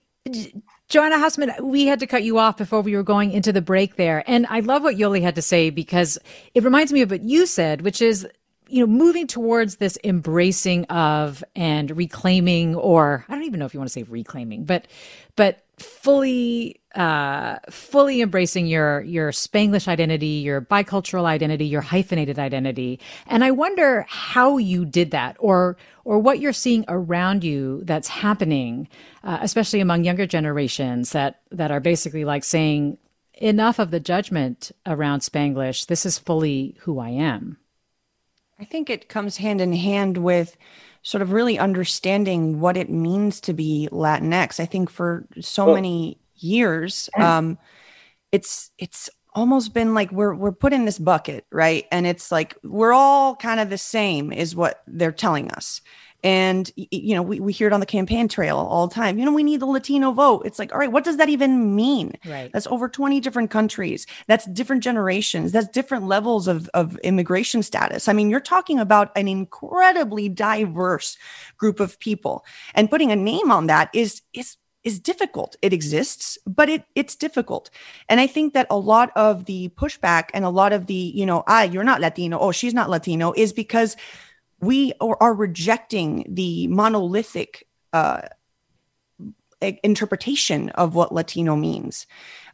Joanna 0.89 1.17
Hausmann, 1.17 1.61
we 1.63 1.87
had 1.87 2.01
to 2.01 2.07
cut 2.07 2.23
you 2.23 2.39
off 2.39 2.57
before 2.57 2.83
we 2.83 2.95
were 2.95 3.03
going 3.03 3.33
into 3.33 3.53
the 3.53 3.63
break 3.63 3.97
there. 3.97 4.23
And 4.27 4.47
I 4.51 4.61
love 4.61 4.83
what 4.83 4.97
Yoli 4.97 5.23
had 5.23 5.35
to 5.37 5.43
say 5.43 5.71
because 5.71 6.19
it 6.55 6.63
reminds 6.63 6.93
me 6.93 7.01
of 7.03 7.11
what 7.11 7.23
you 7.23 7.47
said, 7.47 7.83
which 7.83 8.03
is, 8.03 8.27
you 8.69 8.81
know, 8.81 8.87
moving 8.87 9.27
towards 9.27 9.77
this 9.77 9.97
embracing 10.05 10.85
of 10.87 11.43
and 11.57 11.91
reclaiming, 11.97 12.75
or 12.75 13.25
I 13.29 13.35
don't 13.35 13.45
even 13.45 13.61
know 13.61 13.67
if 13.67 13.75
you 13.75 13.81
want 13.81 13.89
to 13.89 13.93
say 13.93 14.03
reclaiming, 14.03 14.65
but, 14.65 14.87
but 15.37 15.65
fully, 15.81 16.81
uh, 16.95 17.57
fully 17.71 18.21
embracing 18.21 18.67
your, 18.67 19.03
your 19.03 19.31
Spanglish 19.31 19.89
identity, 19.89 20.27
your 20.27 20.61
bicultural 20.61 21.25
identity, 21.25 21.67
your 21.67 21.81
hyphenated 21.81 22.39
identity. 22.39 23.01
And 23.27 23.43
I 23.43 23.51
wonder 23.51 24.07
how 24.09 24.59
you 24.59 24.85
did 24.85 25.11
that 25.11 25.37
or, 25.39 25.77
or 26.05 26.19
what 26.19 26.41
you're 26.41 26.53
seeing 26.53 26.85
around 26.89 27.45
you 27.45 27.83
that's 27.85 28.09
happening, 28.09 28.89
uh, 29.25 29.39
especially 29.41 29.81
among 29.81 30.05
younger 30.05 30.27
generations 30.27 31.11
that, 31.13 31.41
that 31.51 31.71
are 31.71 31.81
basically 31.81 32.25
like 32.25 32.45
saying, 32.45 32.99
enough 33.41 33.79
of 33.79 33.91
the 33.91 34.01
judgment 34.01 34.71
around 34.87 35.21
Spanglish. 35.21 35.87
This 35.87 36.05
is 36.05 36.19
fully 36.19 36.77
who 36.81 36.99
I 36.99 37.09
am. 37.09 37.57
I 38.59 38.65
think 38.65 38.91
it 38.91 39.09
comes 39.09 39.39
hand 39.39 39.61
in 39.63 39.73
hand 39.73 40.19
with 40.19 40.57
sort 41.03 41.23
of 41.23 41.33
really 41.33 41.59
understanding 41.59 42.61
what 42.61 42.77
it 42.77 42.91
means 42.91 43.41
to 43.43 43.53
be 43.53 43.89
Latinx. 43.91 44.61
I 44.61 44.67
think 44.67 44.91
for 44.91 45.27
so 45.41 45.71
Oh. 45.71 45.75
many 45.75 46.19
years, 46.37 47.09
um, 47.17 47.59
it's 48.33 48.71
it's 48.79 49.11
almost 49.35 49.73
been 49.75 49.95
like 49.95 50.11
we're 50.13 50.35
we're 50.35 50.53
put 50.53 50.73
in 50.73 50.85
this 50.85 50.99
bucket, 50.99 51.47
right? 51.51 51.87
And 51.93 52.07
it's 52.07 52.31
like 52.33 52.57
we're 52.65 52.93
all 52.93 53.37
kind 53.37 53.61
of 53.61 53.71
the 53.71 53.79
same, 53.79 54.33
is 54.33 54.55
what 54.57 54.83
they're 54.87 55.13
telling 55.13 55.51
us. 55.53 55.81
And 56.23 56.71
you 56.77 57.15
know, 57.15 57.23
we, 57.23 57.41
we 57.41 57.53
hear 57.53 57.67
it 57.67 57.73
on 57.73 57.81
the 57.81 57.87
campaign 57.87 58.29
trail 58.29 58.57
all 58.57 58.87
the 58.87 58.95
time. 58.95 59.19
You 59.19 59.25
know, 59.25 59.33
we 59.33 59.43
need 59.43 59.61
the 59.61 59.67
Latino 59.67 60.13
vote. 60.13 60.43
It's 60.45 60.59
like, 60.59 60.73
all 60.73 60.79
right, 60.79 60.93
what 60.93 61.05
does 61.05 61.17
that 61.17 61.29
even 61.29 61.75
mean? 61.75 62.13
Right. 62.27 62.51
That's 62.53 62.67
over 62.67 62.89
20 62.89 63.21
different 63.21 63.51
countries. 63.51 64.07
That's 64.27 64.47
different 64.47 64.83
generations. 64.83 65.53
That's 65.53 65.69
different 65.69 66.07
levels 66.07 66.49
of, 66.49 66.69
of 66.75 66.97
immigration 66.99 67.63
status. 67.63 68.09
I 68.09 68.13
mean, 68.13 68.31
you're 68.31 68.41
talking 68.41 68.79
about 68.79 69.11
an 69.17 69.29
incredibly 69.29 70.29
diverse 70.29 71.17
group 71.57 71.81
of 71.81 71.99
people. 72.01 72.45
And 72.75 72.91
putting 72.91 73.13
a 73.13 73.17
name 73.17 73.51
on 73.51 73.67
that 73.67 73.91
is 73.95 74.23
is 74.33 74.57
is 74.83 74.99
difficult. 74.99 75.57
It 75.63 75.73
exists, 75.73 76.39
but 76.47 76.69
it 76.69 76.85
it's 76.95 77.15
difficult. 77.15 77.71
And 78.09 78.21
I 78.21 78.27
think 78.27 78.55
that 78.55 78.67
a 78.71 78.79
lot 78.79 79.11
of 79.15 79.45
the 79.45 79.69
pushback 79.77 80.31
and 80.33 80.45
a 80.45 80.51
lot 80.51 80.73
of 80.73 80.87
the, 80.87 80.95
you 80.95 81.27
know, 81.27 81.45
ah, 81.47 81.63
you're 81.63 81.85
not 81.85 82.01
Latino, 82.01 82.39
oh, 82.39 82.53
she's 82.53 82.75
not 82.75 82.89
Latino, 82.91 83.33
is 83.37 83.53
because 83.53 83.97
we 84.61 84.93
are, 85.01 85.35
rejecting 85.35 86.27
the 86.29 86.67
monolithic 86.69 87.67
uh, 87.93 88.23
interpretation 89.61 90.71
of 90.71 90.95
what 90.95 91.13
Latino 91.13 91.57
means. 91.57 92.07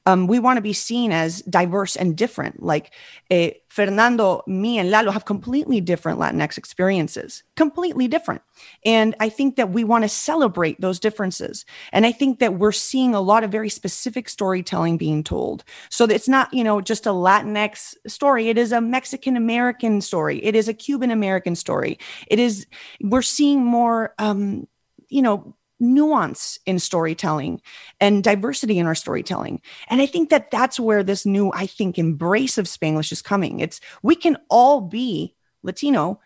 Um, 0.07 0.27
we 0.29 0.39
want 0.39 0.57
to 0.57 0.63
be 0.63 0.73
seen 0.73 1.13
as 1.13 1.43
diverse 1.43 1.97
and 1.97 2.17
different. 2.17 2.63
Like 2.63 2.93
eh, 3.31 3.51
Fernando, 3.69 4.43
me, 4.47 4.79
and 4.79 4.91
Lalo 4.91 5.11
have 5.11 5.25
completely 5.25 5.81
different 5.81 6.19
Latinx 6.19 6.57
experiences, 6.57 7.43
completely 7.57 8.09
different. 8.09 8.43
And 8.85 9.15
I 9.21 9.29
think 9.29 9.57
that 9.57 9.71
we 9.71 9.85
want 9.85 10.05
to 10.05 10.09
celebrate 10.09 10.81
those 10.81 11.01
differences. 11.01 11.67
And 11.93 12.07
I 12.07 12.13
think 12.13 12.39
that 12.39 12.55
we're 12.55 12.73
seeing 12.73 13.15
a 13.15 13.21
lot 13.21 13.45
of 13.45 13.51
very 13.51 13.69
specific 13.69 14.29
storytelling 14.29 14.97
being 14.97 15.23
told. 15.23 15.65
So 15.91 16.05
it's 16.05 16.29
not, 16.29 16.55
you 16.55 16.65
know, 16.65 16.81
just 16.81 17.07
a 17.07 17.11
Latinx 17.11 17.95
story. 18.07 18.49
It 18.49 18.57
is 18.57 18.73
a 18.73 18.81
Mexican 18.81 19.37
American 19.37 20.01
story. 20.01 20.43
It 20.43 20.55
is 20.55 20.69
a 20.69 20.75
Cuban 20.75 21.11
American 21.11 21.57
story. 21.57 21.99
It 22.29 22.39
is, 22.39 22.67
we're 23.03 23.23
seeing 23.23 23.65
more, 23.65 24.15
um, 24.19 24.69
you 25.09 25.23
know, 25.23 25.55
nuance 25.79 26.59
in 26.66 26.79
storytelling 26.79 27.61
and 28.01 28.24
diversity 28.24 28.79
in 28.79 28.87
our 28.87 28.95
storytelling. 28.95 29.61
And 29.89 30.01
I 30.01 30.07
think 30.07 30.31
that 30.31 30.51
that's 30.51 30.81
where 30.81 31.03
this 31.03 31.27
new, 31.27 31.53
I 31.53 31.66
think, 31.66 31.99
embrace 31.99 32.59
of 32.59 32.66
Spanglish 32.66 33.12
is 33.12 33.22
coming. 33.22 33.61
It's 33.61 33.81
we 34.03 34.16
can 34.16 34.37
all 34.49 34.81
be 34.81 35.35
Latino 35.62 36.20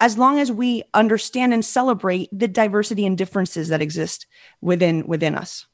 as 0.00 0.18
long 0.18 0.38
as 0.38 0.52
we 0.52 0.82
understand 0.92 1.54
and 1.54 1.64
celebrate 1.64 2.28
the 2.32 2.48
diversity 2.48 3.06
and 3.06 3.16
differences 3.16 3.68
that 3.68 3.80
exist 3.80 4.26
within 4.60 5.06
within 5.06 5.34
us. 5.34 5.66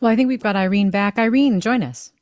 Well, 0.00 0.10
I 0.10 0.16
think 0.16 0.28
we've 0.28 0.42
got 0.42 0.56
Irene 0.56 0.90
back. 0.90 1.18
Irene, 1.18 1.60
join 1.60 1.82
us. 1.82 2.12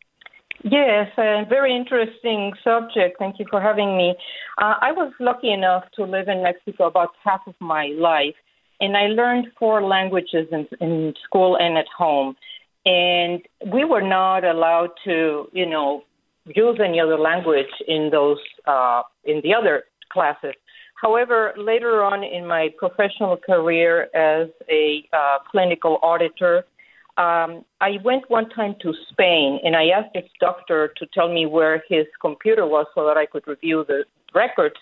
Yes, 0.63 1.11
a 1.17 1.47
very 1.49 1.75
interesting 1.75 2.53
subject. 2.63 3.19
Thank 3.19 3.39
you 3.39 3.47
for 3.49 3.63
having 3.63 3.97
me. 3.97 4.15
Uh, 4.59 4.75
I 4.81 4.93
was 4.93 5.11
lucky 5.19 5.51
enough 5.51 5.85
to 5.97 6.05
live 6.05 6.29
in 6.29 6.43
Mexico 6.43 6.87
about 6.87 7.11
half 7.25 7.41
of 7.47 7.55
my 7.61 7.87
life, 7.99 8.35
and 8.81 8.97
I 8.97 9.07
learned 9.07 9.49
four 9.59 9.83
languages 9.83 10.49
in, 10.51 10.67
in 10.81 11.15
school 11.25 11.57
and 11.57 11.77
at 11.77 11.87
home. 11.97 12.37
And 12.87 13.43
we 13.73 13.85
were 13.85 14.03
not 14.03 14.45
allowed 14.45 14.91
to, 15.05 15.49
you 15.53 15.67
know, 15.67 16.03
use 16.47 16.79
any 16.83 16.99
other 16.99 17.19
language 17.19 17.73
in 17.87 18.11
those 18.11 18.39
uh, 18.67 19.03
in 19.25 19.41
the 19.43 19.55
other 19.55 19.85
classes. 20.11 20.55
However, 21.01 21.55
later 21.57 22.03
on 22.03 22.23
in 22.23 22.47
my 22.47 22.71
professional 22.79 23.37
career 23.37 24.09
as 24.15 24.49
a 24.71 25.09
uh, 25.13 25.39
clinical 25.51 25.99
auditor, 26.03 26.65
um, 27.17 27.65
I 27.81 27.99
went 28.05 28.31
one 28.31 28.49
time 28.51 28.75
to 28.83 28.93
Spain 29.11 29.61
and 29.65 29.77
I 29.77 29.89
asked 29.89 30.15
this 30.15 30.29
doctor 30.41 30.93
to 30.97 31.07
tell 31.13 31.33
me 31.33 31.47
where 31.47 31.83
his 31.89 32.07
computer 32.21 32.67
was 32.67 32.87
so 32.95 33.07
that 33.07 33.17
I 33.17 33.27
could 33.27 33.47
review 33.47 33.85
the 33.87 34.05
records. 34.35 34.77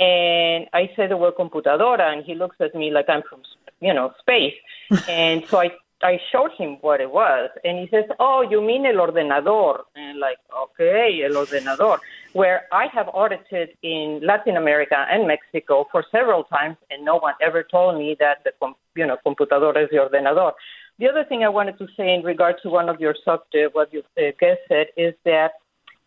And 0.00 0.66
I 0.72 0.90
said 0.96 1.10
the 1.10 1.16
word 1.16 1.34
computadora, 1.38 2.12
and 2.12 2.24
he 2.24 2.34
looks 2.34 2.56
at 2.60 2.74
me 2.74 2.90
like 2.90 3.08
I'm 3.08 3.22
from, 3.22 3.42
you 3.80 3.94
know, 3.94 4.12
space. 4.20 4.54
and 5.08 5.44
so 5.46 5.58
I 5.58 5.70
I 6.02 6.20
showed 6.30 6.52
him 6.52 6.76
what 6.82 7.00
it 7.00 7.10
was, 7.10 7.48
and 7.64 7.78
he 7.78 7.88
says, 7.88 8.04
"Oh, 8.18 8.42
you 8.42 8.60
mean 8.60 8.84
el 8.84 8.96
ordenador?" 8.96 9.84
And 9.96 10.18
like, 10.18 10.38
okay, 10.64 11.22
el 11.24 11.32
ordenador. 11.32 11.98
Where 12.34 12.66
I 12.72 12.88
have 12.88 13.08
audited 13.14 13.70
in 13.82 14.20
Latin 14.22 14.56
America 14.56 15.06
and 15.10 15.26
Mexico 15.26 15.86
for 15.90 16.04
several 16.12 16.44
times, 16.44 16.76
and 16.90 17.04
no 17.04 17.16
one 17.16 17.34
ever 17.40 17.62
told 17.62 17.96
me 17.96 18.16
that 18.20 18.44
the 18.44 18.52
you 18.96 19.06
know 19.06 19.16
computadora 19.24 19.84
is 19.84 19.90
the 19.90 19.96
ordenador. 19.96 20.52
The 20.98 21.08
other 21.08 21.24
thing 21.24 21.42
I 21.42 21.48
wanted 21.48 21.78
to 21.78 21.88
say 21.96 22.12
in 22.14 22.22
regard 22.22 22.56
to 22.62 22.68
one 22.68 22.88
of 22.88 23.00
your 23.00 23.16
subject, 23.24 23.74
what 23.74 23.92
your 23.92 24.02
uh, 24.18 24.32
guest 24.38 24.60
said, 24.68 24.88
is 24.96 25.14
that 25.24 25.52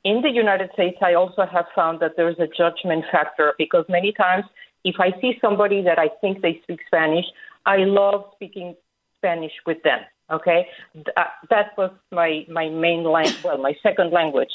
in 0.04 0.22
the 0.22 0.30
United 0.30 0.70
States, 0.74 0.98
I 1.02 1.14
also 1.14 1.46
have 1.46 1.66
found 1.76 2.00
that 2.00 2.12
there's 2.16 2.40
a 2.40 2.48
judgment 2.48 3.06
factor 3.12 3.54
because 3.58 3.86
many 3.90 4.14
times 4.14 4.46
if 4.84 4.96
I 5.00 5.12
see 5.20 5.34
somebody 5.42 5.82
that 5.84 6.00
I 6.00 6.10
think 6.22 6.42
they 6.42 6.60
speak 6.64 6.80
Spanish, 6.88 7.26
I 7.66 7.78
love 7.80 8.26
speaking 8.36 8.76
Spanish 9.18 9.52
with 9.66 9.82
them. 9.84 10.00
Okay, 10.30 10.68
that, 10.94 11.14
uh, 11.18 11.24
that 11.50 11.78
was 11.78 11.92
my 12.12 12.46
my 12.50 12.68
main 12.70 13.04
language, 13.04 13.44
well, 13.44 13.58
my 13.58 13.74
second 13.82 14.12
language. 14.12 14.52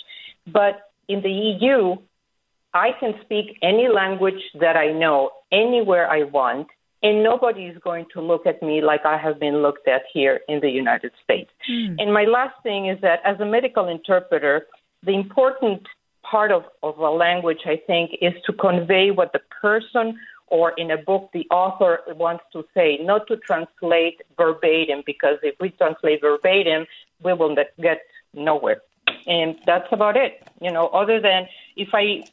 But 0.46 0.90
in 1.08 1.22
the 1.22 1.30
EU, 1.30 1.96
I 2.74 2.90
can 3.00 3.14
speak 3.24 3.58
any 3.62 3.88
language 3.88 4.42
that 4.60 4.76
I 4.76 4.92
know 4.92 5.30
anywhere 5.50 6.10
I 6.10 6.24
want, 6.24 6.68
and 7.02 7.22
nobody 7.22 7.64
is 7.64 7.78
going 7.82 8.06
to 8.12 8.20
look 8.20 8.46
at 8.46 8.62
me 8.62 8.82
like 8.82 9.04
I 9.06 9.16
have 9.16 9.40
been 9.40 9.62
looked 9.62 9.88
at 9.88 10.02
here 10.12 10.40
in 10.46 10.60
the 10.60 10.68
United 10.68 11.12
States. 11.24 11.50
Hmm. 11.66 11.94
And 11.98 12.12
my 12.12 12.24
last 12.24 12.54
thing 12.62 12.88
is 12.88 13.00
that 13.00 13.20
as 13.24 13.40
a 13.40 13.46
medical 13.46 13.88
interpreter, 13.88 14.66
the 15.02 15.12
important 15.12 15.86
part 16.22 16.52
of, 16.52 16.64
of 16.82 16.98
a 16.98 17.10
language, 17.10 17.62
I 17.66 17.80
think, 17.86 18.12
is 18.20 18.32
to 18.46 18.52
convey 18.52 19.10
what 19.10 19.32
the 19.32 19.40
person 19.60 20.18
or 20.46 20.72
in 20.72 20.90
a 20.90 20.98
book 20.98 21.30
the 21.32 21.46
author 21.50 22.00
wants 22.14 22.44
to 22.52 22.64
say, 22.74 22.98
not 23.00 23.26
to 23.26 23.36
translate 23.38 24.20
verbatim, 24.36 25.02
because 25.06 25.38
if 25.42 25.54
we 25.58 25.70
translate 25.70 26.20
verbatim, 26.20 26.86
we 27.22 27.32
will 27.32 27.56
get 27.80 28.02
nowhere. 28.34 28.82
And 29.26 29.56
that's 29.64 29.90
about 29.92 30.16
it. 30.16 30.46
You 30.60 30.70
know, 30.70 30.88
other 30.88 31.20
than 31.20 31.48
if 31.76 31.88
I 31.94 32.24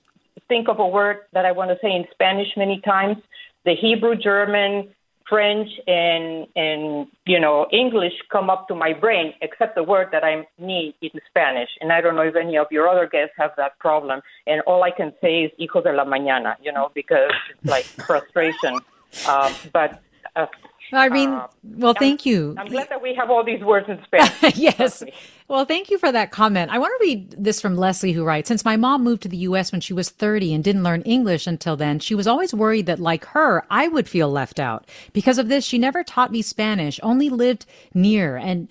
think 0.49 0.67
of 0.67 0.79
a 0.79 0.87
word 0.87 1.19
that 1.31 1.45
I 1.45 1.53
want 1.53 1.71
to 1.71 1.77
say 1.81 1.95
in 1.95 2.05
Spanish 2.11 2.57
many 2.57 2.81
times, 2.81 3.17
the 3.63 3.73
Hebrew, 3.73 4.15
German, 4.15 4.89
French, 5.29 5.69
and 5.87 6.47
and 6.55 7.07
you 7.25 7.39
know 7.39 7.67
English 7.71 8.13
come 8.31 8.49
up 8.49 8.67
to 8.67 8.75
my 8.75 8.93
brain, 8.93 9.33
except 9.41 9.75
the 9.75 9.83
word 9.83 10.07
that 10.11 10.23
I 10.23 10.47
need 10.57 10.95
in 11.01 11.11
Spanish. 11.29 11.69
And 11.79 11.93
I 11.93 12.01
don't 12.01 12.15
know 12.15 12.23
if 12.23 12.35
any 12.35 12.57
of 12.57 12.67
your 12.71 12.87
other 12.87 13.07
guests 13.07 13.35
have 13.37 13.51
that 13.57 13.77
problem. 13.79 14.21
And 14.47 14.61
all 14.61 14.83
I 14.83 14.91
can 14.91 15.13
say 15.21 15.43
is 15.43 15.51
"hijo 15.59 15.81
de 15.81 15.93
la 15.93 16.05
mañana," 16.05 16.55
you 16.61 16.71
know, 16.71 16.91
because 16.93 17.31
it's 17.51 17.69
like 17.69 17.85
frustration. 17.85 18.79
Uh, 19.27 19.53
but 19.73 20.01
uh, 20.35 20.47
Irene, 20.93 21.29
um, 21.29 21.47
well, 21.63 21.93
thank 21.93 22.25
you. 22.25 22.55
I'm 22.57 22.67
glad 22.67 22.89
that 22.89 23.01
we 23.01 23.13
have 23.13 23.29
all 23.29 23.43
these 23.43 23.61
words 23.61 23.87
in 23.89 24.01
Spanish. 24.05 24.55
yes. 24.57 25.03
Well, 25.47 25.65
thank 25.65 25.89
you 25.89 25.97
for 25.97 26.11
that 26.11 26.31
comment. 26.31 26.71
I 26.71 26.79
want 26.79 26.93
to 26.99 27.05
read 27.05 27.31
this 27.31 27.61
from 27.61 27.75
Leslie, 27.75 28.11
who 28.11 28.23
writes 28.23 28.47
Since 28.47 28.65
my 28.65 28.77
mom 28.77 29.03
moved 29.03 29.23
to 29.23 29.29
the 29.29 29.37
U.S. 29.37 29.71
when 29.71 29.81
she 29.81 29.93
was 29.93 30.09
30 30.09 30.53
and 30.53 30.63
didn't 30.63 30.83
learn 30.83 31.01
English 31.03 31.47
until 31.47 31.75
then, 31.75 31.99
she 31.99 32.15
was 32.15 32.27
always 32.27 32.53
worried 32.53 32.85
that, 32.87 32.99
like 32.99 33.25
her, 33.25 33.65
I 33.69 33.87
would 33.87 34.09
feel 34.09 34.29
left 34.29 34.59
out. 34.59 34.87
Because 35.13 35.37
of 35.37 35.47
this, 35.47 35.65
she 35.65 35.77
never 35.77 36.03
taught 36.03 36.31
me 36.31 36.41
Spanish, 36.41 36.99
only 37.03 37.29
lived 37.29 37.65
near 37.93 38.37
and 38.37 38.67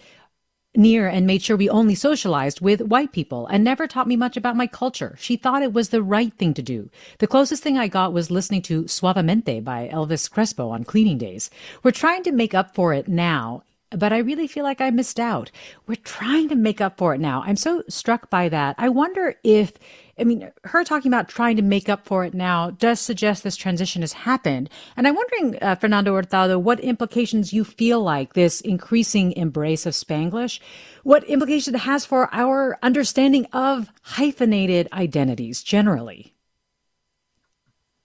near 0.76 1.08
and 1.08 1.26
made 1.26 1.42
sure 1.42 1.56
we 1.56 1.68
only 1.68 1.94
socialized 1.94 2.60
with 2.60 2.80
white 2.82 3.12
people 3.12 3.46
and 3.46 3.64
never 3.64 3.86
taught 3.86 4.06
me 4.06 4.16
much 4.16 4.36
about 4.36 4.56
my 4.56 4.66
culture. 4.66 5.16
She 5.18 5.36
thought 5.36 5.62
it 5.62 5.72
was 5.72 5.88
the 5.88 6.02
right 6.02 6.32
thing 6.34 6.54
to 6.54 6.62
do. 6.62 6.90
The 7.18 7.26
closest 7.26 7.62
thing 7.62 7.78
I 7.78 7.88
got 7.88 8.12
was 8.12 8.30
listening 8.30 8.62
to 8.62 8.84
Suavemente 8.84 9.64
by 9.64 9.88
Elvis 9.92 10.30
Crespo 10.30 10.70
on 10.70 10.84
cleaning 10.84 11.18
days. 11.18 11.50
We're 11.82 11.90
trying 11.90 12.22
to 12.24 12.32
make 12.32 12.54
up 12.54 12.74
for 12.74 12.92
it 12.92 13.08
now. 13.08 13.64
But 13.90 14.12
I 14.12 14.18
really 14.18 14.46
feel 14.46 14.64
like 14.64 14.82
I 14.82 14.90
missed 14.90 15.18
out. 15.18 15.50
We're 15.86 15.94
trying 15.94 16.50
to 16.50 16.54
make 16.54 16.78
up 16.78 16.98
for 16.98 17.14
it 17.14 17.20
now. 17.20 17.42
I'm 17.46 17.56
so 17.56 17.82
struck 17.88 18.28
by 18.28 18.50
that. 18.50 18.74
I 18.76 18.90
wonder 18.90 19.36
if, 19.42 19.72
I 20.18 20.24
mean, 20.24 20.50
her 20.64 20.84
talking 20.84 21.10
about 21.10 21.28
trying 21.28 21.56
to 21.56 21.62
make 21.62 21.88
up 21.88 22.04
for 22.04 22.24
it 22.24 22.34
now 22.34 22.70
does 22.70 23.00
suggest 23.00 23.42
this 23.42 23.56
transition 23.56 24.02
has 24.02 24.12
happened. 24.12 24.70
And 24.96 25.06
I'm 25.06 25.14
wondering, 25.14 25.62
uh, 25.62 25.74
Fernando 25.76 26.14
Hurtado, 26.14 26.58
what 26.58 26.80
implications 26.80 27.52
you 27.52 27.64
feel 27.64 28.00
like 28.00 28.34
this 28.34 28.60
increasing 28.60 29.32
embrace 29.32 29.86
of 29.86 29.94
Spanglish, 29.94 30.60
what 31.02 31.24
implication 31.24 31.74
it 31.74 31.78
has 31.78 32.04
for 32.04 32.28
our 32.32 32.78
understanding 32.82 33.46
of 33.52 33.90
hyphenated 34.02 34.88
identities 34.92 35.62
generally. 35.62 36.34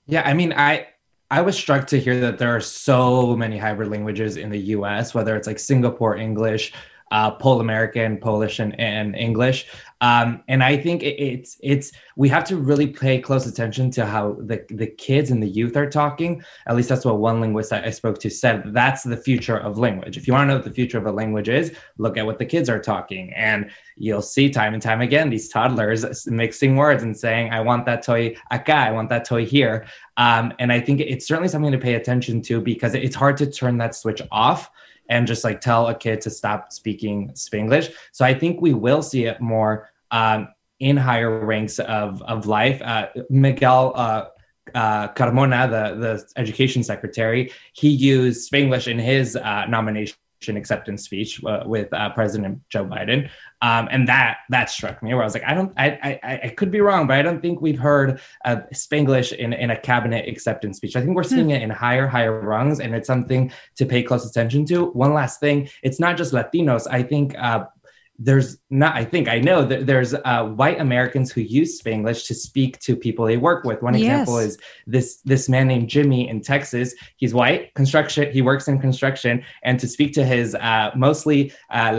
Yeah, 0.06 0.24
I 0.26 0.34
mean, 0.34 0.54
I 0.54 0.88
I 1.32 1.42
was 1.42 1.58
struck 1.58 1.88
to 1.88 2.00
hear 2.00 2.20
that 2.20 2.38
there 2.38 2.56
are 2.56 2.62
so 2.62 3.36
many 3.36 3.58
hybrid 3.58 3.90
languages 3.90 4.38
in 4.38 4.52
the 4.52 4.60
U.S. 4.76 5.14
Whether 5.14 5.36
it's 5.36 5.48
like 5.48 5.60
Singapore 5.60 6.16
English, 6.16 6.74
uh, 7.14 7.32
Pole 7.32 7.62
American, 7.62 8.18
Polish, 8.18 8.60
and, 8.60 8.78
and 8.80 9.16
English. 9.16 9.68
Um, 10.04 10.44
and 10.50 10.62
I 10.62 10.76
think 10.76 11.02
it, 11.02 11.18
it's 11.18 11.58
it's 11.64 11.94
we 12.18 12.28
have 12.28 12.44
to 12.46 12.58
really 12.58 12.88
pay 12.88 13.22
close 13.22 13.46
attention 13.46 13.90
to 13.92 14.06
how 14.06 14.34
the 14.34 14.66
the 14.70 14.88
kids 14.88 15.32
and 15.32 15.42
the 15.42 15.48
youth 15.48 15.78
are 15.78 15.90
talking. 15.90 16.44
At 16.68 16.76
least 16.76 16.90
that's 16.90 17.06
what 17.06 17.20
one 17.20 17.40
linguist 17.40 17.72
I, 17.72 17.86
I 17.86 17.90
spoke 17.92 18.20
to 18.20 18.30
said. 18.30 18.74
That's 18.74 19.04
the 19.04 19.16
future 19.16 19.58
of 19.58 19.78
language. 19.78 20.18
If 20.18 20.28
you 20.28 20.34
want 20.34 20.44
to 20.44 20.48
know 20.50 20.56
what 20.56 20.66
the 20.66 20.74
future 20.74 20.98
of 20.98 21.06
a 21.06 21.12
language 21.12 21.48
is, 21.48 21.74
look 21.98 22.18
at 22.18 22.26
what 22.26 22.38
the 22.38 22.46
kids 22.46 22.68
are 22.68 22.82
talking, 22.82 23.32
and 23.34 23.72
you'll 23.96 24.22
see 24.22 24.50
time 24.50 24.74
and 24.74 24.84
time 24.84 25.00
again 25.00 25.30
these 25.30 25.48
toddlers 25.48 26.28
mixing 26.28 26.76
words 26.76 27.02
and 27.02 27.18
saying, 27.18 27.54
"I 27.54 27.62
want 27.62 27.86
that 27.86 28.04
toy 28.04 28.36
acá, 28.52 28.88
I 28.88 28.92
want 28.92 29.08
that 29.08 29.24
toy 29.24 29.46
here." 29.46 29.86
Um, 30.18 30.52
and 30.60 30.74
I 30.74 30.82
think 30.82 31.00
it's 31.00 31.26
certainly 31.26 31.48
something 31.48 31.72
to 31.72 31.78
pay 31.78 31.94
attention 31.94 32.42
to 32.42 32.60
because 32.60 32.94
it's 32.94 33.16
hard 33.16 33.38
to 33.38 33.50
turn 33.50 33.78
that 33.78 33.96
switch 33.96 34.22
off 34.34 34.70
and 35.10 35.28
just 35.28 35.44
like 35.44 35.62
tell 35.62 35.88
a 35.88 35.96
kid 35.96 36.22
to 36.22 36.30
stop 36.30 36.72
speaking 36.72 37.32
Spanglish. 37.32 37.94
So 38.12 38.26
I 38.26 38.34
think 38.34 38.62
we 38.62 38.74
will 38.74 39.02
see 39.02 39.26
it 39.26 39.42
more 39.42 39.90
um, 40.12 40.50
in 40.80 40.98
higher 40.98 41.46
ranks 41.46 41.80
of, 41.80 42.22
of 42.24 42.46
life. 42.46 42.82
Uh, 42.82 43.08
Miguel 43.30 43.94
uh, 43.96 44.26
uh, 44.74 45.08
Cardona, 45.10 45.68
the, 45.68 45.96
the 45.96 46.42
education 46.42 46.84
secretary, 46.84 47.52
he 47.74 47.90
used 47.90 48.52
Spanglish 48.52 48.88
in 48.88 49.00
his 49.00 49.36
uh, 49.36 49.66
nomination 49.66 50.18
acceptance 50.50 51.04
speech 51.04 51.44
uh, 51.44 51.64
with 51.66 51.92
uh, 51.94 52.10
President 52.12 52.62
Joe 52.70 52.86
Biden, 52.86 53.30
um, 53.62 53.88
and 53.92 54.08
that 54.08 54.40
that 54.50 54.70
struck 54.70 55.02
me. 55.02 55.14
Where 55.14 55.24
I 55.24 55.26
was 55.26 55.34
like, 55.34 55.44
I 55.46 55.54
don't, 55.54 55.74
I, 55.78 56.20
I, 56.24 56.40
I 56.44 56.50
could 56.50 56.72
be 56.72 56.82
wrong, 56.82 57.08
but 57.08 57.18
I 57.18 57.22
don't 57.22 57.42
think 57.42 57.62
we've 57.62 57.80
heard 57.80 58.20
uh, 58.46 58.58
Spanglish 58.74 59.34
in 59.34 59.54
in 59.54 59.72
a 59.72 59.80
cabinet 59.80 60.28
acceptance 60.28 60.78
speech. 60.78 60.96
I 60.96 61.02
think 61.02 61.16
we're 61.16 61.24
seeing 61.24 61.52
it 61.52 61.62
in 61.62 61.70
higher 61.70 62.08
higher 62.08 62.42
rungs, 62.42 62.80
and 62.80 62.94
it's 62.94 63.08
something 63.08 63.52
to 63.76 63.86
pay 63.86 64.04
close 64.04 64.30
attention 64.30 64.66
to. 64.66 64.86
One 64.88 65.14
last 65.14 65.40
thing, 65.40 65.70
it's 65.82 66.00
not 66.00 66.18
just 66.18 66.34
Latinos. 66.34 66.88
I 66.90 67.04
think. 67.04 67.36
There's 68.24 68.58
not 68.70 68.96
i 68.96 69.04
think 69.04 69.28
i 69.28 69.40
know 69.40 69.66
that 69.66 69.86
there's 69.86 70.14
uh, 70.14 70.44
white 70.62 70.80
americans 70.80 71.32
who 71.32 71.42
use 71.42 71.82
spanglish 71.82 72.26
to 72.28 72.34
speak 72.34 72.80
to 72.80 72.96
people 72.96 73.26
they 73.26 73.38
work 73.38 73.64
with 73.66 73.82
one 73.82 73.96
example 73.96 74.40
Yes. 74.42 74.52
is 74.52 74.58
this 74.88 75.08
this 75.26 75.50
man 75.50 75.68
named 75.68 75.90
jimmy 75.90 76.28
in 76.28 76.42
texas 76.42 76.94
he's 77.18 77.34
white 77.34 77.74
construction 77.76 78.32
he 78.32 78.42
works 78.42 78.68
in 78.68 78.80
construction 78.80 79.44
and 79.64 79.80
to 79.80 79.88
speak 79.88 80.14
to 80.14 80.26
his 80.26 80.56
uh, 80.56 80.92
mostly 80.96 81.52
uh, 81.72 81.92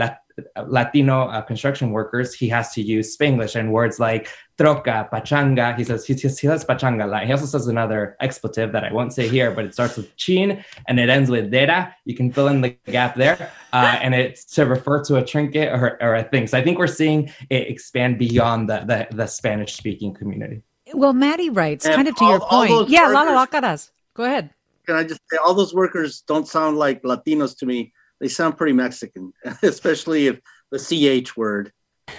latino 0.66 1.22
uh, 1.28 1.40
construction 1.42 1.90
workers 1.90 2.34
he 2.34 2.48
has 2.48 2.72
to 2.72 2.82
use 2.82 3.16
spanglish 3.16 3.54
and 3.58 3.72
words 3.72 4.00
like 4.00 4.28
troca 4.58 5.08
pachanga 5.10 5.76
he 5.76 5.84
says 5.84 6.04
he, 6.06 6.14
he 6.14 6.28
says 6.28 6.64
pachanga 6.64 7.04
a 7.04 7.06
lot. 7.06 7.24
he 7.24 7.32
also 7.32 7.46
says 7.46 7.66
another 7.68 8.16
expletive 8.20 8.72
that 8.72 8.84
i 8.84 8.92
won't 8.92 9.12
say 9.12 9.28
here 9.28 9.50
but 9.50 9.64
it 9.64 9.72
starts 9.72 9.96
with 9.96 10.14
chin 10.16 10.62
and 10.88 10.98
it 10.98 11.08
ends 11.08 11.30
with 11.30 11.50
dera 11.50 11.94
you 12.04 12.14
can 12.14 12.32
fill 12.32 12.48
in 12.48 12.60
the 12.60 12.70
gap 12.86 13.14
there 13.16 13.50
uh, 13.72 13.98
and 14.02 14.14
it's 14.14 14.44
to 14.44 14.64
refer 14.66 15.02
to 15.02 15.16
a 15.16 15.24
trinket 15.24 15.72
or, 15.72 15.96
or 16.02 16.14
a 16.16 16.24
thing 16.24 16.46
so 16.46 16.58
i 16.58 16.62
think 16.62 16.78
we're 16.78 16.86
seeing 16.86 17.30
it 17.50 17.68
expand 17.68 18.18
beyond 18.18 18.68
the, 18.68 18.78
the, 18.86 19.16
the 19.16 19.26
spanish 19.26 19.74
speaking 19.76 20.12
community 20.14 20.62
Well, 20.92 21.12
Maddie 21.14 21.50
writes, 21.50 21.86
And 21.86 21.94
kind 21.96 22.08
of 22.08 22.14
to 22.16 22.24
all- 22.24 22.30
your 22.30 22.40
point. 22.40 22.88
Yeah, 22.90 23.08
Lalo 23.08 23.32
workers- 23.34 23.48
Alcaraz. 23.50 23.90
Go 24.14 24.22
ahead. 24.24 24.50
Can 24.86 24.94
I 24.96 25.02
just 25.02 25.20
say, 25.30 25.38
all 25.42 25.54
those 25.54 25.72
workers 25.74 26.20
don't 26.28 26.46
sound 26.46 26.76
like 26.76 27.02
Latinos 27.02 27.56
to 27.60 27.64
me. 27.66 27.78
They 28.20 28.28
sound 28.28 28.56
pretty 28.56 28.72
Mexican, 28.72 29.32
especially 29.62 30.28
if 30.28 30.40
the 30.70 30.78
ch 31.22 31.36
word. 31.36 31.72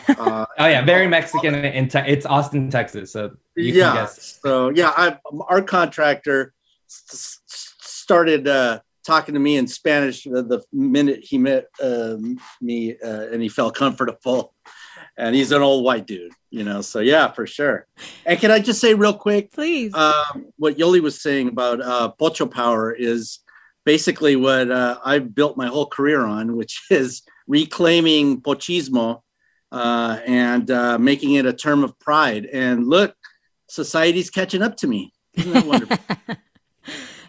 Uh, 0.08 0.46
oh 0.58 0.68
yeah 0.68 0.84
very 0.84 1.08
mexican 1.18 1.54
in 1.54 1.88
te- 1.88 2.00
it's 2.08 2.26
austin 2.26 2.72
texas 2.72 3.12
so 3.12 3.32
you 3.56 3.72
yeah. 3.74 3.91
can 3.91 3.96
guess 3.96 4.39
So 4.43 4.70
yeah, 4.70 4.93
I, 4.96 5.18
our 5.48 5.62
contractor 5.62 6.54
s- 6.89 7.39
s- 7.48 7.74
started 7.80 8.48
uh, 8.48 8.80
talking 9.06 9.34
to 9.34 9.39
me 9.39 9.58
in 9.58 9.68
Spanish 9.68 10.24
the, 10.24 10.43
the 10.43 10.64
minute 10.74 11.24
he 11.24 11.38
met 11.38 11.66
uh, 11.82 12.18
me, 12.62 12.96
uh, 13.04 13.28
and 13.32 13.41
he 13.41 13.50
felt 13.50 13.76
comfortable. 13.76 14.54
And 15.18 15.34
he's 15.36 15.52
an 15.52 15.62
old 15.62 15.86
white 15.86 16.06
dude, 16.06 16.34
you 16.50 16.64
know. 16.64 16.82
So 16.82 17.00
yeah, 17.00 17.32
for 17.32 17.48
sure. 17.48 17.88
And 18.26 18.38
can 18.38 18.52
I 18.52 18.60
just 18.60 18.82
say 18.82 18.93
real 18.93 19.14
quick, 19.14 19.52
please, 19.52 19.93
um, 19.93 20.48
what 20.58 20.78
Yoli 20.78 21.00
was 21.02 21.22
saying 21.22 21.48
about 21.48 21.82
uh, 21.82 22.10
Pocho 22.10 22.46
Power 22.46 22.91
is 22.91 23.39
basically 23.86 24.36
what 24.36 24.70
uh, 24.70 25.00
I've 25.04 25.34
built 25.34 25.58
my 25.58 25.68
whole 25.68 25.86
career 25.86 26.26
on, 26.26 26.56
which 26.56 26.82
is 26.90 27.22
reclaiming 27.48 28.42
pochismo 28.42 29.22
uh, 29.72 30.20
and 30.26 30.70
uh, 30.72 30.98
making 30.98 31.34
it 31.34 31.46
a 31.46 31.54
term 31.54 31.84
of 31.84 31.98
pride. 32.00 32.46
And 32.46 32.88
look, 32.88 33.16
society's 33.70 34.30
catching 34.30 34.62
up 34.62 34.78
to 34.78 34.88
me. 34.88 35.14
Isn't 35.36 35.54
that 35.54 35.66
wonderful? 35.66 35.98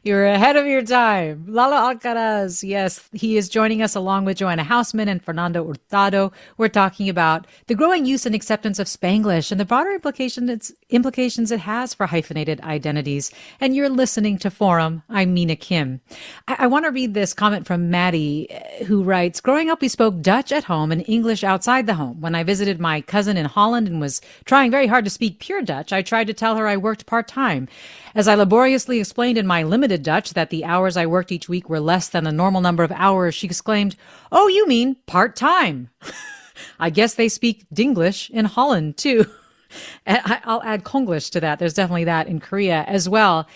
You're 0.02 0.26
ahead 0.26 0.56
of 0.56 0.66
your 0.66 0.82
time. 0.82 1.44
Lalo 1.48 1.76
Alcaraz, 1.76 2.62
yes, 2.62 3.08
he 3.12 3.36
is 3.36 3.48
joining 3.48 3.82
us 3.82 3.94
along 3.94 4.24
with 4.24 4.36
Joanna 4.36 4.64
Hausmann 4.64 5.08
and 5.08 5.24
Fernando 5.24 5.64
Hurtado. 5.64 6.32
We're 6.56 6.68
talking 6.68 7.08
about 7.08 7.46
the 7.66 7.74
growing 7.74 8.04
use 8.04 8.26
and 8.26 8.34
acceptance 8.34 8.78
of 8.78 8.86
Spanglish 8.86 9.50
and 9.50 9.58
the 9.58 9.64
broader 9.64 9.90
implications 9.90 10.72
implications 10.90 11.50
it 11.50 11.60
has 11.60 11.94
for 11.94 12.06
hyphenated 12.06 12.60
identities. 12.60 13.30
And 13.60 13.74
you're 13.74 13.88
listening 13.88 14.38
to 14.38 14.50
Forum. 14.50 15.02
I'm 15.08 15.34
Mina 15.34 15.56
Kim. 15.56 16.00
I, 16.46 16.56
I 16.60 16.66
want 16.66 16.84
to 16.84 16.90
read 16.90 17.14
this 17.14 17.34
comment 17.34 17.66
from 17.66 17.90
Maddie, 17.90 18.50
eh, 18.50 18.84
who 18.84 19.02
writes 19.02 19.40
Growing 19.40 19.70
up, 19.70 19.80
we 19.80 19.88
spoke 19.88 20.20
Dutch 20.20 20.52
at 20.52 20.64
home 20.64 20.92
and 20.92 21.08
English 21.08 21.42
outside 21.42 21.86
the 21.86 21.94
home. 21.94 22.20
When 22.20 22.34
I 22.34 22.44
visited 22.44 22.78
my 22.78 23.00
cousin 23.00 23.36
in 23.36 23.46
Holland 23.46 23.88
and 23.88 24.00
was 24.00 24.20
trying 24.44 24.70
very 24.70 24.86
hard 24.86 25.04
to 25.04 25.10
speak 25.10 25.40
pure 25.40 25.62
Dutch, 25.62 25.92
I 25.92 26.02
tried 26.02 26.26
to 26.28 26.34
tell 26.34 26.56
her 26.56 26.68
I 26.68 26.76
worked 26.76 27.06
part 27.06 27.26
time. 27.26 27.68
As 28.16 28.28
I 28.28 28.34
laboriously 28.34 28.98
explained 28.98 29.36
in 29.36 29.46
my 29.46 29.62
limited 29.62 30.02
Dutch 30.02 30.30
that 30.30 30.48
the 30.48 30.64
hours 30.64 30.96
I 30.96 31.04
worked 31.04 31.30
each 31.30 31.50
week 31.50 31.68
were 31.68 31.80
less 31.80 32.08
than 32.08 32.24
the 32.24 32.32
normal 32.32 32.62
number 32.62 32.82
of 32.82 32.90
hours, 32.92 33.34
she 33.34 33.46
exclaimed, 33.46 33.94
Oh, 34.32 34.48
you 34.48 34.66
mean 34.66 34.96
part 35.04 35.36
time? 35.36 35.90
I 36.80 36.88
guess 36.88 37.14
they 37.16 37.28
speak 37.28 37.66
Dinglish 37.74 38.30
in 38.30 38.46
Holland 38.46 38.96
too. 38.96 39.26
I'll 40.06 40.62
add 40.62 40.82
Konglish 40.82 41.30
to 41.32 41.40
that. 41.40 41.58
There's 41.58 41.74
definitely 41.74 42.04
that 42.04 42.26
in 42.26 42.40
Korea 42.40 42.84
as 42.88 43.06
well. 43.06 43.46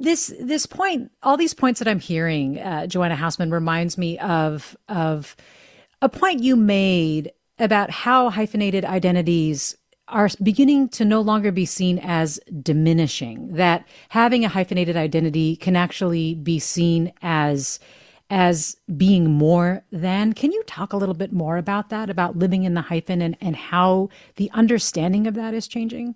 This 0.00 0.32
this 0.40 0.64
point, 0.64 1.10
all 1.22 1.36
these 1.36 1.52
points 1.52 1.78
that 1.80 1.88
I'm 1.88 2.00
hearing, 2.00 2.60
uh, 2.60 2.86
Joanna 2.86 3.16
Hausmann 3.16 3.52
reminds 3.52 3.98
me 3.98 4.18
of 4.20 4.74
of 4.88 5.36
a 6.00 6.08
point 6.08 6.42
you 6.42 6.56
made 6.56 7.32
about 7.58 7.90
how 7.90 8.30
hyphenated 8.30 8.86
identities 8.86 9.76
are 10.12 10.28
beginning 10.42 10.88
to 10.90 11.04
no 11.04 11.20
longer 11.20 11.50
be 11.50 11.66
seen 11.66 11.98
as 11.98 12.38
diminishing 12.62 13.54
that 13.54 13.86
having 14.10 14.44
a 14.44 14.48
hyphenated 14.48 14.96
identity 14.96 15.56
can 15.56 15.76
actually 15.76 16.34
be 16.34 16.58
seen 16.58 17.12
as 17.22 17.80
as 18.30 18.76
being 18.96 19.30
more 19.30 19.84
than 19.92 20.32
can 20.32 20.52
you 20.52 20.62
talk 20.64 20.92
a 20.92 20.96
little 20.96 21.14
bit 21.14 21.32
more 21.32 21.56
about 21.56 21.90
that 21.90 22.10
about 22.10 22.36
living 22.38 22.64
in 22.64 22.74
the 22.74 22.82
hyphen 22.82 23.20
and, 23.22 23.36
and 23.40 23.56
how 23.56 24.08
the 24.36 24.50
understanding 24.52 25.26
of 25.26 25.34
that 25.34 25.54
is 25.54 25.66
changing 25.68 26.14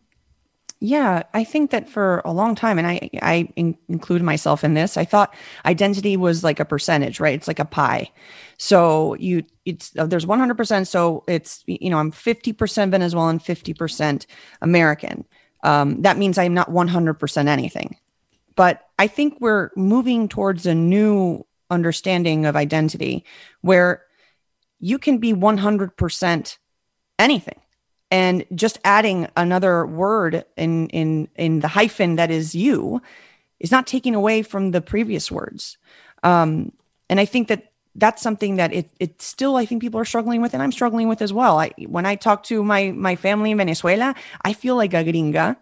Yeah, 0.80 1.22
I 1.32 1.44
think 1.44 1.70
that 1.70 1.88
for 1.88 2.20
a 2.26 2.32
long 2.32 2.54
time, 2.54 2.78
and 2.78 2.86
I 2.86 3.10
I 3.22 3.48
in, 3.56 3.78
include 3.88 4.22
myself 4.22 4.62
in 4.62 4.74
this. 4.74 4.98
I 4.98 5.06
thought 5.06 5.34
identity 5.64 6.18
was 6.18 6.44
like 6.44 6.60
a 6.60 6.66
percentage, 6.66 7.18
right? 7.18 7.34
It's 7.34 7.48
like 7.48 7.58
a 7.58 7.64
pie. 7.64 8.10
So 8.58 9.14
you 9.14 9.44
it's 9.64 9.92
uh, 9.96 10.06
there's 10.06 10.26
100 10.26 10.54
percent. 10.54 10.88
So 10.88 11.24
it's 11.26 11.62
you 11.66 11.90
know 11.90 11.98
I'm 11.98 12.10
50 12.10 12.52
percent 12.52 12.90
Venezuelan, 12.90 13.38
50 13.38 13.74
percent 13.74 14.26
American. 14.62 15.24
Um, 15.62 16.02
that 16.02 16.16
means 16.16 16.38
I'm 16.38 16.54
not 16.54 16.70
100 16.70 17.14
percent 17.14 17.48
anything. 17.48 17.96
But 18.54 18.88
I 18.98 19.06
think 19.06 19.36
we're 19.40 19.70
moving 19.76 20.28
towards 20.28 20.64
a 20.64 20.74
new 20.74 21.44
understanding 21.70 22.46
of 22.46 22.56
identity 22.56 23.24
where 23.60 24.04
you 24.78 24.98
can 24.98 25.18
be 25.18 25.32
100 25.32 25.96
percent 25.96 26.58
anything 27.18 27.60
and 28.10 28.44
just 28.54 28.78
adding 28.84 29.28
another 29.36 29.84
word 29.86 30.44
in 30.56 30.88
in 30.88 31.28
in 31.36 31.60
the 31.60 31.68
hyphen 31.68 32.16
that 32.16 32.30
is 32.30 32.54
you 32.54 33.02
is 33.58 33.70
not 33.70 33.86
taking 33.86 34.14
away 34.14 34.42
from 34.42 34.70
the 34.70 34.80
previous 34.80 35.30
words 35.30 35.78
um 36.22 36.70
and 37.08 37.18
i 37.18 37.24
think 37.24 37.48
that 37.48 37.72
that's 37.98 38.22
something 38.22 38.56
that 38.56 38.72
it 38.72 38.90
it 39.00 39.20
still 39.20 39.56
i 39.56 39.64
think 39.64 39.80
people 39.80 39.98
are 39.98 40.04
struggling 40.04 40.40
with 40.40 40.54
and 40.54 40.62
i'm 40.62 40.72
struggling 40.72 41.08
with 41.08 41.22
as 41.22 41.32
well. 41.32 41.58
I 41.58 41.70
when 41.86 42.06
i 42.06 42.14
talk 42.14 42.42
to 42.44 42.62
my 42.62 42.92
my 42.92 43.16
family 43.16 43.50
in 43.50 43.58
venezuela 43.58 44.14
i 44.44 44.52
feel 44.52 44.76
like 44.76 44.94
a 44.94 45.04
gringa 45.04 45.56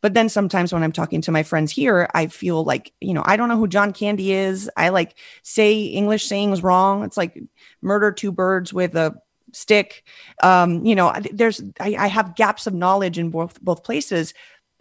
but 0.00 0.14
then 0.14 0.28
sometimes 0.28 0.72
when 0.72 0.82
i'm 0.82 0.92
talking 0.92 1.20
to 1.22 1.32
my 1.32 1.42
friends 1.42 1.72
here 1.72 2.08
i 2.14 2.26
feel 2.26 2.64
like 2.64 2.92
you 3.00 3.12
know 3.12 3.22
i 3.26 3.36
don't 3.36 3.48
know 3.48 3.58
who 3.58 3.68
john 3.68 3.92
candy 3.92 4.32
is. 4.32 4.70
I 4.76 4.90
like 4.90 5.14
say 5.42 5.82
english 5.82 6.26
sayings 6.26 6.62
wrong. 6.62 7.04
It's 7.04 7.16
like 7.16 7.38
murder 7.82 8.12
two 8.12 8.32
birds 8.32 8.72
with 8.72 8.94
a 8.94 9.20
stick. 9.52 10.04
Um 10.42 10.84
you 10.86 10.94
know 10.94 11.12
there's 11.32 11.62
I, 11.80 11.96
I 11.98 12.06
have 12.06 12.36
gaps 12.36 12.66
of 12.66 12.74
knowledge 12.74 13.18
in 13.18 13.30
both 13.30 13.60
both 13.60 13.82
places. 13.84 14.32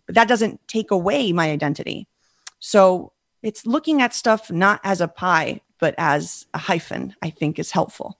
But 0.05 0.15
that 0.15 0.27
doesn't 0.27 0.67
take 0.67 0.89
away 0.89 1.31
my 1.33 1.51
identity. 1.51 2.07
So 2.59 3.13
it's 3.43 3.67
looking 3.67 4.01
at 4.01 4.13
stuff 4.13 4.49
not 4.51 4.81
as 4.83 5.01
a 5.01 5.07
pie 5.07 5.61
but 5.79 5.95
as 5.97 6.45
a 6.53 6.57
hyphen 6.57 7.15
i 7.21 7.29
think 7.29 7.57
is 7.59 7.71
helpful 7.71 8.19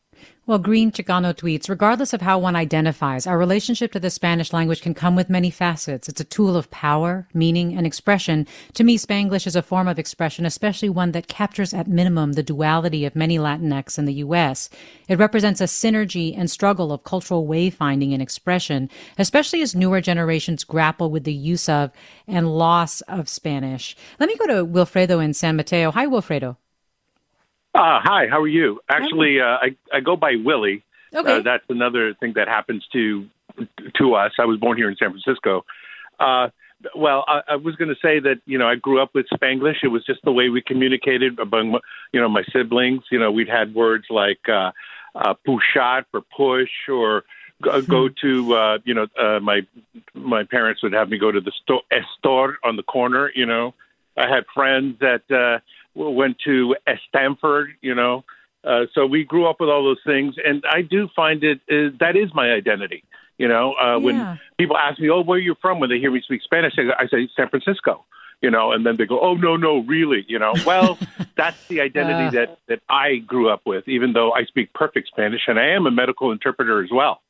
Well, 0.50 0.58
Green 0.58 0.92
Chicano 0.92 1.32
tweets 1.34 1.70
Regardless 1.70 2.12
of 2.12 2.22
how 2.22 2.40
one 2.40 2.56
identifies, 2.56 3.28
our 3.28 3.38
relationship 3.38 3.92
to 3.92 4.00
the 4.00 4.10
Spanish 4.10 4.52
language 4.52 4.82
can 4.82 4.96
come 4.96 5.16
with 5.16 5.30
many 5.30 5.52
facets. 5.52 6.10
It's 6.10 6.20
a 6.20 6.24
tool 6.26 6.58
of 6.58 6.72
power, 6.72 7.28
meaning, 7.36 7.78
and 7.78 7.86
expression. 7.86 8.48
To 8.74 8.84
me, 8.84 8.98
Spanglish 8.98 9.46
is 9.46 9.56
a 9.56 9.62
form 9.62 9.88
of 9.88 10.00
expression, 10.00 10.48
especially 10.48 10.90
one 10.90 11.12
that 11.12 11.28
captures 11.28 11.72
at 11.72 11.88
minimum 11.88 12.34
the 12.34 12.42
duality 12.42 13.06
of 13.06 13.16
many 13.16 13.38
Latinx 13.38 14.00
in 14.00 14.06
the 14.06 14.20
U.S. 14.26 14.72
It 15.08 15.20
represents 15.20 15.62
a 15.62 15.66
synergy 15.66 16.36
and 16.36 16.50
struggle 16.50 16.92
of 16.92 17.04
cultural 17.04 17.48
wayfinding 17.48 18.12
and 18.14 18.22
expression, 18.22 18.90
especially 19.20 19.62
as 19.62 19.76
newer 19.76 20.02
generations 20.02 20.64
grapple 20.64 21.12
with 21.12 21.26
the 21.26 21.34
use 21.34 21.70
of 21.70 21.92
and 22.28 22.58
loss 22.58 23.02
of 23.02 23.30
Spanish. 23.30 23.96
Let 24.20 24.30
me 24.30 24.36
go 24.36 24.48
to 24.48 24.66
Wilfredo 24.66 25.24
in 25.24 25.36
San 25.36 25.56
Mateo. 25.56 25.92
Hi, 25.92 26.08
Wilfredo. 26.08 26.58
Uh, 27.74 28.00
hi, 28.02 28.28
how 28.28 28.42
are 28.42 28.48
you? 28.48 28.80
Actually, 28.90 29.40
uh, 29.40 29.58
I 29.62 29.76
I 29.94 30.00
go 30.00 30.16
by 30.16 30.36
Willie. 30.44 30.84
Okay. 31.14 31.38
Uh, 31.38 31.42
that's 31.42 31.64
another 31.70 32.14
thing 32.16 32.34
that 32.36 32.48
happens 32.48 32.86
to 32.94 33.28
to 33.96 34.16
us. 34.16 34.32
I 34.40 34.46
was 34.46 34.60
born 34.60 34.78
here 34.78 34.90
in 34.90 34.96
San 34.98 35.12
Francisco. 35.12 35.66
Uh, 36.20 36.50
well, 36.96 37.26
I, 37.28 37.42
I 37.50 37.56
was 37.58 37.76
going 37.76 37.90
to 37.90 38.00
say 38.02 38.20
that 38.20 38.42
you 38.46 38.58
know 38.58 38.68
I 38.68 38.76
grew 38.76 39.02
up 39.02 39.14
with 39.14 39.28
Spanglish. 39.34 39.84
It 39.84 39.90
was 39.90 40.06
just 40.06 40.22
the 40.24 40.32
way 40.32 40.50
we 40.50 40.62
communicated 40.62 41.40
among 41.40 41.80
you 42.12 42.20
know 42.20 42.30
my 42.30 42.44
siblings. 42.52 43.04
You 43.12 43.20
know, 43.20 43.32
we'd 43.32 43.50
had 43.50 43.76
words 43.76 44.06
like 44.10 44.40
uh, 44.48 44.72
uh, 45.14 45.36
pushat 45.48 46.06
for 46.12 46.22
push, 46.36 46.72
or 46.88 47.24
go, 47.62 47.82
go 47.82 48.10
to 48.22 48.56
uh, 48.56 48.78
you 48.84 48.94
know 48.94 49.08
uh, 49.20 49.40
my 49.40 49.62
my 50.14 50.44
parents 50.44 50.82
would 50.82 50.94
have 50.94 51.10
me 51.10 51.18
go 51.18 51.32
to 51.32 51.42
the 51.42 51.52
store 51.64 51.84
store 52.18 52.58
on 52.64 52.78
the 52.78 52.84
corner. 52.84 53.32
You 53.36 53.46
know, 53.46 53.74
I 54.18 54.28
had 54.28 54.46
friends 54.54 55.00
that 55.00 55.30
uh, 55.30 55.60
went 55.96 56.38
to 56.46 56.76
Stanford. 57.08 57.72
You 57.82 57.96
know, 57.96 58.24
Uh, 58.64 58.86
so 58.94 59.06
we 59.06 59.24
grew 59.24 59.46
up 59.50 59.60
with 59.62 59.70
all 59.70 59.84
those 59.84 60.04
things, 60.06 60.36
and 60.44 60.64
I 60.70 60.82
do 60.82 61.08
find 61.16 61.44
it 61.44 61.60
uh, 61.72 61.96
that 62.00 62.16
is 62.18 62.30
my 62.34 62.52
identity. 62.52 63.04
You 63.38 63.48
know, 63.48 63.74
uh, 63.82 63.92
Yeah. 63.92 63.96
when 63.98 64.40
people 64.58 64.78
ask 64.78 65.00
me, 65.00 65.10
"Oh, 65.10 65.22
where 65.22 65.38
are 65.38 65.42
you 65.42 65.56
from?" 65.62 65.80
when 65.80 65.90
they 65.90 66.00
hear 66.00 66.12
me 66.12 66.22
speak 66.22 66.42
Spanish, 66.44 66.74
I, 66.78 66.84
go- 66.84 67.00
I 67.00 67.08
say 67.08 67.30
San 67.36 67.48
Francisco. 67.50 68.04
You 68.42 68.50
know, 68.52 68.72
and 68.74 68.86
then 68.86 68.96
they 68.98 69.06
go, 69.06 69.20
"Oh, 69.20 69.34
no, 69.36 69.56
no, 69.58 69.80
really?" 69.80 70.24
You 70.28 70.40
know, 70.40 70.54
well, 70.66 70.98
that's 71.38 71.58
the 71.70 71.80
identity 71.82 72.28
Uh. 72.28 72.32
that 72.32 72.58
that 72.68 72.82
I 72.90 73.18
grew 73.18 73.50
up 73.50 73.62
with, 73.66 73.88
even 73.88 74.12
though 74.14 74.32
I 74.34 74.44
speak 74.46 74.74
perfect 74.74 75.08
Spanish, 75.08 75.42
and 75.48 75.58
I 75.60 75.68
am 75.78 75.86
a 75.88 75.92
medical 75.92 76.32
interpreter 76.32 76.84
as 76.84 76.90
well. 76.92 77.22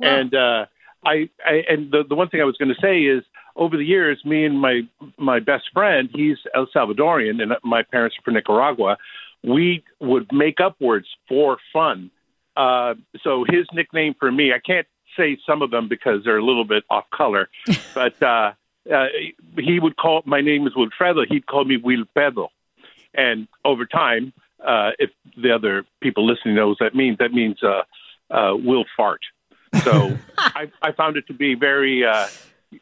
And 0.00 0.34
uh, 0.34 0.66
I, 1.04 1.30
I 1.44 1.64
and 1.70 1.90
the 1.90 2.04
the 2.06 2.14
one 2.14 2.28
thing 2.28 2.40
I 2.42 2.44
was 2.44 2.56
going 2.58 2.74
to 2.74 2.80
say 2.80 2.96
is 3.04 3.22
over 3.56 3.76
the 3.76 3.84
years, 3.84 4.22
me 4.24 4.44
and 4.44 4.60
my 4.60 4.82
my 5.18 5.40
best 5.40 5.64
friend, 5.72 6.08
he's 6.14 6.36
El 6.54 6.66
Salvadorian, 6.66 7.42
and 7.42 7.52
my 7.64 7.82
parents 7.82 8.16
are 8.18 8.22
from 8.22 8.34
Nicaragua. 8.34 8.98
We 9.42 9.84
would 10.00 10.32
make 10.32 10.60
up 10.60 10.76
words 10.80 11.06
for 11.28 11.58
fun. 11.72 12.10
Uh, 12.56 12.94
so 13.22 13.44
his 13.48 13.66
nickname 13.72 14.14
for 14.18 14.30
me, 14.30 14.52
I 14.52 14.58
can't 14.58 14.86
say 15.16 15.38
some 15.46 15.62
of 15.62 15.70
them 15.70 15.88
because 15.88 16.24
they're 16.24 16.38
a 16.38 16.44
little 16.44 16.64
bit 16.64 16.84
off 16.90 17.04
color, 17.10 17.48
but 17.94 18.20
uh, 18.22 18.52
uh, 18.92 19.06
he 19.58 19.80
would 19.80 19.96
call 19.96 20.22
my 20.24 20.40
name 20.40 20.66
is 20.66 20.74
Wilfredo. 20.74 21.26
He'd 21.28 21.46
call 21.46 21.64
me 21.64 21.78
Wilpedo, 21.78 22.48
and 23.14 23.48
over 23.64 23.86
time, 23.86 24.32
uh, 24.64 24.92
if 24.98 25.10
the 25.36 25.52
other 25.52 25.84
people 26.00 26.26
listening 26.26 26.54
knows 26.54 26.76
that 26.80 26.94
means, 26.94 27.18
that 27.18 27.32
means 27.32 27.62
uh, 27.62 27.82
uh, 28.30 28.56
will 28.56 28.84
fart. 28.96 29.20
So 29.82 30.16
I, 30.38 30.70
I 30.82 30.92
found 30.92 31.16
it 31.16 31.26
to 31.28 31.34
be 31.34 31.54
very, 31.54 32.04
uh, 32.04 32.26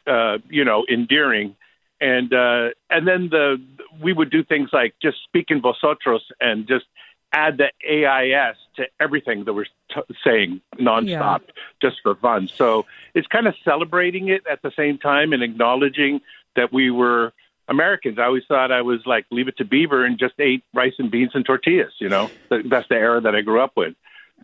uh, 0.07 0.37
you 0.49 0.63
know, 0.65 0.85
endearing. 0.91 1.55
And 2.01 2.33
uh, 2.33 2.69
and 2.89 3.07
then 3.07 3.29
the 3.29 3.61
we 4.01 4.11
would 4.13 4.29
do 4.29 4.43
things 4.43 4.69
like 4.73 4.95
just 5.01 5.17
speak 5.23 5.45
in 5.49 5.61
vosotros 5.61 6.23
and 6.41 6.67
just 6.67 6.85
add 7.31 7.57
the 7.57 7.69
AIS 7.89 8.55
to 8.77 8.85
everything 8.99 9.45
that 9.45 9.53
we're 9.53 9.65
t- 9.93 10.01
saying 10.23 10.61
nonstop, 10.77 11.41
just 11.81 11.97
for 12.03 12.15
fun. 12.15 12.49
So 12.55 12.85
it's 13.13 13.27
kind 13.27 13.47
of 13.47 13.55
celebrating 13.63 14.27
it 14.29 14.43
at 14.49 14.61
the 14.61 14.71
same 14.75 14.97
time 14.97 15.33
and 15.33 15.41
acknowledging 15.43 16.21
that 16.55 16.71
we 16.73 16.91
were 16.91 17.33
Americans. 17.67 18.19
I 18.19 18.23
always 18.25 18.43
thought 18.47 18.71
I 18.71 18.81
was 18.81 18.99
like 19.05 19.25
Leave 19.31 19.47
It 19.47 19.57
to 19.57 19.65
Beaver 19.65 20.05
and 20.05 20.17
just 20.19 20.33
ate 20.39 20.63
rice 20.73 20.93
and 20.99 21.09
beans 21.09 21.31
and 21.33 21.45
tortillas. 21.45 21.93
You 21.99 22.09
know, 22.09 22.29
that's 22.49 22.87
the 22.89 22.95
era 22.95 23.21
that 23.21 23.35
I 23.35 23.41
grew 23.41 23.61
up 23.61 23.71
with. 23.77 23.95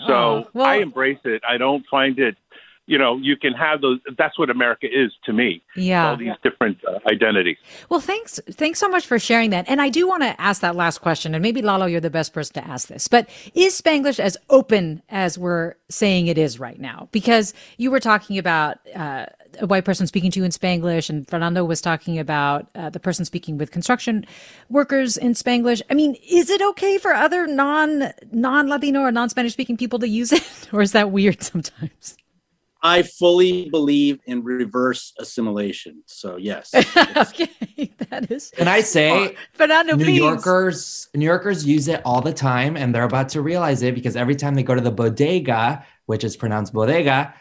So 0.07 0.13
Oh, 0.13 0.47
well- 0.53 0.65
I 0.65 0.75
embrace 0.77 1.19
it. 1.25 1.43
I 1.47 1.57
don't 1.57 1.85
find 1.87 2.17
it. 2.17 2.37
You 2.91 2.97
know, 2.97 3.15
you 3.15 3.37
can 3.37 3.53
have 3.53 3.79
those. 3.79 3.99
That's 4.17 4.37
what 4.37 4.49
America 4.49 4.85
is 4.85 5.13
to 5.23 5.31
me. 5.31 5.63
Yeah. 5.77 6.09
all 6.09 6.17
these 6.17 6.33
different 6.43 6.77
uh, 6.85 6.99
identities. 7.09 7.55
Well, 7.87 8.01
thanks. 8.01 8.37
Thanks 8.49 8.79
so 8.79 8.89
much 8.89 9.05
for 9.05 9.17
sharing 9.17 9.51
that. 9.51 9.63
And 9.69 9.81
I 9.81 9.87
do 9.87 10.09
want 10.09 10.23
to 10.23 10.39
ask 10.41 10.59
that 10.61 10.75
last 10.75 10.97
question. 10.97 11.33
And 11.33 11.41
maybe 11.41 11.61
Lalo, 11.61 11.85
you're 11.85 12.01
the 12.01 12.09
best 12.09 12.33
person 12.33 12.55
to 12.55 12.67
ask 12.67 12.89
this. 12.89 13.07
But 13.07 13.29
is 13.53 13.79
Spanglish 13.81 14.19
as 14.19 14.35
open 14.49 15.01
as 15.07 15.37
we're 15.37 15.75
saying 15.87 16.27
it 16.27 16.37
is 16.37 16.59
right 16.59 16.81
now? 16.81 17.07
Because 17.13 17.53
you 17.77 17.91
were 17.91 18.01
talking 18.01 18.37
about 18.37 18.79
uh, 18.93 19.27
a 19.59 19.67
white 19.67 19.85
person 19.85 20.05
speaking 20.05 20.31
to 20.31 20.39
you 20.39 20.45
in 20.45 20.51
Spanglish, 20.51 21.09
and 21.09 21.25
Fernando 21.27 21.63
was 21.63 21.79
talking 21.79 22.19
about 22.19 22.67
uh, 22.75 22.89
the 22.89 22.99
person 22.99 23.23
speaking 23.23 23.57
with 23.57 23.71
construction 23.71 24.25
workers 24.69 25.15
in 25.15 25.33
Spanglish. 25.33 25.81
I 25.89 25.93
mean, 25.93 26.17
is 26.29 26.49
it 26.49 26.61
okay 26.61 26.97
for 26.97 27.13
other 27.13 27.47
non 27.47 28.11
non 28.31 28.67
Latino 28.67 29.01
or 29.01 29.11
non 29.11 29.29
Spanish 29.29 29.53
speaking 29.53 29.77
people 29.77 29.99
to 29.99 30.09
use 30.09 30.33
it, 30.33 30.69
or 30.73 30.81
is 30.81 30.91
that 30.91 31.11
weird 31.11 31.41
sometimes? 31.41 32.17
I 32.84 33.03
fully 33.03 33.69
believe 33.69 34.19
in 34.25 34.43
reverse 34.43 35.13
assimilation. 35.19 36.01
So 36.07 36.38
yes, 36.38 36.73
okay, 36.75 37.49
that 38.09 38.32
is. 38.32 38.51
Can 38.55 38.67
I 38.67 38.82
say, 38.82 39.36
Fernando, 39.53 39.95
New 39.95 40.05
please. 40.05 40.17
Yorkers, 40.17 41.09
New 41.13 41.25
Yorkers 41.25 41.65
use 41.65 41.88
it 41.88 42.01
all 42.05 42.21
the 42.21 42.34
time, 42.34 42.75
and 42.75 42.93
they're 42.93 43.03
about 43.03 43.29
to 43.29 43.41
realize 43.41 43.84
it 43.84 43.93
because 43.93 44.15
every 44.15 44.36
time 44.36 44.55
they 44.55 44.63
go 44.63 44.73
to 44.73 44.82
the 44.82 44.91
bodega, 44.91 45.86
which 46.07 46.23
is 46.23 46.36
pronounced 46.36 46.73
bodega, 46.73 47.34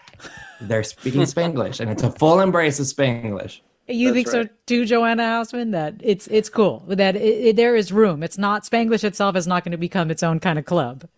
they're 0.60 0.82
speaking 0.82 1.22
Spanglish, 1.34 1.80
and 1.80 1.90
it's 1.90 2.02
a 2.02 2.10
full 2.10 2.40
embrace 2.40 2.78
of 2.78 2.86
Spanglish. 2.86 3.60
You 3.88 4.12
think 4.12 4.28
so 4.28 4.48
too, 4.66 4.84
Joanna 4.84 5.22
Hausmann? 5.22 5.72
That 5.72 5.94
it's 6.00 6.26
it's 6.28 6.48
cool 6.48 6.84
that 6.88 7.16
it, 7.16 7.20
it, 7.20 7.56
there 7.56 7.74
is 7.74 7.92
room. 7.92 8.22
It's 8.22 8.38
not 8.38 8.64
Spanglish 8.64 9.04
itself 9.04 9.36
is 9.36 9.46
not 9.46 9.64
going 9.64 9.72
to 9.72 9.78
become 9.78 10.10
its 10.10 10.22
own 10.22 10.38
kind 10.38 10.58
of 10.58 10.64
club. 10.64 11.08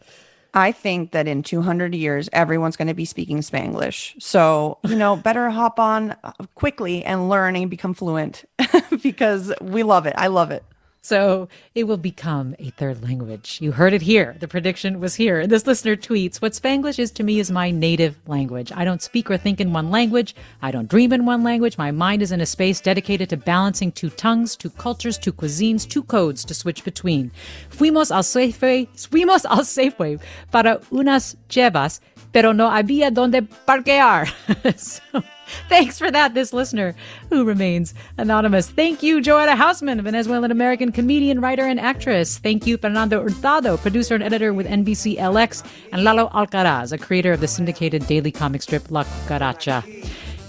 I 0.55 0.73
think 0.73 1.13
that 1.13 1.27
in 1.27 1.43
200 1.43 1.95
years, 1.95 2.29
everyone's 2.33 2.77
going 2.77 2.89
to 2.89 2.95
be 2.95 3.07
speaking 3.07 3.39
Spanglish. 3.39 4.21
So, 4.23 4.79
you 4.85 4.97
know, 4.97 5.17
better 5.17 5.49
hop 5.49 5.81
on 5.81 6.15
uh, 6.23 6.33
quickly 6.55 7.05
and 7.05 7.29
learn 7.29 7.57
and 7.57 7.71
become 7.71 7.95
fluent 7.95 8.45
because 9.03 9.53
we 9.63 9.83
love 9.83 10.05
it. 10.07 10.15
I 10.17 10.27
love 10.27 10.51
it. 10.51 10.65
So 11.05 11.49
it 11.75 11.89
will 11.89 11.97
become 11.97 12.55
a 12.61 12.71
third 12.71 13.03
language. 13.03 13.59
You 13.61 13.73
heard 13.73 13.93
it 13.93 14.03
here. 14.03 14.37
The 14.39 14.47
prediction 14.47 15.01
was 15.01 15.17
here. 15.17 15.49
This 15.49 15.67
listener 15.67 15.97
tweets, 15.97 16.41
What 16.41 16.53
Spanglish 16.53 17.01
is 17.01 17.11
to 17.13 17.25
me 17.25 17.41
is 17.41 17.51
my 17.51 17.73
native 17.73 18.17
language. 18.29 18.71
I 18.73 18.85
don't 18.85 19.03
speak 19.03 19.29
or 19.29 19.37
think 19.37 19.61
in 19.61 19.73
one 19.73 19.91
language. 19.91 20.37
I 20.63 20.71
don't 20.71 20.89
dream 20.89 21.13
in 21.13 21.27
one 21.27 21.43
language. 21.43 21.77
My 21.77 21.91
mind 21.91 22.23
is 22.23 22.31
in 22.31 22.41
a 22.41 22.47
space 22.47 22.81
dedicated 22.81 23.31
to 23.31 23.37
balancing 23.37 23.91
two 23.91 24.11
tongues, 24.11 24.55
two 24.55 24.71
cultures, 24.71 25.19
two 25.19 25.33
cuisines, 25.33 25.89
two 25.89 26.05
codes 26.05 26.45
to 26.45 26.55
switch 26.55 26.85
between. 26.85 27.33
Fuimos 27.69 28.15
al 28.15 28.23
Safeway, 28.23 28.87
fuimos 28.95 29.45
al 29.45 29.65
Safeway 29.65 30.21
para 30.53 30.81
unas 30.93 31.35
chevas, 31.49 31.99
pero 32.33 32.53
no 32.53 32.71
había 32.71 33.13
donde 33.13 33.43
parquear. 33.43 34.27
so, 34.77 35.23
Thanks 35.69 35.99
for 35.99 36.11
that, 36.11 36.35
this 36.35 36.53
listener 36.53 36.95
who 37.31 37.45
remains 37.45 37.95
anonymous. 38.19 38.71
Thank 38.71 39.03
you, 39.03 39.21
Joanna 39.21 39.57
Hausmann, 39.57 40.01
Venezuelan 40.01 40.51
American 40.51 40.93
comedian, 40.93 41.41
writer, 41.41 41.65
and 41.65 41.81
actress. 41.81 42.39
Thank 42.39 42.67
you, 42.67 42.77
Fernando 42.77 43.23
Hurtado, 43.23 43.77
producer 43.77 44.15
and 44.15 44.25
editor 44.25 44.53
with 44.53 44.67
NBC 44.67 45.19
LX, 45.19 45.65
and 45.93 46.05
Lalo 46.05 46.29
Alcaraz, 46.31 46.93
a 46.93 46.99
creator 46.99 47.33
of 47.33 47.41
the 47.41 47.49
syndicated 47.49 48.07
daily 48.07 48.33
comic 48.33 48.63
strip 48.63 48.91
La 48.91 49.05
Cucaracha. 49.05 49.85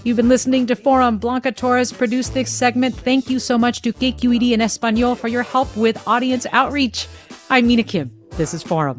You've 0.04 0.18
been 0.18 0.28
listening 0.28 0.66
to 0.66 0.76
Forum. 0.76 1.16
Blanca 1.16 1.50
Torres 1.50 1.90
produced 1.90 2.34
this 2.34 2.52
segment. 2.52 2.94
Thank 2.94 3.30
you 3.30 3.38
so 3.38 3.56
much 3.56 3.80
to 3.82 3.92
KQED 3.92 4.52
in 4.52 4.60
Espanol 4.60 5.14
for 5.14 5.28
your 5.28 5.42
help 5.42 5.74
with 5.76 6.06
audience 6.06 6.46
outreach. 6.52 7.08
I'm 7.48 7.66
Mina 7.66 7.84
Kim. 7.84 8.10
This 8.32 8.52
is 8.52 8.62
Forum. 8.62 8.98